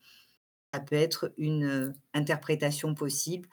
Ça 0.75 0.81
peut 0.81 0.97
être 0.97 1.33
une 1.39 1.65
euh, 1.65 1.93
interprétation 2.13 2.95
possible 2.95 3.49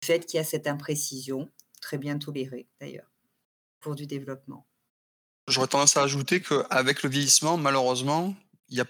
du 0.00 0.06
fait 0.06 0.24
qu'il 0.24 0.38
y 0.38 0.40
a 0.40 0.44
cette 0.44 0.66
imprécision, 0.66 1.50
très 1.80 1.98
bien 1.98 2.18
tolérée 2.18 2.68
d'ailleurs, 2.80 3.10
pour 3.80 3.94
du 3.94 4.06
développement. 4.06 4.66
J'aurais 5.48 5.66
tendance 5.66 5.96
à 5.96 6.02
ajouter 6.02 6.40
qu'avec 6.40 7.02
le 7.02 7.10
vieillissement, 7.10 7.56
malheureusement, 7.56 8.34
il 8.68 8.76
n'y 8.76 8.80
a 8.80 8.86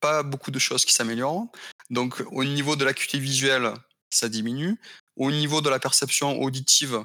pas 0.00 0.22
beaucoup 0.22 0.50
de 0.50 0.58
choses 0.58 0.84
qui 0.84 0.94
s'améliorent. 0.94 1.46
Donc, 1.90 2.22
au 2.32 2.44
niveau 2.44 2.76
de 2.76 2.84
l'acuité 2.84 3.18
visuelle, 3.18 3.74
ça 4.08 4.28
diminue. 4.28 4.80
Au 5.16 5.30
niveau 5.30 5.60
de 5.60 5.68
la 5.68 5.78
perception 5.78 6.40
auditive, 6.40 7.04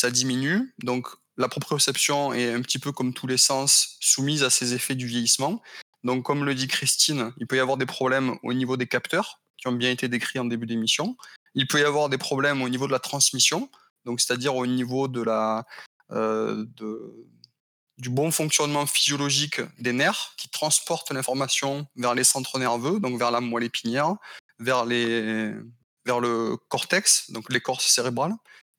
ça 0.00 0.10
diminue. 0.10 0.74
Donc, 0.82 1.08
la 1.36 1.48
proprioception 1.48 2.32
est 2.32 2.52
un 2.52 2.62
petit 2.62 2.78
peu 2.78 2.92
comme 2.92 3.12
tous 3.12 3.26
les 3.26 3.36
sens 3.36 3.96
soumise 4.00 4.42
à 4.42 4.50
ces 4.50 4.74
effets 4.74 4.94
du 4.94 5.06
vieillissement. 5.06 5.62
Donc, 6.04 6.24
comme 6.24 6.44
le 6.44 6.54
dit 6.54 6.68
Christine, 6.68 7.32
il 7.38 7.46
peut 7.46 7.56
y 7.56 7.60
avoir 7.60 7.76
des 7.76 7.86
problèmes 7.86 8.36
au 8.42 8.52
niveau 8.52 8.76
des 8.76 8.86
capteurs, 8.86 9.40
qui 9.58 9.68
ont 9.68 9.72
bien 9.72 9.90
été 9.90 10.08
décrits 10.08 10.38
en 10.38 10.44
début 10.44 10.66
d'émission. 10.66 11.16
Il 11.54 11.66
peut 11.66 11.80
y 11.80 11.84
avoir 11.84 12.08
des 12.08 12.18
problèmes 12.18 12.62
au 12.62 12.68
niveau 12.68 12.86
de 12.86 12.92
la 12.92 12.98
transmission, 12.98 13.70
donc 14.04 14.20
c'est-à-dire 14.20 14.54
au 14.54 14.66
niveau 14.66 15.08
euh, 16.12 16.64
du 17.98 18.10
bon 18.10 18.30
fonctionnement 18.30 18.86
physiologique 18.86 19.60
des 19.78 19.92
nerfs 19.92 20.34
qui 20.36 20.48
transportent 20.48 21.10
l'information 21.10 21.86
vers 21.96 22.14
les 22.14 22.24
centres 22.24 22.58
nerveux, 22.58 23.00
donc 23.00 23.18
vers 23.18 23.30
la 23.30 23.40
moelle 23.40 23.64
épinière, 23.64 24.14
vers 24.58 24.84
le 24.84 26.56
cortex, 26.68 27.30
donc 27.30 27.52
l'écorce 27.52 27.86
cérébrale. 27.86 28.34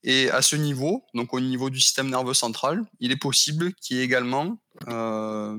Et 0.09 0.31
à 0.31 0.41
ce 0.41 0.55
niveau, 0.55 1.03
donc 1.13 1.33
au 1.33 1.41
niveau 1.41 1.69
du 1.69 1.81
système 1.81 2.09
nerveux 2.09 2.33
central, 2.33 2.85
il 3.01 3.11
est 3.11 3.17
possible 3.17 3.73
qu'il 3.73 3.97
y 3.97 3.99
ait 3.99 4.05
également 4.05 4.57
euh, 4.87 5.57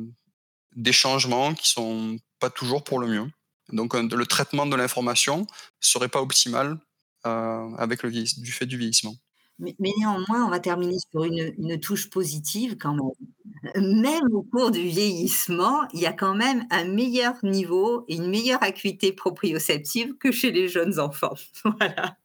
des 0.75 0.93
changements 0.93 1.53
qui 1.53 1.69
sont 1.69 2.17
pas 2.41 2.49
toujours 2.49 2.83
pour 2.83 2.99
le 2.99 3.09
mieux. 3.09 3.27
Donc 3.75 3.93
le 3.93 4.25
traitement 4.25 4.65
de 4.65 4.75
l'information 4.75 5.47
serait 5.81 6.09
pas 6.09 6.23
optimal 6.23 6.79
euh, 7.27 7.69
avec 7.77 8.03
le 8.03 8.11
du 8.11 8.51
fait 8.51 8.65
du 8.65 8.79
vieillissement. 8.79 9.17
Mais, 9.59 9.77
néanmoins, 9.81 10.47
on 10.47 10.49
va 10.49 10.61
terminer 10.61 10.97
sur 11.11 11.25
une, 11.25 11.53
une, 11.59 11.79
touche 11.79 12.09
positive 12.09 12.79
quand 12.79 12.95
même. 12.95 13.93
Même 14.01 14.33
au 14.33 14.45
cours 14.45 14.71
du 14.71 14.87
vieillissement, 14.89 15.87
il 15.93 16.01
y 16.01 16.07
a 16.07 16.13
quand 16.15 16.35
même 16.35 16.65
un 16.71 16.85
meilleur 16.85 17.35
niveau 17.43 18.07
et 18.09 18.15
une 18.15 18.31
meilleure 18.31 18.63
acuité 18.63 19.13
proprioceptive 19.13 20.17
que 20.17 20.33
chez 20.33 20.53
les 20.53 20.69
jeunes 20.69 20.99
enfants. 20.99 21.35
Voilà. 21.65 22.17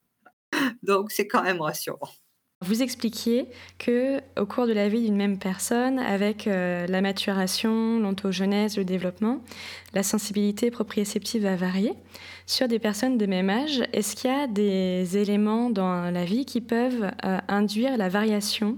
Donc, 0.84 1.12
c'est 1.12 1.28
quand 1.28 1.44
même 1.44 1.62
rassurant. 1.62 2.10
Vous 2.64 2.82
expliquiez 2.82 3.48
que 3.78 4.22
au 4.40 4.46
cours 4.46 4.68
de 4.68 4.72
la 4.72 4.88
vie 4.88 5.02
d'une 5.02 5.18
même 5.18 5.38
personne, 5.38 6.00
avec 6.00 6.48
euh, 6.48 6.88
la 6.88 7.02
maturation, 7.02 8.00
l'ontogenèse, 8.00 8.78
le 8.78 8.86
développement, 8.86 9.42
la 9.94 10.02
sensibilité 10.02 10.72
proprioceptive 10.72 11.44
va 11.44 11.58
varier. 11.58 11.94
Sur 12.46 12.70
des 12.70 12.80
personnes 12.80 13.18
de 13.18 13.26
même 13.26 13.50
âge, 13.50 13.84
est-ce 13.92 14.16
qu'il 14.16 14.32
y 14.32 14.34
a 14.34 14.48
des 14.48 15.18
éléments 15.18 15.72
dans 15.72 16.10
la 16.10 16.24
vie 16.24 16.46
qui 16.46 16.62
peuvent 16.62 17.12
euh, 17.26 17.38
induire 17.50 17.98
la 17.98 18.08
variation 18.08 18.78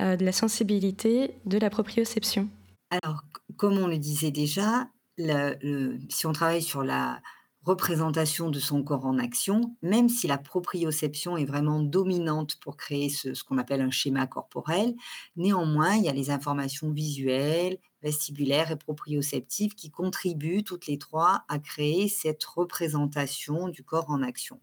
euh, 0.00 0.16
de 0.16 0.24
la 0.24 0.32
sensibilité 0.32 1.36
de 1.46 1.58
la 1.58 1.70
proprioception? 1.70 2.48
Alors, 2.90 3.22
comme 3.56 3.78
on 3.78 3.86
le 3.86 3.98
disait 3.98 4.32
déjà, 4.32 4.88
si 5.16 6.26
on 6.26 6.32
travaille 6.32 6.62
sur 6.62 6.82
la 6.82 7.20
représentation 7.64 8.50
de 8.50 8.58
son 8.58 8.82
corps 8.82 9.06
en 9.06 9.18
action, 9.18 9.76
même 9.82 10.08
si 10.08 10.26
la 10.26 10.38
proprioception 10.38 11.36
est 11.36 11.44
vraiment 11.44 11.80
dominante 11.80 12.56
pour 12.56 12.76
créer 12.76 13.08
ce, 13.08 13.42
qu'on 13.44 13.58
appelle 13.58 13.80
un 13.80 13.90
schéma 13.90 14.26
corporel, 14.26 14.94
néanmoins, 15.36 15.94
il 15.94 16.04
y 16.04 16.08
a 16.08 16.12
les 16.12 16.30
informations 16.30 16.90
visuelles, 16.90 17.78
vestibulaires 18.02 18.72
et 18.72 18.76
proprioceptives 18.76 19.74
qui 19.74 19.90
contribuent 19.90 20.64
toutes 20.64 20.86
les 20.86 20.98
trois 20.98 21.44
à 21.48 21.58
créer 21.58 22.08
cette 22.08 22.42
représentation 22.44 23.68
du 23.68 23.84
corps 23.84 24.10
en 24.10 24.22
action. 24.22 24.60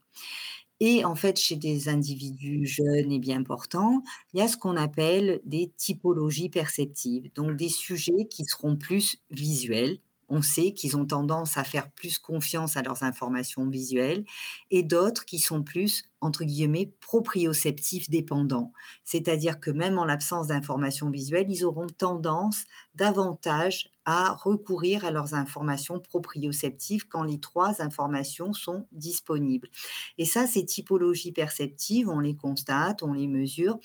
Et 0.81 1.03
en 1.03 1.15
fait, 1.15 1.37
chez 1.37 1.57
des 1.57 1.89
individus 1.89 2.65
jeunes 2.65 3.11
et 3.11 3.19
bien 3.19 3.43
portants, 3.43 4.01
il 4.33 4.39
y 4.39 4.41
a 4.41 4.47
ce 4.47 4.55
qu'on 4.55 4.77
appelle 4.77 5.41
des 5.43 5.71
typologies 5.75 6.49
perceptives, 6.49 7.31
donc 7.33 7.57
des 7.57 7.69
sujets 7.69 8.27
qui 8.29 8.45
seront 8.45 8.77
plus 8.77 9.17
visuels, 9.29 9.99
on 10.29 10.41
sait 10.41 10.73
qu'ils 10.73 10.97
ont 10.97 11.05
tendance 11.05 11.57
à 11.57 11.63
faire 11.63 11.91
plus 11.91 12.19
confiance 12.19 12.77
à 12.77 12.81
leurs 12.81 13.03
informations 13.03 13.67
visuelles 13.69 14.25
et 14.71 14.83
d'autres 14.83 15.25
qui 15.25 15.39
sont 15.39 15.63
plus, 15.63 16.03
entre 16.21 16.43
guillemets, 16.43 16.93
proprioceptifs 17.01 18.09
dépendants. 18.09 18.71
C'est-à-dire 19.03 19.59
que 19.59 19.71
même 19.71 19.97
en 19.97 20.05
l'absence 20.05 20.47
d'informations 20.47 21.09
visuelles, 21.09 21.47
ils 21.49 21.65
auront 21.65 21.87
tendance 21.87 22.63
davantage 22.95 23.91
à 24.05 24.33
recourir 24.33 25.05
à 25.05 25.11
leurs 25.11 25.33
informations 25.35 25.99
proprioceptives 25.99 27.07
quand 27.07 27.23
les 27.23 27.39
trois 27.39 27.81
informations 27.81 28.53
sont 28.53 28.87
disponibles. 28.91 29.69
Et 30.17 30.25
ça, 30.25 30.47
ces 30.47 30.65
typologies 30.65 31.31
perceptives, 31.31 32.09
on 32.09 32.19
les 32.19 32.35
constate, 32.35 33.03
on 33.03 33.13
les 33.13 33.27
mesure, 33.27 33.79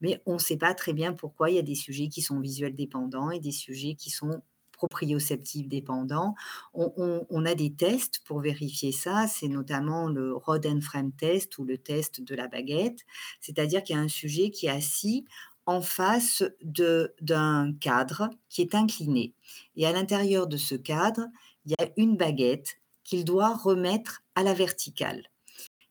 mais 0.00 0.20
on 0.26 0.34
ne 0.34 0.38
sait 0.38 0.56
pas 0.56 0.74
très 0.74 0.92
bien 0.92 1.12
pourquoi 1.12 1.50
il 1.50 1.56
y 1.56 1.58
a 1.58 1.62
des 1.62 1.74
sujets 1.74 2.08
qui 2.08 2.22
sont 2.22 2.40
visuels 2.40 2.74
dépendants 2.74 3.30
et 3.30 3.40
des 3.40 3.52
sujets 3.52 3.94
qui 3.94 4.10
sont 4.10 4.42
proprioceptifs 4.78 5.68
dépendants. 5.68 6.34
On, 6.72 7.44
a 7.44 7.54
des 7.54 7.72
tests 7.74 8.20
pour 8.24 8.40
vérifier 8.40 8.92
ça, 8.92 9.26
c'est 9.28 9.48
notamment 9.48 10.08
le 10.08 10.34
Rod 10.34 10.66
and 10.66 10.80
Frame 10.80 11.12
test 11.12 11.58
ou 11.58 11.64
le 11.64 11.76
test 11.76 12.20
de 12.20 12.34
la 12.34 12.48
baguette, 12.48 13.00
c'est-à-dire 13.40 13.82
qu'il 13.82 13.96
y 13.96 13.98
a 13.98 14.02
un 14.02 14.08
sujet 14.08 14.50
qui 14.50 14.66
est 14.66 14.70
assis 14.70 15.26
en 15.66 15.82
face 15.82 16.42
d'un 16.62 17.74
cadre 17.80 18.30
qui 18.48 18.62
est 18.62 18.74
incliné. 18.74 19.34
Et 19.76 19.86
à 19.86 19.92
l'intérieur 19.92 20.46
de 20.46 20.56
ce 20.56 20.74
cadre, 20.74 21.26
il 21.66 21.72
y 21.72 21.82
a 21.82 21.90
une 21.96 22.16
baguette 22.16 22.78
qu'il 23.04 23.24
doit 23.24 23.54
remettre 23.54 24.22
à 24.34 24.42
la 24.42 24.54
verticale. 24.54 25.24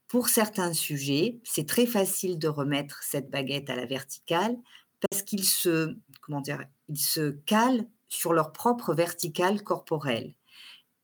Pour 0.07 0.29
certains 0.29 0.73
sujets, 0.73 1.39
c'est 1.43 1.67
très 1.67 1.85
facile 1.85 2.39
de 2.39 2.47
remettre 2.47 3.03
cette 3.03 3.29
baguette 3.29 3.69
à 3.69 3.75
la 3.75 3.85
verticale 3.85 4.57
parce 5.01 5.21
qu'il 5.21 5.43
se, 5.43 5.95
se 6.95 7.29
cale 7.45 7.85
sur 8.09 8.33
leur 8.33 8.51
propre 8.51 8.93
verticale 8.93 9.63
corporelle. 9.63 10.33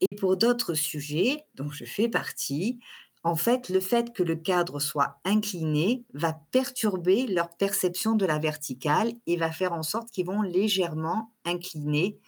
Et 0.02 0.16
pour 0.16 0.38
d'autres 0.38 0.74
sujets, 0.74 1.46
dont 1.56 1.72
je 1.72 1.86
fais 1.86 2.10
partie, 2.10 2.80
en 3.24 3.38
fait, 3.38 3.70
le 3.70 3.80
fait 3.80 4.14
que 4.14 4.24
le 4.24 4.36
cadre 4.36 4.80
soit 4.80 5.20
incliné 5.24 6.04
va 6.14 6.34
perturber 6.52 7.26
leur 7.28 7.50
perception 7.56 8.16
de 8.16 8.26
la 8.26 8.38
verticale 8.38 9.14
et 9.28 9.38
va 9.38 9.52
faire 9.52 9.72
en 9.72 9.84
sorte 9.84 10.12
qu'ils 10.12 10.26
vont 10.26 10.42
légèrement 10.42 11.32
incliner 11.46 12.20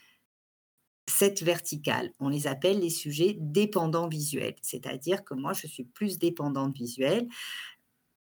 cette 1.10 1.44
verticale. 1.44 2.14
On 2.20 2.30
les 2.30 2.48
appelle 2.48 2.80
les 2.80 2.90
sujets 2.90 3.36
dépendants 3.40 4.08
visuels, 4.08 4.56
c'est-à-dire 4.62 5.24
que 5.24 5.34
moi, 5.34 5.54
je 5.54 5.68
suis 5.68 5.84
plus 5.84 6.18
dépendante 6.18 6.76
visuelle. 6.76 7.28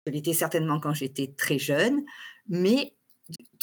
Je 0.07 0.13
l'étais 0.13 0.35
certainement 0.35 0.81
quand 0.81 0.93
j'étais 0.93 1.29
très 1.29 1.59
jeune, 1.59 2.05
mais 2.49 2.94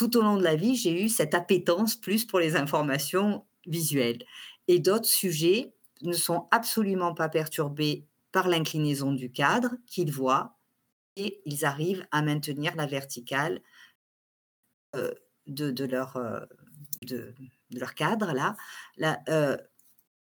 tout 0.01 0.17
au 0.17 0.23
long 0.23 0.35
de 0.35 0.43
la 0.43 0.55
vie, 0.55 0.75
j'ai 0.75 1.03
eu 1.03 1.09
cette 1.09 1.35
appétence 1.35 1.95
plus 1.95 2.25
pour 2.25 2.39
les 2.39 2.55
informations 2.55 3.45
visuelles. 3.67 4.25
Et 4.67 4.79
d'autres 4.79 5.05
sujets 5.05 5.75
ne 6.01 6.13
sont 6.13 6.47
absolument 6.49 7.13
pas 7.13 7.29
perturbés 7.29 8.07
par 8.31 8.47
l'inclinaison 8.47 9.11
du 9.11 9.31
cadre 9.31 9.75
qu'ils 9.85 10.11
voient 10.11 10.57
et 11.17 11.39
ils 11.45 11.65
arrivent 11.65 12.03
à 12.09 12.23
maintenir 12.23 12.75
la 12.75 12.87
verticale 12.87 13.61
euh, 14.95 15.13
de, 15.45 15.85
leur, 15.85 16.17
euh, 16.17 16.39
de, 17.03 17.35
leur 17.69 17.93
cadre, 17.93 18.33
là, 18.33 18.57
là 18.97 19.19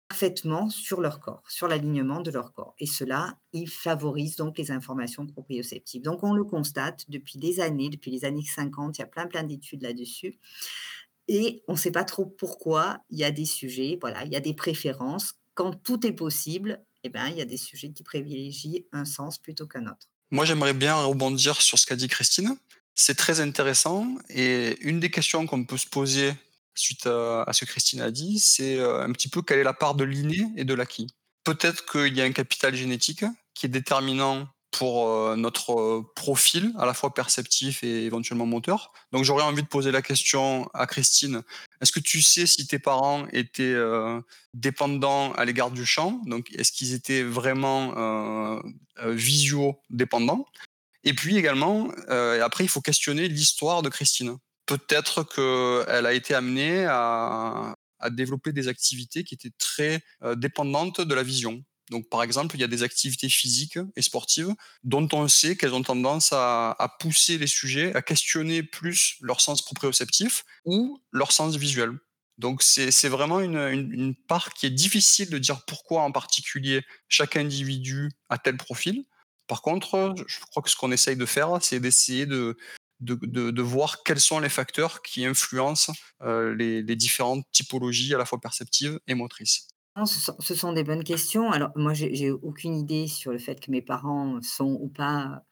parfaitement 0.08 0.70
sur 0.70 1.00
leur 1.00 1.20
corps, 1.20 1.42
sur 1.48 1.68
l'alignement 1.68 2.20
de 2.20 2.30
leur 2.30 2.52
corps. 2.52 2.74
Et 2.78 2.86
cela, 2.86 3.36
il 3.52 3.68
favorise 3.68 4.36
donc 4.36 4.56
les 4.56 4.70
informations 4.70 5.26
proprioceptives. 5.26 6.02
Donc 6.02 6.24
on 6.24 6.32
le 6.32 6.44
constate 6.44 7.04
depuis 7.08 7.38
des 7.38 7.60
années, 7.60 7.90
depuis 7.90 8.10
les 8.10 8.24
années 8.24 8.44
50, 8.44 8.96
il 8.96 9.00
y 9.00 9.04
a 9.04 9.06
plein 9.06 9.26
plein 9.26 9.42
d'études 9.42 9.82
là-dessus. 9.82 10.38
Et 11.28 11.62
on 11.68 11.72
ne 11.72 11.78
sait 11.78 11.90
pas 11.90 12.04
trop 12.04 12.24
pourquoi 12.24 13.00
il 13.10 13.18
y 13.18 13.24
a 13.24 13.30
des 13.30 13.44
sujets, 13.44 13.98
voilà, 14.00 14.24
il 14.24 14.32
y 14.32 14.36
a 14.36 14.40
des 14.40 14.54
préférences. 14.54 15.34
Quand 15.54 15.72
tout 15.82 16.06
est 16.06 16.12
possible, 16.12 16.82
eh 17.04 17.10
ben, 17.10 17.28
il 17.28 17.36
y 17.36 17.42
a 17.42 17.44
des 17.44 17.58
sujets 17.58 17.90
qui 17.92 18.02
privilégient 18.02 18.86
un 18.92 19.04
sens 19.04 19.38
plutôt 19.38 19.66
qu'un 19.66 19.86
autre. 19.86 20.08
Moi, 20.30 20.44
j'aimerais 20.46 20.74
bien 20.74 20.96
rebondir 20.96 21.60
sur 21.60 21.78
ce 21.78 21.86
qu'a 21.86 21.96
dit 21.96 22.08
Christine. 22.08 22.56
C'est 22.94 23.14
très 23.14 23.40
intéressant 23.40 24.16
et 24.30 24.78
une 24.80 25.00
des 25.00 25.10
questions 25.10 25.46
qu'on 25.46 25.64
peut 25.64 25.76
se 25.76 25.86
poser 25.86 26.32
suite 26.78 27.06
à, 27.06 27.50
ce 27.52 27.64
que 27.64 27.70
Christine 27.70 28.00
a 28.00 28.10
dit, 28.10 28.38
c'est 28.38 28.78
euh, 28.78 29.02
un 29.02 29.12
petit 29.12 29.28
peu 29.28 29.42
quelle 29.42 29.58
est 29.58 29.64
la 29.64 29.74
part 29.74 29.94
de 29.94 30.04
l'inné 30.04 30.46
et 30.56 30.64
de 30.64 30.74
l'acquis. 30.74 31.08
Peut-être 31.44 31.84
qu'il 31.90 32.16
y 32.16 32.20
a 32.20 32.24
un 32.24 32.32
capital 32.32 32.74
génétique 32.74 33.24
qui 33.54 33.66
est 33.66 33.70
déterminant 33.70 34.48
pour 34.70 35.08
euh, 35.08 35.34
notre 35.34 35.72
euh, 35.72 36.12
profil, 36.14 36.74
à 36.78 36.84
la 36.84 36.94
fois 36.94 37.14
perceptif 37.14 37.82
et 37.82 38.04
éventuellement 38.04 38.46
moteur. 38.46 38.92
Donc 39.12 39.24
j'aurais 39.24 39.42
envie 39.42 39.62
de 39.62 39.68
poser 39.68 39.90
la 39.90 40.02
question 40.02 40.68
à 40.74 40.86
Christine. 40.86 41.42
Est-ce 41.80 41.92
que 41.92 42.00
tu 42.00 42.22
sais 42.22 42.46
si 42.46 42.66
tes 42.66 42.78
parents 42.78 43.26
étaient 43.32 43.76
dépendants 44.52 45.32
à 45.32 45.44
l'égard 45.44 45.70
du 45.70 45.86
chant? 45.86 46.20
Donc 46.26 46.50
est-ce 46.54 46.72
qu'ils 46.72 46.92
étaient 46.92 47.22
vraiment 47.22 48.60
visio-dépendants 49.04 50.44
Et 51.04 51.14
puis 51.14 51.36
également, 51.36 51.88
après, 52.08 52.64
il 52.64 52.68
faut 52.68 52.80
questionner 52.80 53.28
l'histoire 53.28 53.82
de 53.82 53.88
Christine 53.88 54.38
peut-être 54.68 55.24
qu'elle 55.24 56.06
a 56.06 56.12
été 56.12 56.34
amenée 56.34 56.84
à, 56.86 57.74
développer 58.10 58.52
des 58.52 58.68
activités 58.68 59.24
qui 59.24 59.34
étaient 59.34 59.52
très 59.58 60.04
euh, 60.22 60.36
dépendantes 60.36 61.00
de 61.00 61.14
la 61.14 61.24
vision. 61.24 61.64
Donc, 61.90 62.08
par 62.08 62.22
exemple, 62.22 62.54
il 62.54 62.60
y 62.60 62.64
a 62.64 62.68
des 62.68 62.84
activités 62.84 63.28
physiques 63.28 63.78
et 63.96 64.02
sportives 64.02 64.54
dont 64.84 65.08
on 65.12 65.26
sait 65.26 65.56
qu'elles 65.56 65.74
ont 65.74 65.82
tendance 65.82 66.28
à, 66.32 66.96
pousser 67.00 67.38
les 67.38 67.48
sujets 67.48 67.92
à 67.96 68.02
questionner 68.02 68.62
plus 68.62 69.16
leur 69.20 69.40
sens 69.40 69.62
proprioceptif 69.62 70.44
ou 70.64 71.02
leur 71.10 71.32
sens 71.32 71.56
visuel. 71.56 71.90
Donc, 72.36 72.62
c'est 72.62 73.08
vraiment 73.08 73.40
une, 73.40 73.58
une, 73.58 74.14
part 74.14 74.54
qui 74.54 74.66
est 74.66 74.70
difficile 74.70 75.28
de 75.28 75.38
dire 75.38 75.64
pourquoi 75.66 76.02
en 76.02 76.12
particulier 76.12 76.84
chaque 77.08 77.34
individu 77.34 78.10
a 78.28 78.38
tel 78.38 78.56
profil. 78.56 79.04
Par 79.48 79.62
contre, 79.62 80.14
je 80.28 80.38
crois 80.50 80.62
que 80.62 80.70
ce 80.70 80.76
qu'on 80.76 80.92
essaye 80.92 81.16
de 81.16 81.26
faire, 81.26 81.58
c'est 81.62 81.80
d'essayer 81.80 82.26
de, 82.26 82.56
de, 83.00 83.62
voir 83.62 84.02
quels 84.02 84.20
sont 84.20 84.40
les 84.40 84.48
facteurs 84.48 85.02
qui 85.02 85.24
influencent 85.24 85.92
euh, 86.22 86.54
les, 86.54 86.96
différentes 86.96 87.44
typologies 87.52 88.14
à 88.14 88.18
la 88.18 88.24
fois 88.24 88.40
perceptives 88.40 88.98
et 89.06 89.14
motrices. 89.14 89.68
Ce 90.04 90.54
sont, 90.54 90.72
des 90.72 90.84
bonnes 90.84 91.02
questions. 91.02 91.50
Alors 91.50 91.70
moi, 91.74 91.92
j'ai 91.92 92.30
aucune 92.30 92.76
idée 92.76 93.08
sur 93.08 93.32
le 93.32 93.38
fait 93.38 93.58
que 93.60 93.70
mes 93.70 93.82
parents 93.82 94.38
sont 94.42 94.78
ou 94.80 94.88
pas 94.88 95.42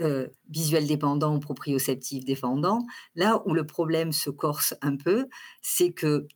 euh, 0.00 0.26
visuels 0.48 0.86
dépendants 0.86 1.36
ou 1.36 1.40
proprioceptifs 1.40 2.24
dépendants. 2.24 2.86
Là 3.14 3.42
où 3.46 3.52
le 3.52 3.66
problème 3.66 4.12
se 4.12 4.30
corse 4.30 4.74
un 4.80 4.96
peu, 4.96 5.26
c'est 5.60 5.92
que 5.92 6.26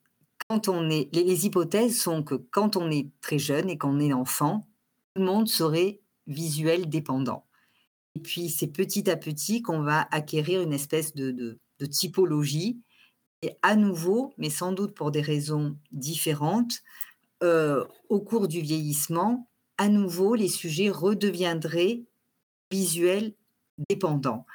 quand 0.49 0.69
on 0.69 0.91
est, 0.91 1.09
les, 1.14 1.25
les, 1.25 1.47
hypothèses 1.47 1.99
sont 1.99 2.23
que 2.23 2.35
quand 2.35 2.77
on 2.77 2.91
est 2.91 3.09
très 3.21 3.39
jeune 3.39 3.71
et 3.71 3.79
qu'on 3.79 3.99
est 3.99 4.12
enfant, 4.12 4.67
tout 5.14 5.23
le 5.23 5.27
monde 5.27 5.49
serait 5.49 6.01
visuel 6.27 6.89
dépendant. 6.89 7.45
Et 8.17 8.19
puis, 8.19 8.49
c'est 8.49 8.69
petit 8.69 9.11
à 9.11 9.17
petit 9.19 9.61
qu'on 9.61 9.83
va 9.83 10.09
acquérir 10.11 10.62
une 10.62 10.73
espèce 10.73 11.14
de, 11.14 11.59
typologie. 11.91 12.81
Et 13.43 13.59
à 13.61 13.77
nouveau, 13.77 14.33
mais 14.39 14.49
sans 14.49 14.73
doute 14.73 14.95
pour 14.95 15.11
des 15.11 15.21
raisons 15.21 15.77
différentes, 15.93 16.81
euh, 17.43 17.85
au 18.09 18.23
cours 18.23 18.49
du 18.49 18.62
vieillissement, 18.62 19.51
à 19.77 19.91
nouveau, 19.91 20.35
les 20.35 20.49
sujets 20.49 20.89
redeviendraient 20.89 22.05
visuels 22.71 23.35
dépendants. 23.91 24.47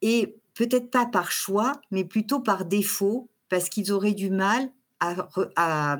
Et 0.00 0.38
peut-être 0.54 0.90
pas 0.90 1.04
par 1.04 1.30
choix, 1.30 1.72
mais 1.90 2.06
plutôt 2.06 2.40
par 2.40 2.64
défaut, 2.64 3.28
parce 3.50 3.68
qu'ils 3.68 3.92
auraient 3.92 4.14
du 4.14 4.30
mal 4.30 4.72
à, 4.98 5.98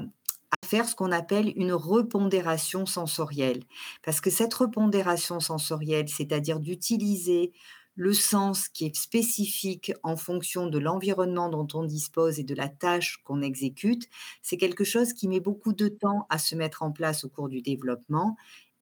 faire 0.64 0.88
ce 0.88 0.96
qu'on 0.96 1.12
appelle 1.12 1.52
une 1.56 1.72
repondération 1.72 2.86
sensorielle. 2.86 3.62
Parce 4.04 4.20
que 4.20 4.30
cette 4.30 4.54
repondération 4.54 5.40
sensorielle, 5.40 6.08
c'est-à-dire 6.08 6.60
d'utiliser 6.60 7.52
le 7.96 8.12
sens 8.12 8.68
qui 8.68 8.86
est 8.86 8.96
spécifique 8.96 9.92
en 10.02 10.16
fonction 10.16 10.66
de 10.66 10.78
l'environnement 10.78 11.48
dont 11.48 11.68
on 11.74 11.84
dispose 11.84 12.40
et 12.40 12.44
de 12.44 12.54
la 12.54 12.68
tâche 12.68 13.18
qu'on 13.24 13.42
exécute, 13.42 14.08
c'est 14.42 14.56
quelque 14.56 14.84
chose 14.84 15.12
qui 15.12 15.28
met 15.28 15.40
beaucoup 15.40 15.72
de 15.72 15.88
temps 15.88 16.26
à 16.30 16.38
se 16.38 16.56
mettre 16.56 16.82
en 16.82 16.90
place 16.92 17.24
au 17.24 17.28
cours 17.28 17.48
du 17.48 17.62
développement, 17.62 18.36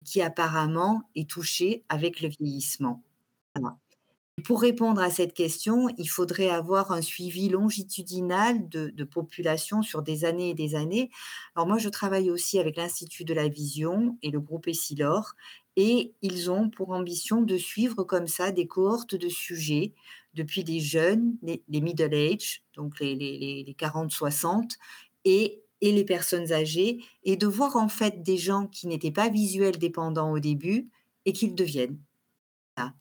qui 0.06 0.22
apparemment 0.22 1.04
est 1.16 1.30
touché 1.30 1.84
avec 1.90 2.22
le 2.22 2.30
vieillissement. 2.30 3.04
Pour 4.42 4.62
répondre 4.62 5.00
à 5.00 5.12
cette 5.12 5.36
question, 5.36 5.90
il 6.00 6.10
faudrait 6.10 6.50
avoir 6.50 6.92
un 6.92 7.04
suivi 7.04 7.50
longitudinal 7.50 8.68
de, 8.68 9.04
population 9.04 9.84
sur 9.84 10.02
des 10.02 10.26
années 10.26 10.50
et 10.50 10.54
des 10.56 10.74
années. 10.74 11.12
Alors 11.56 11.68
moi, 11.68 11.78
je 11.78 11.88
travaille 11.88 12.32
aussi 12.32 12.58
avec 12.58 12.78
l'Institut 12.78 13.26
de 13.26 13.34
la 13.36 13.48
Vision 13.48 14.18
et 14.24 14.32
le 14.32 14.40
groupe 14.40 14.68
Essilor, 14.68 15.36
et 15.76 16.14
ils 16.24 16.50
ont 16.50 16.70
pour 16.72 16.92
ambition 16.92 17.44
de 17.44 17.58
suivre 17.58 18.04
comme 18.04 18.28
ça 18.28 18.52
des 18.52 18.66
cohortes 18.66 19.16
de 19.16 19.30
sujets 19.30 19.94
depuis 20.34 20.64
les 20.64 20.80
jeunes, 20.80 21.36
les, 21.44 21.82
middle 21.82 22.14
age, 22.14 22.64
donc 22.76 23.00
les, 23.00 23.16
les 23.16 23.76
40-60, 23.80 24.78
et, 25.26 25.62
et 25.82 25.92
les 25.92 26.06
personnes 26.06 26.52
âgées, 26.52 27.04
et 27.24 27.38
de 27.38 27.48
voir 27.48 27.76
en 27.76 27.88
fait 27.88 28.24
des 28.24 28.38
gens 28.38 28.66
qui 28.66 28.88
n'étaient 28.88 29.12
pas 29.12 29.30
visuels 29.30 29.78
dépendants 29.78 30.32
au 30.32 30.40
début 30.40 30.90
et 31.26 31.34
qu'ils 31.34 31.54
deviennent. 31.54 32.00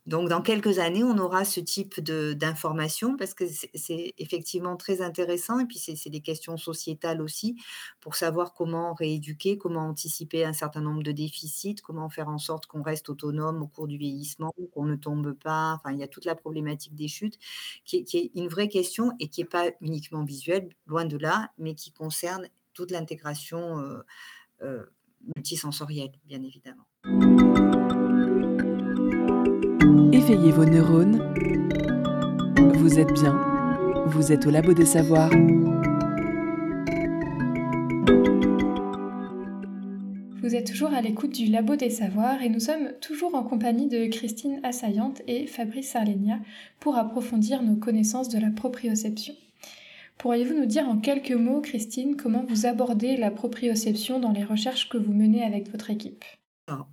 Donc, 0.05 0.29
dans 0.29 0.41
quelques 0.41 0.77
années, 0.79 1.03
on 1.03 1.17
aura 1.17 1.45
ce 1.45 1.59
type 1.59 1.99
d'informations 1.99 3.17
parce 3.17 3.33
que 3.33 3.45
c'est 3.73 4.13
effectivement 4.17 4.77
très 4.77 5.01
intéressant 5.01 5.59
et 5.59 5.65
puis 5.65 5.77
c'est 5.77 6.09
des 6.09 6.21
questions 6.21 6.57
sociétales 6.57 7.21
aussi 7.21 7.57
pour 7.99 8.15
savoir 8.15 8.53
comment 8.53 8.93
rééduquer, 8.93 9.57
comment 9.57 9.87
anticiper 9.87 10.45
un 10.45 10.53
certain 10.53 10.81
nombre 10.81 11.01
de 11.01 11.11
déficits, 11.11 11.77
comment 11.83 12.09
faire 12.09 12.29
en 12.29 12.37
sorte 12.37 12.67
qu'on 12.67 12.83
reste 12.83 13.09
autonome 13.09 13.63
au 13.63 13.67
cours 13.67 13.87
du 13.87 13.97
vieillissement, 13.97 14.53
qu'on 14.71 14.85
ne 14.85 14.95
tombe 14.95 15.33
pas. 15.33 15.73
Enfin, 15.73 15.91
il 15.91 15.99
y 15.99 16.03
a 16.03 16.07
toute 16.07 16.25
la 16.25 16.35
problématique 16.35 16.95
des 16.95 17.07
chutes 17.07 17.39
qui 17.83 18.05
est, 18.13 18.31
une 18.35 18.47
vraie 18.47 18.69
question 18.69 19.11
et 19.19 19.27
qui 19.27 19.41
n'est 19.41 19.47
pas 19.47 19.71
uniquement 19.81 20.23
visuelle, 20.23 20.69
loin 20.85 21.05
de 21.05 21.17
là, 21.17 21.51
mais 21.57 21.73
qui 21.73 21.91
concerne 21.91 22.47
toute 22.73 22.91
l'intégration 22.91 23.79
euh, 23.79 24.03
euh, 24.61 24.85
multisensorielle, 25.35 26.11
bien 26.25 26.43
évidemment. 26.43 26.85
Éveillez 30.25 30.51
vos 30.53 30.63
neurones. 30.63 31.19
Vous 32.75 32.97
êtes 32.97 33.11
bien. 33.11 33.37
Vous 34.05 34.31
êtes 34.31 34.47
au 34.47 34.51
labo 34.51 34.73
des 34.73 34.85
savoirs. 34.85 35.31
Vous 40.41 40.55
êtes 40.55 40.65
toujours 40.65 40.93
à 40.93 41.01
l'écoute 41.01 41.35
du 41.35 41.47
Labo 41.47 41.75
des 41.75 41.89
Savoirs 41.89 42.41
et 42.41 42.47
nous 42.47 42.61
sommes 42.61 42.93
toujours 43.01 43.35
en 43.35 43.43
compagnie 43.43 43.89
de 43.89 44.05
Christine 44.05 44.61
Assaillante 44.63 45.21
et 45.27 45.45
Fabrice 45.45 45.93
Arlenia 45.93 46.39
pour 46.79 46.95
approfondir 46.95 47.61
nos 47.61 47.75
connaissances 47.75 48.29
de 48.29 48.39
la 48.39 48.49
proprioception. 48.49 49.33
Pourriez-vous 50.17 50.57
nous 50.57 50.65
dire 50.65 50.87
en 50.87 50.99
quelques 50.99 51.31
mots, 51.31 51.59
Christine, 51.59 52.15
comment 52.15 52.45
vous 52.47 52.65
abordez 52.65 53.17
la 53.17 53.29
proprioception 53.29 54.21
dans 54.21 54.31
les 54.31 54.45
recherches 54.45 54.87
que 54.87 54.97
vous 54.97 55.13
menez 55.13 55.43
avec 55.43 55.69
votre 55.69 55.89
équipe? 55.89 56.23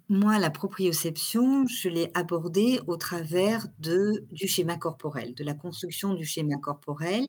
Moi, 0.09 0.39
la 0.39 0.51
proprioception, 0.51 1.67
je 1.67 1.89
l'ai 1.89 2.11
abordée 2.15 2.81
au 2.87 2.97
travers 2.97 3.67
du 3.79 4.49
schéma 4.49 4.77
corporel, 4.77 5.35
de 5.35 5.45
la 5.45 5.55
construction 5.55 6.15
du 6.15 6.25
schéma 6.25 6.57
corporel. 6.57 7.27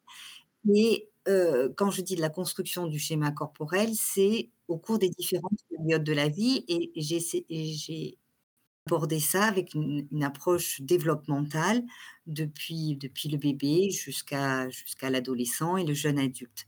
Et 0.73 1.09
quand 1.25 1.91
je 1.91 2.01
dis 2.01 2.15
de 2.15 2.21
la 2.21 2.29
construction 2.29 2.87
du 2.87 2.99
schéma 2.99 3.31
corporel, 3.31 3.91
c'est 3.93 4.49
au 4.67 4.77
cours 4.77 4.99
des 4.99 5.09
différentes 5.09 5.59
périodes 5.69 6.03
de 6.03 6.13
la 6.13 6.29
vie. 6.29 6.65
Et 6.67 6.91
j'ai 6.95 8.17
abordé 8.87 9.19
ça 9.19 9.43
avec 9.45 9.75
une, 9.75 10.23
approche 10.23 10.81
développementale 10.81 11.83
depuis, 12.25 12.97
le 12.99 13.37
bébé 13.37 13.91
jusqu'à 13.91 14.67
l'adolescent 15.03 15.77
et 15.77 15.85
le 15.85 15.93
jeune 15.93 16.17
adulte. 16.17 16.65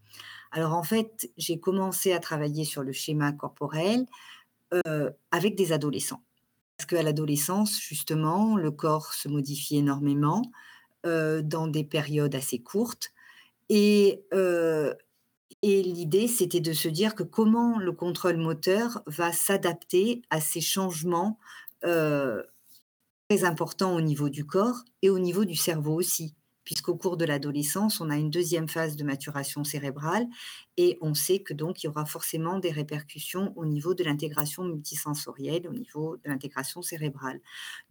Alors 0.51 0.73
en 0.73 0.83
fait, 0.83 1.31
j'ai 1.37 1.59
commencé 1.59 2.13
à 2.13 2.19
travailler 2.19 2.63
sur 2.63 2.83
le 2.83 2.91
schéma 2.91 3.33
corporel 3.33 4.05
avec 5.31 5.55
des 5.55 5.71
adolescents. 5.71 6.23
Parce 6.77 6.87
qu'à 6.87 7.03
l'adolescence, 7.03 7.79
justement, 7.79 8.55
le 8.55 8.71
corps 8.71 9.13
se 9.13 9.27
modifie 9.27 9.77
énormément 9.77 10.41
dans 11.03 11.67
des 11.67 11.83
périodes 11.83 12.35
assez 12.35 12.59
courtes. 12.59 13.11
Et, 13.69 14.23
et 15.61 15.83
l'idée, 15.83 16.27
c'était 16.27 16.59
de 16.61 16.73
se 16.73 16.87
dire 16.87 17.15
que 17.15 17.23
comment 17.23 17.77
le 17.77 17.91
contrôle 17.91 18.37
moteur 18.37 19.03
va 19.05 19.31
s'adapter 19.31 20.21
à 20.29 20.41
ces 20.41 20.61
changements 20.61 21.39
très 21.81 23.43
importants 23.43 23.95
au 23.95 24.01
niveau 24.01 24.29
du 24.29 24.45
corps 24.45 24.83
et 25.01 25.09
au 25.09 25.19
niveau 25.19 25.45
du 25.45 25.55
cerveau 25.55 25.93
aussi. 25.93 26.35
Puisqu'au 26.63 26.95
cours 26.95 27.17
de 27.17 27.25
l'adolescence, 27.25 28.01
on 28.01 28.09
a 28.09 28.17
une 28.17 28.29
deuxième 28.29 28.69
phase 28.69 28.95
de 28.95 29.03
maturation 29.03 29.63
cérébrale 29.63 30.27
et 30.77 30.97
on 31.01 31.13
sait 31.13 31.39
que 31.39 31.53
donc 31.53 31.83
il 31.83 31.87
y 31.87 31.89
aura 31.89 32.05
forcément 32.05 32.59
des 32.59 32.71
répercussions 32.71 33.53
au 33.55 33.65
niveau 33.65 33.93
de 33.93 34.03
l'intégration 34.03 34.63
multisensorielle, 34.63 35.67
au 35.67 35.73
niveau 35.73 36.17
de 36.17 36.29
l'intégration 36.29 36.81
cérébrale. 36.81 37.39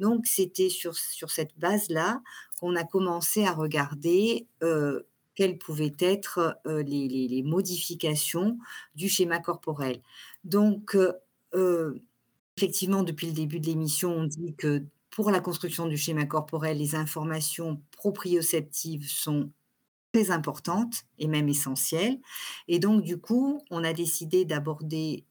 Donc 0.00 0.26
c'était 0.26 0.70
sur, 0.70 0.94
cette 0.96 1.58
base-là 1.58 2.22
qu'on 2.60 2.76
a 2.76 2.84
commencé 2.84 3.44
à 3.44 3.52
regarder 3.52 4.46
euh, 4.62 5.02
quelles 5.34 5.58
pouvaient 5.58 5.96
être 5.98 6.58
euh, 6.66 6.82
les, 6.82 7.08
les, 7.08 7.42
modifications 7.42 8.58
du 8.94 9.08
schéma 9.08 9.38
corporel. 9.38 10.00
Donc, 10.44 10.96
euh, 11.54 12.02
effectivement, 12.56 13.02
depuis 13.02 13.28
le 13.28 13.32
début 13.32 13.60
de 13.60 13.66
l'émission, 13.66 14.12
on 14.12 14.24
dit 14.24 14.54
que 14.56 14.84
pour 15.12 15.30
la 15.30 15.40
construction 15.40 15.86
du 15.86 15.96
schéma 15.96 16.24
corporel, 16.24 16.78
les 16.78 16.94
informations 16.94 17.82
proprioceptives 17.92 19.08
sont 19.08 19.52
très 20.12 20.30
importantes 20.30 21.02
et 21.18 21.28
même 21.28 21.48
essentielles. 21.48 22.18
Et 22.66 22.78
donc, 22.78 23.02
du 23.02 23.18
coup, 23.18 23.60
on 23.70 23.84
a 23.84 23.92
décidé 23.92 24.46
d'aborder, 24.46 25.26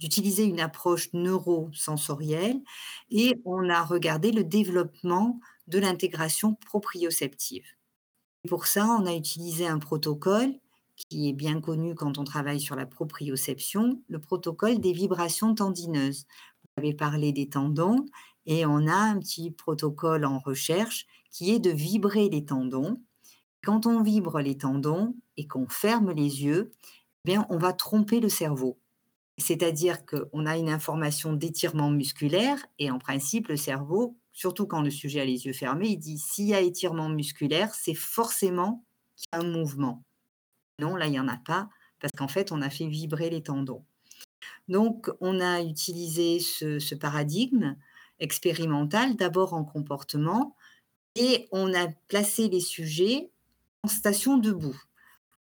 d'utiliser 0.00 0.44
une 0.44 0.60
approche 0.60 1.12
neurosensorielle 1.12 2.60
et 3.10 3.34
on 3.44 3.68
a 3.68 3.82
regardé 3.82 4.32
le 4.32 4.44
développement 4.44 5.40
de 5.66 5.78
l'intégration 5.78 6.54
proprioceptive. 6.54 7.66
pour 8.48 8.66
ça, 8.66 8.86
on 8.86 9.06
a 9.06 9.14
utilisé 9.14 9.66
un 9.66 9.78
protocole 9.78 10.52
qui 10.96 11.28
est 11.28 11.32
bien 11.32 11.60
connu 11.60 11.94
quand 11.94 12.18
on 12.18 12.24
travaille 12.24 12.60
sur 12.60 12.76
la 12.76 12.86
proprioception, 12.86 14.02
le 14.08 14.18
protocole 14.20 14.78
des 14.78 14.92
vibrations 14.92 15.54
tendineuses. 15.54 16.26
Vous 16.62 16.82
avez 16.82 16.94
parlé 16.94 17.32
des 17.32 17.48
tendons 17.48 18.06
et 18.46 18.66
on 18.66 18.86
a 18.86 18.94
un 18.94 19.18
petit 19.18 19.50
protocole 19.50 20.24
en 20.24 20.38
recherche 20.38 21.06
qui 21.30 21.50
est 21.52 21.58
de 21.58 21.70
vibrer 21.70 22.28
les 22.28 22.44
tendons. 22.44 23.00
Quand 23.62 23.86
on 23.86 24.02
vibre 24.02 24.40
les 24.40 24.58
tendons 24.58 25.14
et 25.36 25.46
qu'on 25.46 25.68
ferme 25.68 26.12
les 26.12 26.44
yeux, 26.44 26.72
eh 27.24 27.32
bien, 27.32 27.46
on 27.48 27.58
va 27.58 27.72
tromper 27.72 28.20
le 28.20 28.28
cerveau. 28.28 28.78
C'est-à-dire 29.38 30.04
qu'on 30.06 30.46
a 30.46 30.56
une 30.56 30.68
information 30.68 31.32
d'étirement 31.32 31.90
musculaire 31.90 32.64
et 32.78 32.90
en 32.90 32.98
principe, 32.98 33.48
le 33.48 33.56
cerveau, 33.56 34.16
surtout 34.32 34.66
quand 34.66 34.82
le 34.82 34.90
sujet 34.90 35.20
a 35.20 35.24
les 35.24 35.46
yeux 35.46 35.52
fermés, 35.52 35.88
il 35.88 35.96
dit 35.96 36.18
s'il 36.18 36.46
y 36.46 36.54
a 36.54 36.60
étirement 36.60 37.08
musculaire, 37.08 37.74
c'est 37.74 37.94
forcément 37.94 38.84
qu'il 39.16 39.26
y 39.32 39.36
a 39.36 39.40
un 39.40 39.50
mouvement. 39.50 40.04
Non, 40.78 40.96
là, 40.96 41.06
il 41.06 41.12
n'y 41.12 41.20
en 41.20 41.28
a 41.28 41.38
pas, 41.38 41.68
parce 42.00 42.12
qu'en 42.16 42.28
fait, 42.28 42.52
on 42.52 42.62
a 42.62 42.70
fait 42.70 42.86
vibrer 42.86 43.30
les 43.30 43.42
tendons. 43.42 43.84
Donc, 44.68 45.10
on 45.20 45.40
a 45.40 45.62
utilisé 45.62 46.40
ce, 46.40 46.94
paradigme 46.94 47.76
expérimental, 48.20 49.16
d'abord 49.16 49.54
en 49.54 49.64
comportement, 49.64 50.56
et 51.16 51.48
on 51.52 51.72
a 51.74 51.88
placé 52.08 52.48
les 52.48 52.60
sujets 52.60 53.30
en 53.82 53.88
station 53.88 54.36
debout. 54.36 54.76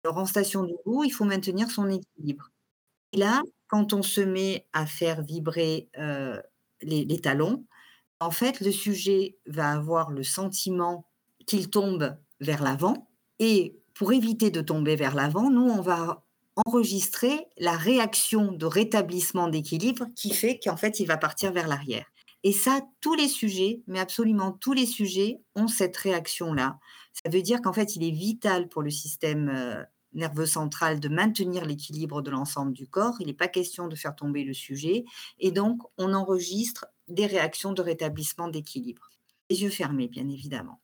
Alors, 0.03 0.17
en 0.17 0.25
station 0.25 0.63
debout, 0.63 1.03
il 1.03 1.11
faut 1.11 1.25
maintenir 1.25 1.69
son 1.69 1.89
équilibre. 1.89 2.51
Et 3.13 3.17
là, 3.17 3.41
quand 3.67 3.93
on 3.93 4.01
se 4.01 4.21
met 4.21 4.67
à 4.73 4.85
faire 4.85 5.21
vibrer 5.21 5.89
euh, 5.97 6.41
les, 6.81 7.03
les 7.03 7.19
talons, 7.19 7.65
en 8.19 8.31
fait, 8.31 8.61
le 8.61 8.71
sujet 8.71 9.37
va 9.45 9.71
avoir 9.71 10.11
le 10.11 10.23
sentiment 10.23 11.05
qu'il 11.45 11.69
tombe 11.69 12.17
vers 12.39 12.63
l'avant 12.63 13.09
et 13.39 13.77
pour 13.93 14.13
éviter 14.13 14.51
de 14.51 14.61
tomber 14.61 14.95
vers 14.95 15.15
l'avant, 15.15 15.49
nous, 15.49 15.67
on 15.69 15.81
va 15.81 16.23
enregistrer 16.65 17.47
la 17.57 17.75
réaction 17.77 18.51
de 18.51 18.65
rétablissement 18.65 19.47
d'équilibre 19.47 20.05
qui 20.15 20.31
fait 20.31 20.59
qu'en 20.63 20.77
fait, 20.77 20.99
il 20.99 21.05
va 21.05 21.17
partir 21.17 21.51
vers 21.51 21.67
l'arrière. 21.67 22.05
Et 22.43 22.51
ça, 22.51 22.81
tous 23.01 23.15
les 23.15 23.27
sujets, 23.27 23.81
mais 23.87 23.99
absolument 23.99 24.51
tous 24.51 24.73
les 24.73 24.85
sujets, 24.85 25.39
ont 25.55 25.67
cette 25.67 25.97
réaction-là. 25.97 26.79
Ça 27.13 27.29
veut 27.29 27.41
dire 27.41 27.61
qu'en 27.61 27.73
fait, 27.73 27.95
il 27.95 28.03
est 28.03 28.11
vital 28.11 28.69
pour 28.69 28.81
le 28.81 28.91
système 28.91 29.49
euh, 29.49 29.83
nerveux 30.13 30.45
central 30.45 30.99
de 30.99 31.09
maintenir 31.09 31.65
l'équilibre 31.65 32.21
de 32.21 32.31
l'ensemble 32.31 32.73
du 32.73 32.87
corps. 32.87 33.15
Il 33.19 33.27
n'est 33.27 33.33
pas 33.33 33.47
question 33.47 33.87
de 33.87 33.95
faire 33.95 34.15
tomber 34.15 34.43
le 34.43 34.53
sujet. 34.53 35.05
Et 35.39 35.51
donc, 35.51 35.81
on 35.97 36.13
enregistre 36.13 36.87
des 37.07 37.25
réactions 37.25 37.73
de 37.73 37.81
rétablissement 37.81 38.47
d'équilibre. 38.47 39.09
Les 39.49 39.61
yeux 39.61 39.69
fermés, 39.69 40.07
bien 40.07 40.27
évidemment. 40.27 40.81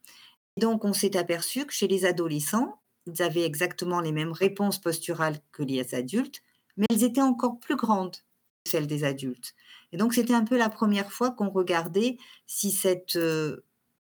Et 0.58 0.62
donc, 0.62 0.86
on 0.86 0.94
s'est 0.94 1.18
aperçu 1.18 1.66
que 1.66 1.74
chez 1.74 1.88
les 1.88 2.06
adolescents, 2.06 2.80
ils 3.06 3.22
avaient 3.22 3.44
exactement 3.44 4.00
les 4.00 4.12
mêmes 4.12 4.32
réponses 4.32 4.80
posturales 4.80 5.40
que 5.52 5.64
les 5.64 5.94
adultes, 5.94 6.42
mais 6.78 6.86
elles 6.90 7.04
étaient 7.04 7.22
encore 7.22 7.60
plus 7.60 7.76
grandes 7.76 8.16
que 8.64 8.72
celles 8.72 8.88
des 8.88 9.04
adultes. 9.04 9.54
Et 9.94 9.98
donc, 9.98 10.14
c'était 10.14 10.34
un 10.34 10.44
peu 10.44 10.58
la 10.58 10.70
première 10.70 11.14
fois 11.14 11.32
qu'on 11.32 11.50
regardait 11.50 12.18
si 12.48 12.72
cette 12.72 13.16
euh, 13.16 13.64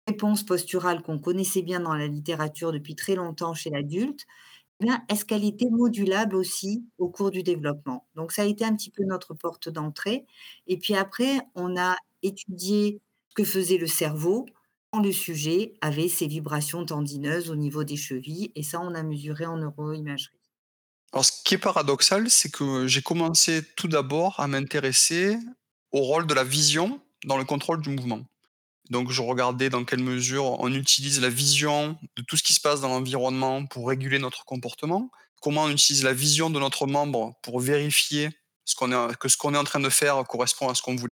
réponse 0.06 0.44
posturale 0.44 1.02
qu'on 1.02 1.18
connaissait 1.18 1.62
bien 1.62 1.80
dans 1.80 1.94
la 1.94 2.06
littérature 2.06 2.72
depuis 2.72 2.94
très 2.94 3.14
longtemps 3.14 3.54
chez 3.54 3.70
l'adulte, 3.70 4.26
eh 4.84 4.86
est-ce 5.08 5.24
qu'elle 5.24 5.44
était 5.44 5.70
modulable 5.70 6.36
aussi 6.36 6.84
au 6.98 7.08
cours 7.08 7.30
du 7.30 7.42
développement? 7.42 8.06
Donc, 8.14 8.32
ça 8.32 8.42
a 8.42 8.44
été 8.44 8.64
un 8.64 8.76
petit 8.76 8.90
peu 8.90 9.04
notre 9.04 9.32
porte 9.32 9.70
d'entrée. 9.70 10.26
Et 10.66 10.78
puis 10.78 10.94
après, 10.94 11.40
on 11.54 11.78
a 11.78 11.96
étudié 12.22 13.00
ce 13.30 13.34
que 13.34 13.44
faisait 13.44 13.78
le 13.78 13.86
cerveau 13.86 14.44
le 15.02 15.12
sujet 15.12 15.74
avait 15.80 16.08
ses 16.08 16.26
vibrations 16.26 16.84
tendineuses 16.84 17.50
au 17.50 17.56
niveau 17.56 17.84
des 17.84 17.96
chevilles, 17.96 18.52
et 18.54 18.62
ça, 18.62 18.80
on 18.80 18.94
a 18.94 19.02
mesuré 19.02 19.46
en 19.46 19.58
neuroimagerie. 19.58 20.34
Alors, 21.12 21.24
ce 21.24 21.32
qui 21.44 21.54
est 21.54 21.58
paradoxal, 21.58 22.28
c'est 22.28 22.50
que 22.50 22.86
j'ai 22.86 23.02
commencé 23.02 23.62
tout 23.76 23.88
d'abord 23.88 24.40
à 24.40 24.46
m'intéresser 24.46 25.38
au 25.92 26.00
rôle 26.00 26.26
de 26.26 26.34
la 26.34 26.44
vision 26.44 27.00
dans 27.24 27.36
le 27.36 27.44
contrôle 27.44 27.80
du 27.80 27.90
mouvement. 27.90 28.24
Donc, 28.90 29.10
je 29.10 29.20
regardais 29.20 29.68
dans 29.68 29.84
quelle 29.84 30.02
mesure 30.02 30.58
on 30.60 30.72
utilise 30.72 31.20
la 31.20 31.28
vision 31.28 31.98
de 32.16 32.22
tout 32.22 32.36
ce 32.36 32.42
qui 32.42 32.54
se 32.54 32.60
passe 32.60 32.80
dans 32.80 32.88
l'environnement 32.88 33.66
pour 33.66 33.88
réguler 33.88 34.18
notre 34.18 34.44
comportement, 34.44 35.10
comment 35.42 35.64
on 35.64 35.70
utilise 35.70 36.04
la 36.04 36.14
vision 36.14 36.48
de 36.48 36.58
notre 36.58 36.86
membre 36.86 37.34
pour 37.42 37.60
vérifier 37.60 38.30
ce 38.64 38.74
que 39.14 39.28
ce 39.28 39.36
qu'on 39.36 39.54
est 39.54 39.58
en 39.58 39.64
train 39.64 39.80
de 39.80 39.88
faire 39.88 40.22
correspond 40.24 40.68
à 40.68 40.74
ce 40.74 40.82
qu'on 40.82 40.96
voulait. 40.96 41.08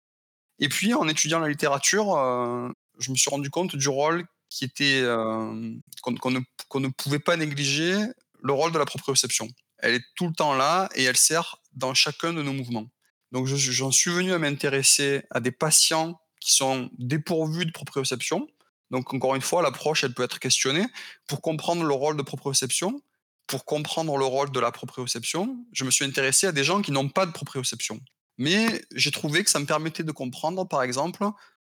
Et 0.59 0.69
puis, 0.69 0.95
en 0.95 1.09
étudiant 1.09 1.39
la 1.39 1.49
littérature, 1.49 2.17
euh, 2.17 2.69
je 2.99 3.11
me 3.11 3.17
suis 3.17 3.31
rendu 3.31 3.51
compte 3.51 3.75
du 3.75 3.89
rôle 3.89 4.25
qui 4.49 4.65
était 4.65 5.01
euh, 5.01 5.73
qu'on 6.03 6.31
ne, 6.31 6.41
ne, 6.75 6.89
pouvait 6.89 7.19
pas 7.19 7.37
négliger, 7.37 7.97
le 8.43 8.53
rôle 8.53 8.73
de 8.73 8.79
la 8.79 8.85
proprioception. 8.85 9.49
Elle 9.79 9.95
est 9.95 10.05
tout 10.15 10.27
le 10.27 10.35
temps 10.35 10.55
là 10.55 10.89
et 10.95 11.05
elle 11.05 11.17
sert 11.17 11.57
dans 11.73 11.95
chacun 11.95 12.33
de 12.33 12.43
nos 12.43 12.53
mouvements. 12.53 12.87
Donc 13.33 13.47
j'en 13.47 13.91
suis 13.91 14.11
venu 14.11 14.33
à 14.33 14.39
m'intéresser 14.39 15.23
à 15.31 15.41
des 15.41 15.53
patients 15.53 16.21
qui 16.41 16.53
sont 16.53 16.91
dépourvus 16.99 17.67
de 17.67 17.73
proprioception. 17.73 18.47
Donc 18.91 19.13
encore 19.15 19.35
une 19.35 19.43
fois, 19.43 19.63
l'approche, 19.63 20.05
elle 20.05 20.13
peut 20.13 20.23
être 20.23 20.39
questionnée. 20.39 20.87
Pour 21.27 21.41
comprendre 21.41 21.83
le 21.83 21.95
rôle 21.95 22.17
de 22.17 22.23
proprioception, 22.23 23.03
pour 23.47 23.65
comprendre 23.65 24.17
le 24.19 24.25
rôle 24.25 24.53
de 24.53 24.61
la 24.61 24.71
proprioception, 24.71 25.65
je 25.73 25.85
me 25.85 25.91
suis 25.91 26.05
intéressé 26.05 26.47
à 26.47 26.53
des 26.53 26.63
gens 26.63 26.83
qui 26.83 26.93
n'ont 26.93 27.09
pas 27.09 27.25
de 27.25 27.33
proprioception. 27.33 28.01
Mais 28.37 28.85
j'ai 28.95 29.11
trouvé 29.11 29.45
que 29.45 29.51
ça 29.51 29.59
me 29.59 29.67
permettait 29.67 30.03
de 30.03 30.13
comprendre, 30.13 30.67
par 30.69 30.83
exemple, 30.83 31.25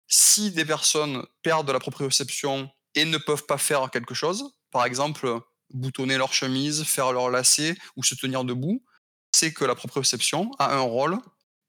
si 0.08 0.50
des 0.50 0.64
personnes 0.64 1.24
perdent 1.42 1.70
la 1.70 1.80
proprioception 1.80 2.70
et 2.94 3.04
ne 3.04 3.18
peuvent 3.18 3.46
pas 3.46 3.58
faire 3.58 3.90
quelque 3.90 4.14
chose, 4.14 4.52
par 4.70 4.84
exemple 4.84 5.40
boutonner 5.72 6.16
leur 6.16 6.32
chemise, 6.32 6.84
faire 6.84 7.12
leur 7.12 7.30
lacet 7.30 7.76
ou 7.96 8.02
se 8.02 8.14
tenir 8.14 8.44
debout, 8.44 8.84
c'est 9.32 9.52
que 9.52 9.64
la 9.64 9.74
proprioception 9.74 10.50
a 10.58 10.74
un 10.74 10.80
rôle 10.80 11.18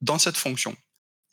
dans 0.02 0.20
cette 0.20 0.38
fonction. 0.38 0.76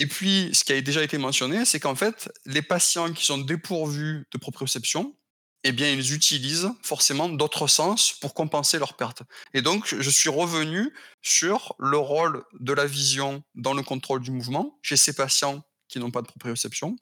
Et 0.00 0.06
puis, 0.06 0.50
ce 0.52 0.64
qui 0.64 0.72
a 0.72 0.80
déjà 0.80 1.02
été 1.02 1.18
mentionné, 1.18 1.64
c'est 1.64 1.80
qu'en 1.80 1.94
fait, 1.94 2.30
les 2.46 2.62
patients 2.62 3.12
qui 3.12 3.24
sont 3.24 3.38
dépourvus 3.38 4.26
de 4.32 4.38
proprioception, 4.38 5.14
eh 5.62 5.72
bien, 5.72 5.90
ils 5.90 6.12
utilisent 6.12 6.70
forcément 6.82 7.28
d'autres 7.28 7.68
sens 7.68 8.12
pour 8.12 8.34
compenser 8.34 8.78
leur 8.78 8.96
perte. 8.96 9.22
Et 9.54 9.62
donc, 9.62 9.94
je 9.98 10.10
suis 10.10 10.28
revenu 10.28 10.92
sur 11.22 11.74
le 11.78 11.96
rôle 11.96 12.44
de 12.60 12.72
la 12.72 12.86
vision 12.86 13.42
dans 13.54 13.72
le 13.72 13.82
contrôle 13.82 14.20
du 14.20 14.30
mouvement 14.30 14.78
chez 14.82 14.96
ces 14.96 15.14
patients 15.14 15.62
qui 15.88 15.98
n'ont 16.00 16.10
pas 16.10 16.22
de 16.22 16.26
proprioception. 16.26 16.96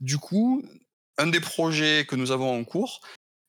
Du 0.00 0.18
coup, 0.18 0.62
un 1.16 1.28
des 1.28 1.40
projets 1.40 2.04
que 2.06 2.16
nous 2.16 2.32
avons 2.32 2.58
en 2.58 2.64
cours 2.64 3.00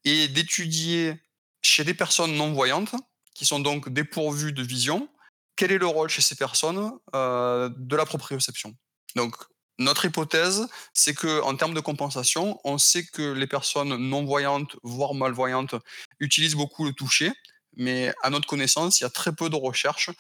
est 0.05 0.27
d'étudier 0.29 1.15
chez 1.61 1.83
des 1.83 1.93
personnes 1.93 2.35
non-voyantes, 2.35 2.95
qui 3.33 3.45
sont 3.45 3.59
donc 3.59 3.89
dépourvues 3.89 4.53
de 4.53 4.61
vision, 4.61 5.09
quel 5.55 5.71
est 5.71 5.77
le 5.77 5.87
rôle 5.87 6.09
chez 6.09 6.21
ces 6.21 6.35
personnes 6.35 6.91
euh, 7.15 7.69
de 7.77 7.95
la 7.95 8.05
proprioception? 8.05 8.75
Donc, 9.15 9.35
notre 9.79 10.05
hypothèse, 10.05 10.67
c'est 10.93 11.13
que 11.13 11.41
en 11.41 11.55
termes 11.55 11.73
de 11.73 11.79
compensation, 11.79 12.59
on 12.63 12.77
sait 12.77 13.05
que 13.05 13.33
les 13.33 13.47
personnes 13.47 13.95
non-voyantes, 13.95 14.75
voire 14.83 15.13
malvoyantes, 15.13 15.75
utilisent 16.19 16.55
beaucoup 16.55 16.85
le 16.85 16.93
toucher, 16.93 17.31
mais 17.75 18.13
à 18.21 18.29
notre 18.29 18.47
connaissance, 18.47 18.99
il 18.99 19.03
y 19.03 19.07
a 19.07 19.09
très 19.09 19.33
peu 19.33 19.49
de 19.49 19.55
recherches 19.55 20.11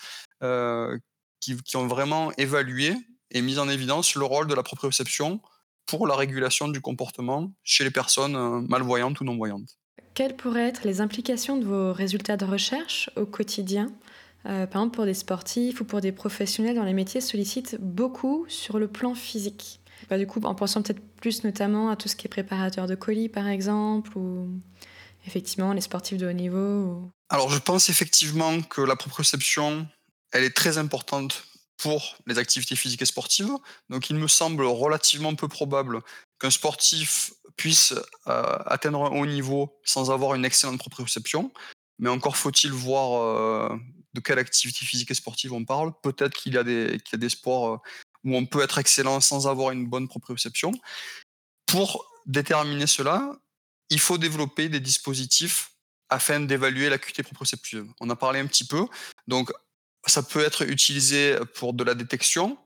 euh, 0.41 0.97
qui, 1.39 1.55
qui, 1.57 1.77
ont 1.77 1.87
vraiment 1.87 2.31
évalué 2.37 2.95
et 3.31 3.41
mis 3.41 3.59
en 3.59 3.69
évidence 3.69 4.15
le 4.15 4.25
rôle 4.25 4.47
de 4.47 4.55
la 4.55 4.63
proprioception 4.63 5.39
pour 5.85 6.07
la 6.07 6.15
régulation 6.15 6.67
du 6.67 6.81
comportement 6.81 7.51
chez 7.63 7.83
les 7.83 7.91
personnes 7.91 8.35
euh, 8.35 8.61
malvoyantes 8.61 9.19
ou 9.21 9.23
non-voyantes. 9.23 9.77
Quelles 10.13 10.35
pourraient 10.35 10.67
être 10.67 10.83
les 10.83 11.01
implications 11.01 11.57
de 11.57 11.65
vos 11.65 11.93
résultats 11.93 12.37
de 12.37 12.45
recherche 12.45 13.09
au 13.15 13.25
quotidien 13.25 13.91
euh, 14.45 14.67
Par 14.67 14.81
exemple, 14.81 14.95
pour 14.95 15.05
des 15.05 15.13
sportifs 15.13 15.81
ou 15.81 15.85
pour 15.85 16.01
des 16.01 16.11
professionnels 16.11 16.75
dans 16.75 16.83
les 16.83 16.93
métiers 16.93 17.21
sollicitent 17.21 17.77
beaucoup 17.79 18.45
sur 18.47 18.79
le 18.79 18.87
plan 18.87 19.15
physique. 19.15 19.79
Bah, 20.09 20.17
du 20.17 20.27
coup, 20.27 20.41
en 20.43 20.55
pensant 20.55 20.81
peut-être 20.81 21.01
plus 21.17 21.43
notamment 21.43 21.89
à 21.89 21.95
tout 21.95 22.09
ce 22.09 22.15
qui 22.15 22.27
est 22.27 22.29
préparateur 22.29 22.87
de 22.87 22.95
colis, 22.95 23.29
par 23.29 23.47
exemple, 23.47 24.17
ou 24.17 24.49
effectivement 25.25 25.73
les 25.73 25.81
sportifs 25.81 26.17
de 26.17 26.27
haut 26.27 26.33
niveau. 26.33 27.09
Alors, 27.29 27.49
je 27.49 27.59
pense 27.59 27.89
effectivement 27.89 28.61
que 28.61 28.81
la 28.81 28.95
proprioception, 28.95 29.87
elle 30.31 30.43
est 30.43 30.55
très 30.55 30.77
importante 30.77 31.45
pour 31.77 32.17
les 32.27 32.37
activités 32.37 32.75
physiques 32.75 33.01
et 33.01 33.05
sportives. 33.05 33.51
Donc, 33.89 34.09
il 34.09 34.15
me 34.15 34.27
semble 34.27 34.65
relativement 34.65 35.35
peu 35.35 35.47
probable 35.47 36.01
qu'un 36.39 36.51
sportif 36.51 37.33
puisse 37.55 37.93
euh, 38.27 38.57
atteindre 38.65 39.03
un 39.03 39.09
haut 39.09 39.25
niveau 39.25 39.79
sans 39.83 40.11
avoir 40.11 40.35
une 40.35 40.45
excellente 40.45 40.79
proprioception. 40.79 41.51
Mais 41.99 42.09
encore 42.09 42.37
faut-il 42.37 42.71
voir 42.71 43.21
euh, 43.21 43.77
de 44.13 44.19
quelle 44.19 44.39
activité 44.39 44.85
physique 44.85 45.11
et 45.11 45.15
sportive 45.15 45.53
on 45.53 45.65
parle. 45.65 45.93
Peut-être 46.01 46.33
qu'il 46.35 46.53
y, 46.53 46.57
a 46.57 46.63
des, 46.63 46.97
y 47.11 47.15
a 47.15 47.17
des 47.17 47.29
sports 47.29 47.67
euh, 47.67 47.77
où 48.23 48.35
on 48.35 48.45
peut 48.45 48.61
être 48.61 48.77
excellent 48.77 49.19
sans 49.21 49.47
avoir 49.47 49.71
une 49.71 49.87
bonne 49.87 50.07
proprioception. 50.07 50.71
Pour 51.65 52.05
déterminer 52.25 52.87
cela, 52.87 53.35
il 53.89 53.99
faut 53.99 54.17
développer 54.17 54.69
des 54.69 54.79
dispositifs 54.79 55.71
afin 56.09 56.39
d'évaluer 56.39 56.89
l'acuité 56.89 57.23
proprioceptive. 57.23 57.87
On 57.99 58.09
a 58.09 58.15
parlé 58.15 58.39
un 58.39 58.47
petit 58.47 58.65
peu. 58.65 58.85
Donc, 59.27 59.51
ça 60.05 60.23
peut 60.23 60.43
être 60.43 60.63
utilisé 60.69 61.37
pour 61.55 61.73
de 61.73 61.83
la 61.83 61.95
détection. 61.95 62.57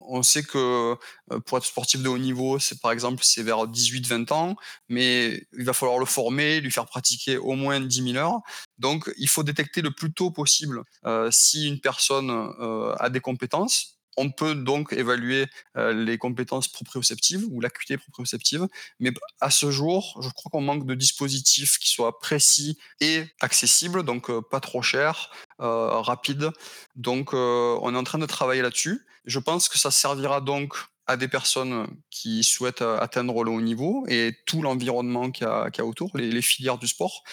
On 0.00 0.22
sait 0.22 0.42
que 0.42 0.94
euh, 1.32 1.40
pour 1.46 1.56
être 1.56 1.64
sportif 1.64 2.02
de 2.02 2.08
haut 2.08 2.18
niveau, 2.18 2.58
c'est 2.58 2.80
par 2.80 2.92
exemple 2.92 3.22
c'est 3.24 3.42
vers 3.42 3.66
18-20 3.66 4.32
ans, 4.32 4.56
mais 4.88 5.46
il 5.56 5.64
va 5.64 5.72
falloir 5.72 5.98
le 5.98 6.04
former, 6.04 6.60
lui 6.60 6.70
faire 6.70 6.84
pratiquer 6.86 7.38
au 7.38 7.54
moins 7.54 7.80
10 7.80 8.12
000 8.12 8.16
heures. 8.16 8.40
Donc 8.78 9.10
il 9.16 9.28
faut 9.28 9.42
détecter 9.42 9.80
le 9.80 9.90
plus 9.90 10.12
tôt 10.12 10.30
possible 10.30 10.82
euh, 11.06 11.30
si 11.30 11.68
une 11.68 11.80
personne 11.80 12.30
euh, 12.30 12.94
a 12.98 13.08
des 13.08 13.20
compétences 13.20 14.01
on 14.16 14.30
peut 14.30 14.54
donc 14.54 14.92
évaluer 14.92 15.46
les 15.76 16.18
compétences 16.18 16.68
proprioceptives 16.68 17.46
ou 17.50 17.60
l'acuité 17.60 17.96
proprioceptive, 17.96 18.68
mais 19.00 19.12
à 19.40 19.50
ce 19.50 19.70
jour, 19.70 20.18
je 20.22 20.28
crois 20.28 20.50
qu'on 20.50 20.60
manque 20.60 20.86
de 20.86 20.94
dispositifs 20.94 21.78
qui 21.78 21.88
soient 21.88 22.18
précis 22.20 22.78
et 23.00 23.24
accessibles, 23.40 24.02
donc 24.02 24.30
pas 24.50 24.60
trop 24.60 24.82
chers, 24.82 25.30
rapides. 25.58 26.50
Donc 26.96 27.32
on 27.32 27.94
est 27.94 27.98
en 27.98 28.04
train 28.04 28.18
de 28.18 28.26
travailler 28.26 28.62
là-dessus. 28.62 29.06
Je 29.24 29.38
pense 29.38 29.68
que 29.68 29.78
ça 29.78 29.90
servira 29.90 30.40
donc 30.40 30.74
à 31.06 31.16
des 31.16 31.28
personnes 31.28 31.86
qui 32.10 32.44
souhaitent 32.44 32.82
atteindre 32.82 33.44
le 33.44 33.50
haut 33.50 33.60
niveau 33.60 34.04
et 34.08 34.36
tout 34.46 34.62
l'environnement 34.62 35.30
qu'il 35.30 35.46
y, 35.46 35.80
a 35.80 35.84
autour, 35.84 36.10
les, 36.14 36.42
filières 36.42 36.78
du 36.78 36.86
sport. 36.86 37.24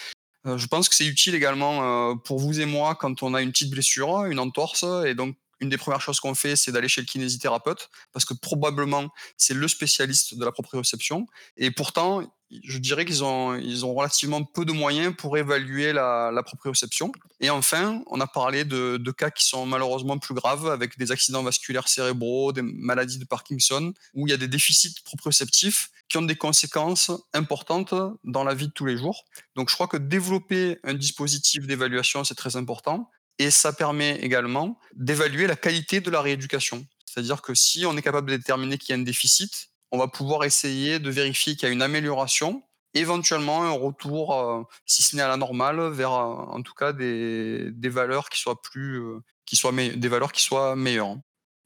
je 0.44 0.66
pense 0.66 0.88
que 0.88 0.94
c'est 0.94 1.06
utile 1.06 1.34
également 1.34 2.16
pour 2.16 2.38
vous 2.38 2.60
et 2.60 2.66
moi 2.66 2.94
quand 2.94 3.22
on 3.22 3.34
a 3.34 3.42
une 3.42 3.52
petite 3.52 3.70
blessure, 3.70 4.24
une 4.24 4.38
entorse, 4.38 4.84
et 5.06 5.14
donc 5.14 5.36
une 5.60 5.68
des 5.68 5.78
premières 5.78 6.00
choses 6.00 6.20
qu'on 6.20 6.34
fait, 6.34 6.56
c'est 6.56 6.72
d'aller 6.72 6.88
chez 6.88 7.00
le 7.00 7.06
kinésithérapeute, 7.06 7.90
parce 8.12 8.24
que 8.24 8.34
probablement 8.34 9.08
c'est 9.36 9.54
le 9.54 9.68
spécialiste 9.68 10.36
de 10.36 10.44
la 10.44 10.52
proprioception. 10.52 11.26
Et 11.56 11.70
pourtant, 11.70 12.22
je 12.64 12.78
dirais 12.78 13.04
qu'ils 13.04 13.22
ont, 13.22 13.54
ils 13.54 13.84
ont 13.84 13.94
relativement 13.94 14.42
peu 14.42 14.64
de 14.64 14.72
moyens 14.72 15.14
pour 15.16 15.38
évaluer 15.38 15.92
la, 15.92 16.42
proprioception. 16.44 17.12
Et 17.40 17.50
enfin, 17.50 18.02
on 18.06 18.20
a 18.20 18.26
parlé 18.26 18.64
de, 18.64 19.10
cas 19.12 19.30
qui 19.30 19.44
sont 19.44 19.66
malheureusement 19.66 20.18
plus 20.18 20.34
graves, 20.34 20.68
avec 20.68 20.98
des 20.98 21.12
accidents 21.12 21.42
vasculaires 21.42 21.88
cérébraux, 21.88 22.52
des 22.52 22.62
maladies 22.62 23.18
de 23.18 23.24
Parkinson, 23.24 23.92
où 24.14 24.26
il 24.26 24.30
y 24.30 24.34
a 24.34 24.36
des 24.36 24.48
déficits 24.48 24.94
proprioceptifs 25.04 25.90
qui 26.08 26.18
ont 26.18 26.22
des 26.22 26.34
conséquences 26.34 27.12
importantes 27.34 27.94
dans 28.24 28.42
la 28.42 28.54
vie 28.54 28.66
de 28.66 28.72
tous 28.72 28.86
les 28.86 28.96
jours. 28.96 29.24
Donc 29.54 29.70
je 29.70 29.74
crois 29.74 29.86
que 29.86 29.96
développer 29.96 30.78
un 30.82 30.94
dispositif 30.94 31.66
d'évaluation, 31.66 32.24
c'est 32.24 32.34
très 32.34 32.56
important. 32.56 33.08
Et 33.40 33.50
ça 33.50 33.72
permet 33.72 34.16
également 34.16 34.78
d'évaluer 34.94 35.46
la 35.46 35.56
qualité 35.56 36.02
de 36.02 36.10
la 36.10 36.20
rééducation. 36.20 36.86
C'est-à-dire 37.06 37.40
que 37.40 37.54
si 37.54 37.86
on 37.86 37.96
est 37.96 38.02
capable 38.02 38.30
de 38.30 38.36
déterminer 38.36 38.76
qu'il 38.76 38.94
y 38.94 38.98
a 38.98 39.00
un 39.00 39.02
déficit, 39.02 39.70
on 39.92 39.96
va 39.96 40.08
pouvoir 40.08 40.44
essayer 40.44 40.98
de 40.98 41.08
vérifier 41.08 41.56
qu'il 41.56 41.66
y 41.66 41.70
a 41.70 41.72
une 41.72 41.80
amélioration, 41.80 42.62
éventuellement 42.92 43.62
un 43.62 43.70
retour, 43.70 44.34
euh, 44.34 44.62
si 44.84 45.02
ce 45.02 45.16
n'est 45.16 45.22
à 45.22 45.28
la 45.28 45.38
normale, 45.38 45.80
vers 45.88 46.12
euh, 46.12 46.34
en 46.50 46.60
tout 46.60 46.74
cas 46.74 46.92
des, 46.92 47.72
valeurs 47.84 48.28
qui 48.28 48.38
soient 48.38 48.60
plus, 48.60 49.00
euh, 49.00 49.20
qui 49.46 49.56
soient 49.56 49.72
des 49.72 50.08
valeurs 50.08 50.32
qui 50.32 50.42
soient 50.42 50.76
meilleures. 50.76 51.16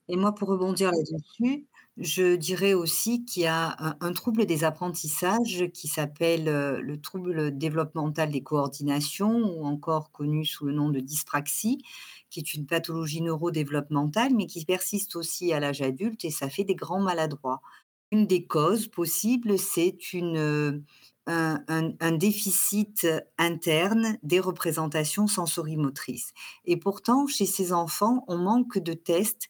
Et 0.09 0.15
moi, 0.15 0.33
pour 0.33 0.51
rebondir 0.51 0.93
là-dessus, 0.93 1.67
je 1.97 2.35
dirais 2.35 2.75
aussi 2.75 3.25
qu'il 3.25 3.45
y 3.45 3.47
a 3.47 3.77
un, 4.01 4.13
trouble 4.13 4.47
des 4.47 4.65
apprentissages 4.65 5.67
qui 5.73 5.87
s'appelle 5.87 6.45
le 6.45 7.01
trouble 7.01 7.57
développemental 7.57 8.31
des 8.33 8.43
coordinations, 8.43 9.57
ou 9.57 9.65
encore 9.65 10.11
connu 10.11 10.45
sous 10.45 10.67
le 10.67 10.73
nom 10.73 10.91
de 10.91 10.99
dyspraxie, 10.99 11.79
qui 12.31 12.41
est 12.41 12.55
une 12.55 12.67
pathologie 12.67 13.23
neurodéveloppementale, 13.23 14.35
mais 14.35 14.47
qui 14.47 14.65
persiste 14.65 15.15
aussi 15.15 15.53
à 15.53 15.61
l'âge 15.61 15.83
adulte 15.83 16.25
et 16.25 16.31
ça 16.31 16.51
fait 16.51 16.65
des 16.65 16.75
grands 16.75 17.01
maladroits. 17.01 17.61
Une 18.11 18.27
des 18.27 18.45
causes 18.45 18.89
possibles, 18.89 19.57
c'est 19.57 19.97
un, 21.27 21.63
un, 21.69 22.13
déficit 22.13 23.07
interne 23.39 24.19
des 24.25 24.41
représentations 24.41 25.29
sensorimotrices. 25.29 26.33
Et 26.65 26.77
pourtant, 26.77 27.29
chez 27.29 27.47
ces 27.47 27.73
enfants, 27.73 28.25
on 28.27 28.39
manque 28.39 28.79
de 28.79 28.95
tests 28.95 29.49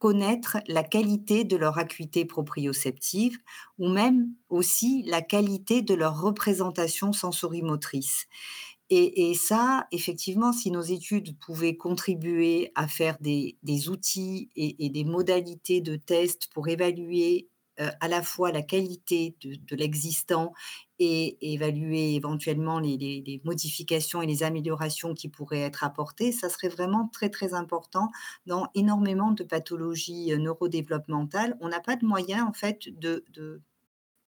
connaître 0.00 0.56
la 0.66 0.82
qualité 0.82 1.44
de 1.44 1.56
leur 1.56 1.78
acuité 1.78 2.24
proprioceptive 2.24 3.38
ou 3.78 3.88
même 3.88 4.32
aussi 4.48 5.04
la 5.06 5.20
qualité 5.20 5.82
de 5.82 5.94
leur 5.94 6.20
représentation 6.20 7.12
sensorimotrice. 7.12 8.26
Et, 8.88 9.30
et 9.30 9.34
ça, 9.34 9.86
effectivement, 9.92 10.52
si 10.54 10.70
nos 10.70 10.80
études 10.80 11.38
pouvaient 11.38 11.76
contribuer 11.76 12.72
à 12.74 12.88
faire 12.88 13.18
des, 13.20 13.56
outils 13.88 14.50
et, 14.56 14.88
des 14.88 15.04
modalités 15.04 15.82
de 15.82 15.96
test 15.96 16.48
pour 16.52 16.66
évaluer 16.68 17.49
à 18.00 18.08
la 18.08 18.22
fois 18.22 18.52
la 18.52 18.62
qualité 18.62 19.36
de, 19.42 19.76
l'existant 19.76 20.52
et, 20.98 21.52
évaluer 21.54 22.14
éventuellement 22.14 22.78
les, 22.78 23.40
modifications 23.44 24.20
et 24.22 24.26
les 24.26 24.42
améliorations 24.42 25.14
qui 25.14 25.28
pourraient 25.28 25.62
être 25.62 25.84
apportées, 25.84 26.32
ça 26.32 26.48
serait 26.48 26.68
vraiment 26.68 27.08
très 27.12 27.30
très 27.30 27.54
important 27.54 28.10
dans 28.46 28.68
énormément 28.74 29.32
de 29.32 29.44
pathologies 29.44 30.32
euh, 30.32 30.38
neurodéveloppementales. 30.38 31.56
On 31.60 31.68
n'a 31.68 31.80
pas 31.80 31.96
de 31.96 32.04
moyen 32.04 32.46
en 32.46 32.52
fait 32.52 32.88
de, 32.98 33.24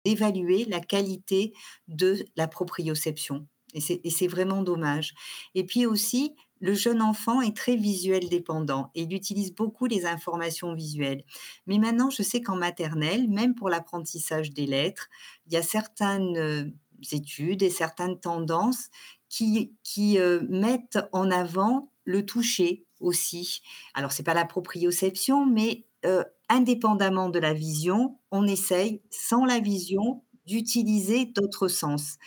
d'évaluer 0.04 0.64
la 0.64 0.80
qualité 0.80 1.52
de 1.88 2.24
la 2.36 2.48
proprioception. 2.48 3.46
Et 3.74 4.10
c'est 4.10 4.26
vraiment 4.26 4.62
dommage. 4.62 5.12
Et 5.54 5.64
puis 5.64 5.84
aussi, 5.84 6.34
le 6.60 6.74
jeune 6.74 7.02
enfant 7.02 7.40
est 7.40 7.56
très 7.56 7.76
visuel 7.76 8.28
dépendant 8.28 8.90
et 8.94 9.02
il 9.02 9.12
utilise 9.12 9.54
beaucoup 9.54 9.86
les 9.86 10.06
informations 10.06 10.74
visuelles. 10.74 11.24
Mais 11.66 11.78
maintenant, 11.78 12.10
je 12.10 12.22
sais 12.22 12.40
qu'en 12.40 12.56
maternelle, 12.56 13.28
même 13.28 13.54
pour 13.54 13.68
l'apprentissage 13.68 14.52
des 14.52 14.66
lettres, 14.66 15.08
il 15.46 15.52
y 15.52 15.56
a 15.56 15.62
certaines 15.62 16.36
euh, 16.36 16.64
études 17.12 17.62
et 17.62 17.70
certaines 17.70 18.18
tendances 18.18 18.88
qui, 19.28 19.74
euh, 20.18 20.40
mettent 20.48 20.98
en 21.12 21.30
avant 21.30 21.90
le 22.04 22.24
toucher 22.24 22.86
aussi. 23.00 23.60
Alors, 23.94 24.12
ce 24.12 24.22
n'est 24.22 24.24
pas 24.24 24.34
la 24.34 24.46
proprioception, 24.46 25.44
mais 25.44 25.84
euh, 26.06 26.24
indépendamment 26.48 27.28
de 27.28 27.38
la 27.38 27.52
vision, 27.52 28.18
on 28.30 28.46
essaye, 28.46 29.02
sans 29.10 29.44
la 29.44 29.58
vision, 29.58 30.22
d'utiliser 30.46 31.26
d'autres 31.26 31.68
sens. 31.68 32.18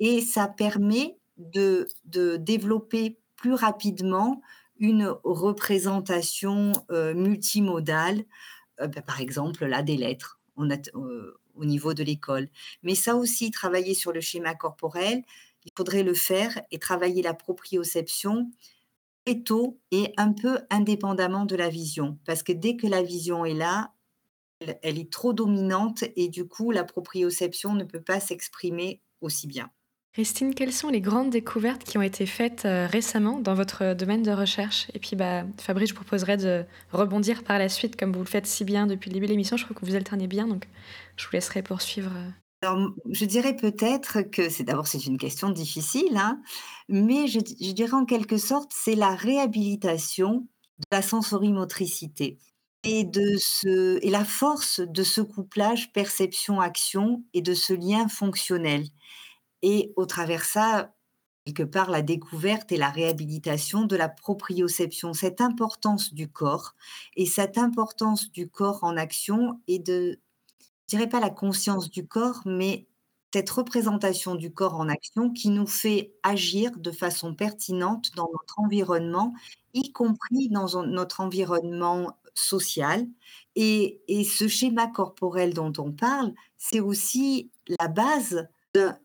Et 0.00 0.20
ça 0.20 0.48
permet 0.48 1.16
de 1.36 1.86
développer 2.38 3.18
plus 3.38 3.54
rapidement 3.54 4.42
une 4.78 5.06
représentation 5.24 6.72
multimodale, 6.90 8.24
bah, 8.78 9.02
par 9.06 9.20
exemple 9.20 9.64
là 9.64 9.82
des 9.82 9.96
lettres 9.96 10.38
au 10.56 11.64
niveau 11.64 11.94
de 11.94 12.02
l'école. 12.02 12.48
Mais 12.82 12.94
ça 12.94 13.16
aussi, 13.16 13.50
travailler 13.50 13.94
sur 13.94 14.12
le 14.12 14.20
schéma 14.20 14.54
corporel, 14.54 15.22
il 15.64 15.72
faudrait 15.76 16.02
le 16.02 16.14
faire 16.14 16.60
et 16.70 16.78
travailler 16.78 17.22
la 17.22 17.34
proprioception 17.34 18.50
très 19.24 19.42
tôt 19.42 19.80
et 19.90 20.12
un 20.16 20.32
peu 20.32 20.60
indépendamment 20.70 21.46
de 21.46 21.56
la 21.56 21.68
vision. 21.68 22.18
Parce 22.24 22.42
que 22.42 22.52
dès 22.52 22.76
que 22.76 22.86
la 22.86 23.02
vision 23.02 23.44
est 23.44 23.54
là, 23.54 23.92
elle 24.82 24.98
est 24.98 25.12
trop 25.12 25.32
dominante 25.32 26.04
et 26.16 26.28
du 26.28 26.46
coup, 26.46 26.70
la 26.70 26.84
proprioception 26.84 27.74
ne 27.74 27.84
peut 27.84 28.02
pas 28.02 28.20
s'exprimer 28.20 29.02
aussi 29.20 29.46
bien. 29.46 29.70
Christine, 30.18 30.52
quelles 30.52 30.72
sont 30.72 30.88
les 30.88 31.00
grandes 31.00 31.30
découvertes 31.30 31.84
qui 31.84 31.96
ont 31.96 32.02
été 32.02 32.26
faites 32.26 32.64
euh, 32.64 32.88
récemment 32.88 33.38
dans 33.38 33.54
votre 33.54 33.94
domaine 33.94 34.24
de 34.24 34.32
recherche? 34.32 34.88
Et 34.92 34.98
puis, 34.98 35.14
bah, 35.14 35.44
Fabrice, 35.58 35.90
je 35.90 35.94
proposerais 35.94 36.36
de 36.36 36.64
rebondir 36.90 37.44
par 37.44 37.56
la 37.60 37.68
suite, 37.68 37.94
comme 37.94 38.12
vous 38.12 38.24
le 38.24 38.26
faites 38.26 38.48
si 38.48 38.64
bien 38.64 38.88
depuis 38.88 39.10
le 39.10 39.14
début 39.14 39.26
de 39.26 39.30
l'émission. 39.30 39.56
Je 39.56 39.62
crois 39.62 39.76
que 39.76 39.86
vous 39.86 39.94
alternez 39.94 40.26
bien, 40.26 40.48
donc 40.48 40.66
je 41.14 41.24
vous 41.24 41.30
laisserai 41.34 41.62
poursuivre. 41.62 42.10
Euh. 42.64 42.88
Je 43.12 43.24
dirais 43.26 43.54
peut-être 43.54 44.22
que 44.22 44.48
c'est 44.48 44.64
d'abord 44.64 44.88
c'est 44.88 45.06
une 45.06 45.18
question 45.18 45.50
difficile, 45.50 46.16
hein, 46.16 46.42
mais 46.88 47.28
je, 47.28 47.38
je, 47.38 47.70
dirais 47.70 47.94
en 47.94 48.04
quelque 48.04 48.38
sorte 48.38 48.72
c'est 48.74 48.96
la 48.96 49.14
réhabilitation 49.14 50.48
de 50.78 50.84
la 50.90 51.00
sensorimotricité 51.00 52.38
et 52.82 53.04
de 53.04 53.36
ce 53.38 54.04
et 54.04 54.10
la 54.10 54.24
force 54.24 54.80
de 54.80 55.04
ce 55.04 55.20
couplage 55.20 55.92
perception-action 55.92 57.22
et 57.34 57.40
de 57.40 57.54
ce 57.54 57.72
lien 57.72 58.08
fonctionnel. 58.08 58.82
Et 59.62 59.92
au 59.96 60.06
travers 60.06 60.44
ça, 60.44 60.94
quelque 61.44 61.62
part, 61.64 61.90
la 61.90 62.02
découverte 62.02 62.72
et 62.72 62.76
la 62.76 62.90
réhabilitation 62.90 63.84
de 63.84 63.96
la 63.96 64.08
proprioception, 64.08 65.14
cette 65.14 65.40
importance 65.40 66.14
du 66.14 66.28
corps 66.30 66.74
et 67.16 67.26
cette 67.26 67.58
importance 67.58 68.30
du 68.30 68.48
corps 68.50 68.84
en 68.84 68.96
action 68.96 69.60
et 69.68 69.78
de 69.78 70.20
je 70.90 70.96
dirais 70.96 71.08
pas 71.08 71.20
la 71.20 71.30
conscience 71.30 71.90
du 71.90 72.06
corps, 72.06 72.40
mais 72.46 72.86
cette 73.32 73.50
représentation 73.50 74.34
du 74.34 74.52
corps 74.52 74.74
en 74.80 74.88
action 74.88 75.30
qui 75.30 75.50
nous 75.50 75.66
fait 75.66 76.14
agir 76.22 76.72
de 76.78 76.90
façon 76.90 77.34
pertinente 77.34 78.10
dans 78.16 78.28
notre 78.32 78.58
environnement, 78.58 79.34
y 79.74 79.92
compris 79.92 80.48
dans 80.48 80.82
notre 80.86 81.20
environnement 81.20 82.16
social. 82.34 83.06
Et, 83.54 84.00
et 84.08 84.24
ce 84.24 84.48
schéma 84.48 84.86
corporel 84.86 85.52
dont 85.52 85.72
on 85.78 85.92
parle, 85.92 86.32
c'est 86.56 86.80
aussi 86.80 87.50
la 87.80 87.88
base 87.88 88.48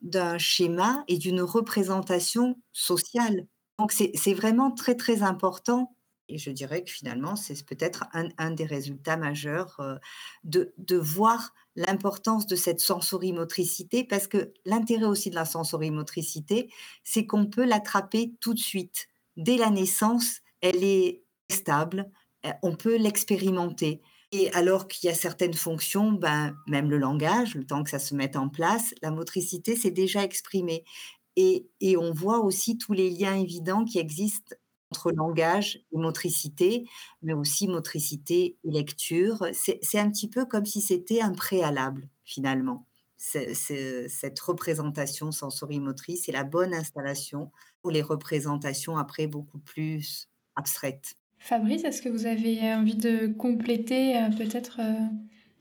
d'un 0.01 0.38
schéma 0.38 1.03
et 1.07 1.17
d'une 1.17 1.41
représentation 1.41 2.55
sociale. 2.71 3.47
Donc 3.80 3.91
c'est 3.91 4.34
vraiment 4.34 4.71
très 4.71 4.95
très 4.95 5.24
important 5.24 5.95
et 6.30 6.38
je 6.38 6.51
dirais 6.51 6.84
que 6.84 6.91
finalement, 6.91 7.36
c'est 7.36 7.65
peut-être 7.65 8.05
un, 8.13 8.51
des 8.51 8.65
résultats 8.65 9.17
majeurs 9.17 9.80
euh, 9.80 9.95
de, 10.43 10.97
voir 10.97 11.53
l'importance 11.76 12.47
de 12.47 12.55
cette 12.55 12.80
sensorimotricité, 12.80 14.03
parce 14.03 14.28
que 14.28 14.53
l'intérêt 14.65 15.05
aussi 15.05 15.30
de 15.30 15.36
la 15.36 15.45
sensorimotricité, 15.45 16.71
c'est 17.03 17.26
qu'on 17.26 17.47
peut 17.47 17.65
l'attraper 17.65 18.34
tout 18.39 18.53
de 18.53 18.59
suite. 18.59 19.07
Dès 19.38 19.57
la 19.57 19.69
naissance, 19.69 20.39
elle 20.61 20.84
est 20.84 21.24
stable, 21.51 22.09
euh, 22.45 22.51
on 22.61 22.76
peut 22.76 22.97
l'expérimenter. 22.97 24.01
Et 24.36 24.51
alors 24.53 24.88
qu'il 24.88 25.07
y 25.07 25.11
a 25.11 25.15
certaines 25.15 25.53
fonctions, 25.53 26.11
ben, 26.11 26.57
même 26.67 26.89
le 26.89 26.97
langage, 26.97 27.53
le 27.53 27.65
temps 27.65 27.84
que 27.84 27.91
ça 27.91 27.99
se 27.99 28.15
mette 28.15 28.36
en 28.36 28.49
place, 28.49 28.95
la 29.03 29.11
motricité 29.11 29.75
s'est 29.75 29.91
déjà 29.91 30.23
exprimée. 30.23 30.84
Et, 31.36 31.67
et, 31.81 31.97
on 31.97 32.11
voit 32.11 32.39
aussi 32.39 32.77
tous 32.79 32.93
les 32.93 33.11
liens 33.11 33.36
évidents 33.36 33.86
qui 33.86 33.99
existent 33.99 34.55
entre 34.91 35.11
langage 35.11 35.79
et 35.91 35.97
motricité, 35.97 36.86
mais 37.21 37.34
aussi 37.34 37.67
motricité 37.67 38.57
et 38.63 38.71
lecture. 38.71 39.45
C'est 39.53 39.99
un 39.99 40.09
petit 40.09 40.29
peu 40.29 40.45
comme 40.45 40.65
si 40.65 40.81
c'était 40.81 41.21
un 41.21 41.34
préalable, 41.34 42.09
finalement. 42.23 42.88
cette 43.17 44.39
représentation 44.39 45.31
sensorimotrice 45.31 46.27
et 46.27 46.31
la 46.31 46.43
bonne 46.43 46.73
installation 46.73 47.51
pour 47.81 47.91
les 47.91 48.01
représentations 48.01 48.97
après 48.97 49.27
beaucoup 49.27 49.59
plus 49.59 50.27
abstraites. 50.55 51.17
Fabrice, 51.43 51.83
est-ce 51.83 52.01
que 52.01 52.07
vous 52.07 52.25
avez 52.25 52.73
envie 52.73 52.95
de 52.95 53.27
compléter 53.27 54.17
euh, 54.17 54.29
peut-être 54.29 54.77
euh, 54.79 54.93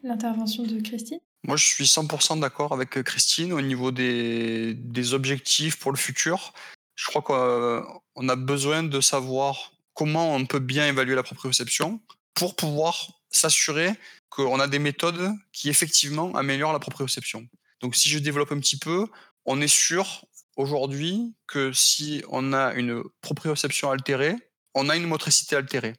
l'intervention 0.05 0.63
de 0.63 0.81
Christine? 0.81 1.19
Moi, 1.43 1.57
je 1.57 1.65
suis 1.65 1.85
100% 1.85 2.39
d'accord 2.39 2.73
avec 2.73 2.91
Christine 3.03 3.53
au 3.53 3.61
niveau 3.61 3.91
des, 3.91 4.75
des 4.75 5.13
objectifs 5.13 5.81
pour 5.81 5.91
le 5.91 5.97
futur. 5.97 6.53
Je 6.95 7.07
crois 7.07 7.23
qu'on 7.23 8.29
a 8.29 8.37
besoin 8.37 8.85
de 8.85 9.01
savoir 9.01 9.73
comment 9.93 10.37
on 10.37 10.47
peut 10.47 10.61
bien 10.61 10.87
évaluer 10.87 11.17
la 11.17 11.25
proprioception 11.25 12.01
pour 12.35 12.55
pouvoir 12.55 13.09
s'assurer 13.31 13.91
qu'on 14.29 14.61
a 14.61 14.69
des 14.69 14.79
méthodes 14.79 15.33
qui 15.53 15.69
effectivement 15.69 16.33
améliorent 16.37 16.73
la 16.73 16.79
proprioception. 16.79 17.49
Donc 17.81 17.97
si 17.97 18.09
je 18.09 18.21
développe 18.21 18.53
un 18.53 18.61
petit 18.61 18.79
peu, 18.79 19.09
on 19.47 19.61
est 19.61 19.67
sûr 19.67 20.27
aujourd'hui 20.57 21.35
que 21.49 21.73
si 21.73 22.23
on 22.29 22.53
a 22.53 22.73
une 22.75 23.03
proprioception 23.21 23.91
altérée, 23.91 24.37
on 24.75 24.89
a 24.89 24.97
une 24.97 25.07
motricité 25.07 25.57
altérée. 25.57 25.95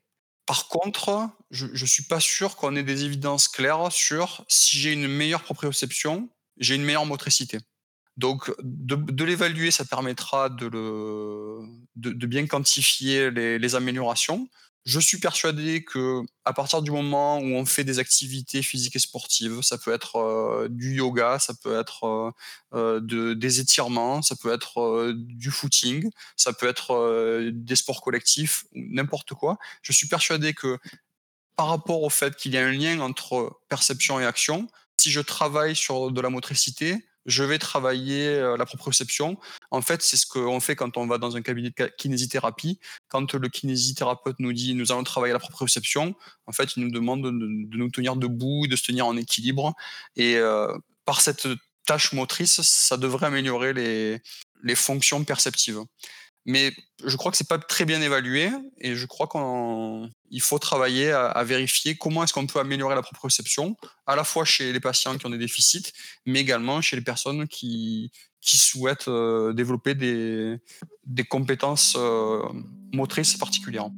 Par 0.46 0.68
contre, 0.68 1.30
je 1.52 1.68
ne 1.68 1.86
suis 1.86 2.04
pas 2.04 2.20
sûr 2.20 2.56
qu'on 2.56 2.76
ait 2.76 2.84
des 2.84 3.06
évidences 3.06 3.48
claires 3.48 3.92
sur 3.92 4.44
si 4.50 4.78
j'ai 4.78 4.92
une 4.92 5.08
meilleure 5.08 5.44
proprioception, 5.44 6.30
j'ai 6.58 6.76
une 6.76 6.84
meilleure 6.84 7.06
motricité. 7.06 7.60
Donc, 8.18 8.54
de, 8.62 9.24
l'évaluer, 9.24 9.72
ça 9.72 9.86
permettra 9.86 10.50
de, 10.50 11.60
bien 11.96 12.46
quantifier 12.46 13.32
les, 13.32 13.76
améliorations. 13.76 14.50
Je 14.86 15.00
suis 15.00 15.18
persuadé 15.18 15.86
que 15.86 16.24
à 16.44 16.52
partir 16.52 16.82
du 16.82 16.92
moment 16.92 17.38
où 17.40 17.56
on 17.56 17.66
fait 17.66 17.86
des 17.86 18.00
activités 18.00 18.62
physiques 18.62 18.98
et 18.98 19.00
sportives, 19.00 19.62
ça 19.62 19.78
peut 19.78 19.94
être 19.94 20.18
euh, 20.18 20.68
du 20.70 20.96
yoga, 20.96 21.40
ça 21.40 21.54
peut 21.54 21.80
être 21.80 22.04
euh, 22.06 22.32
euh, 22.74 23.00
de, 23.00 23.34
des 23.34 23.62
étirements, 23.62 24.22
ça 24.22 24.36
peut 24.36 24.52
être 24.52 25.14
du 25.16 25.52
footing, 25.52 26.10
ça 26.36 26.52
peut 26.52 26.68
être 26.68 27.50
des 27.54 27.78
sports 27.78 28.02
collectifs, 28.02 28.66
n'importe 28.74 29.34
quoi. 29.36 29.58
Je 29.84 29.94
suis 29.94 30.08
persuadé 30.08 30.54
que 30.54 30.78
par 31.56 31.70
rapport 31.70 32.04
au 32.04 32.10
fait 32.10 32.36
qu'il 32.36 32.52
y 32.52 32.58
a 32.58 32.66
un 32.66 32.72
lien 32.72 33.00
entre 33.00 33.62
perception 33.70 34.20
et 34.20 34.26
action, 34.26 34.68
si 34.98 35.12
je 35.12 35.22
travaille 35.22 35.78
sur 35.78 36.12
de 36.12 36.20
la 36.20 36.30
motricité, 36.30 37.06
je 37.26 37.44
vais 37.44 37.58
travailler 37.58 38.28
euh, 38.28 38.58
la 38.58 38.66
proprioception. 38.66 39.38
En 39.72 39.82
fait, 39.82 40.02
c'est 40.02 40.18
ce 40.18 40.26
qu'on 40.26 40.60
fait 40.60 40.76
quand 40.76 40.98
on 40.98 41.08
va 41.08 41.18
dans 41.18 41.36
un 41.36 41.42
cabinet 41.42 41.72
de 41.76 41.86
kinésithérapie. 41.98 42.80
Quand 43.08 43.34
le 43.34 43.48
kinésithérapeute 43.50 44.40
nous 44.40 44.54
dit 44.54 44.76
nous 44.76 44.92
allons 44.92 45.04
travailler 45.04 45.34
la 45.34 45.40
proprioception, 45.40 46.16
en 46.46 46.52
fait, 46.52 46.76
il 46.76 46.84
nous 46.84 46.92
demande 46.92 47.24
de, 47.24 47.32
nous 47.32 47.90
tenir 47.90 48.16
debout, 48.16 48.68
de 48.68 48.76
se 48.76 48.84
tenir 48.84 49.06
en 49.06 49.18
équilibre. 49.18 49.74
Et 50.16 50.36
euh, 50.36 50.76
par 51.06 51.22
cette 51.22 51.48
tâche 51.86 52.14
motrice, 52.14 52.62
ça 52.62 52.98
devrait 52.98 53.28
améliorer 53.28 53.74
les, 53.74 54.22
les 54.64 54.76
fonctions 54.76 55.24
perceptives. 55.24 55.80
Mais 56.46 56.74
je 57.06 57.16
crois 57.16 57.32
que 57.32 57.38
c'est 57.38 57.48
pas 57.48 57.58
très 57.58 57.86
bien 57.86 58.02
évalué 58.02 58.50
et 58.80 58.96
je 58.96 59.06
crois 59.06 59.28
qu'il 59.28 60.42
faut 60.42 60.60
travailler 60.60 61.12
à, 61.12 61.44
vérifier 61.44 61.96
comment 61.96 62.24
est-ce 62.24 62.34
qu'on 62.34 62.48
peut 62.48 62.60
améliorer 62.60 62.96
la 62.96 63.02
proprioception, 63.02 63.78
à 64.08 64.16
la 64.16 64.24
fois 64.24 64.44
chez 64.44 64.74
les 64.74 64.80
patients 64.80 65.18
qui 65.18 65.26
ont 65.26 65.30
des 65.30 65.38
déficits, 65.38 65.94
mais 66.26 66.42
également 66.42 66.82
chez 66.82 66.96
les 66.98 67.02
personnes 67.02 67.48
qui, 67.48 68.12
souhaitent 68.42 69.08
euh, 69.08 69.54
développer 69.54 69.96
des, 69.96 70.58
des 71.06 71.24
compétences 71.24 71.96
euh, 71.98 72.42
motrices 72.92 73.38
particulières. 73.38 73.90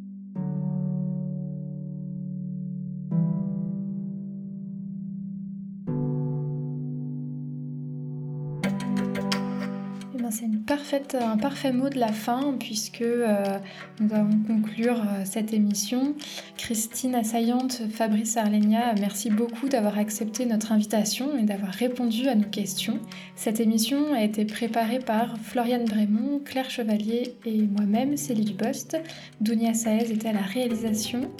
Un 11.13 11.37
parfait 11.37 11.71
mot 11.71 11.89
de 11.89 11.99
la 11.99 12.11
fin 12.11 12.55
puisque 12.59 13.01
euh, 13.01 13.59
nous 13.99 14.13
allons 14.13 14.39
conclure 14.47 14.99
euh, 14.99 15.23
cette 15.25 15.53
émission. 15.53 16.15
Christine 16.57 17.15
Assaillante, 17.15 17.81
Fabrice 17.91 18.37
Arlenia, 18.37 18.93
merci 18.99 19.29
beaucoup 19.29 19.67
d'avoir 19.67 19.97
accepté 19.97 20.45
notre 20.45 20.71
invitation 20.71 21.37
et 21.37 21.43
d'avoir 21.43 21.71
répondu 21.71 22.27
à 22.27 22.35
nos 22.35 22.47
questions. 22.47 22.99
Cette 23.35 23.59
émission 23.59 24.13
a 24.13 24.23
été 24.23 24.45
préparée 24.45 24.99
par 24.99 25.37
Floriane 25.37 25.85
Brémond, 25.85 26.39
Claire 26.43 26.69
Chevalier 26.69 27.35
et 27.45 27.61
moi-même, 27.63 28.17
Célie 28.17 28.45
Dubost. 28.45 28.97
Dounia 29.41 29.73
Saez 29.73 30.11
était 30.11 30.29
à 30.29 30.33
la 30.33 30.41
réalisation. 30.41 31.31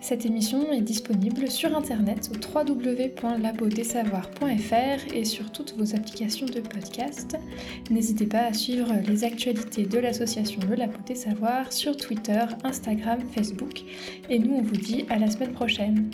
Cette 0.00 0.26
émission 0.26 0.72
est 0.72 0.80
disponible 0.80 1.50
sur 1.50 1.76
internet 1.76 2.30
au 2.32 2.36
www.labodesavoirs.fr 2.58 5.14
et 5.14 5.24
sur 5.24 5.52
toutes 5.52 5.76
vos 5.76 5.94
applications 5.94 6.46
de 6.46 6.60
podcast. 6.60 7.36
N'hésitez 7.90 8.26
pas 8.26 8.46
à 8.46 8.52
suivre 8.52 8.92
les 9.06 9.24
actualités 9.24 9.84
de 9.84 9.98
l'association 9.98 10.60
Le 10.68 10.76
Labo 10.76 10.98
des 11.06 11.14
Savoirs 11.14 11.72
sur 11.72 11.96
Twitter, 11.96 12.44
Instagram, 12.64 13.20
Facebook. 13.32 13.82
Et 14.28 14.38
nous, 14.38 14.56
on 14.56 14.62
vous 14.62 14.76
dit 14.76 15.04
à 15.08 15.18
la 15.18 15.30
semaine 15.30 15.52
prochaine. 15.52 16.10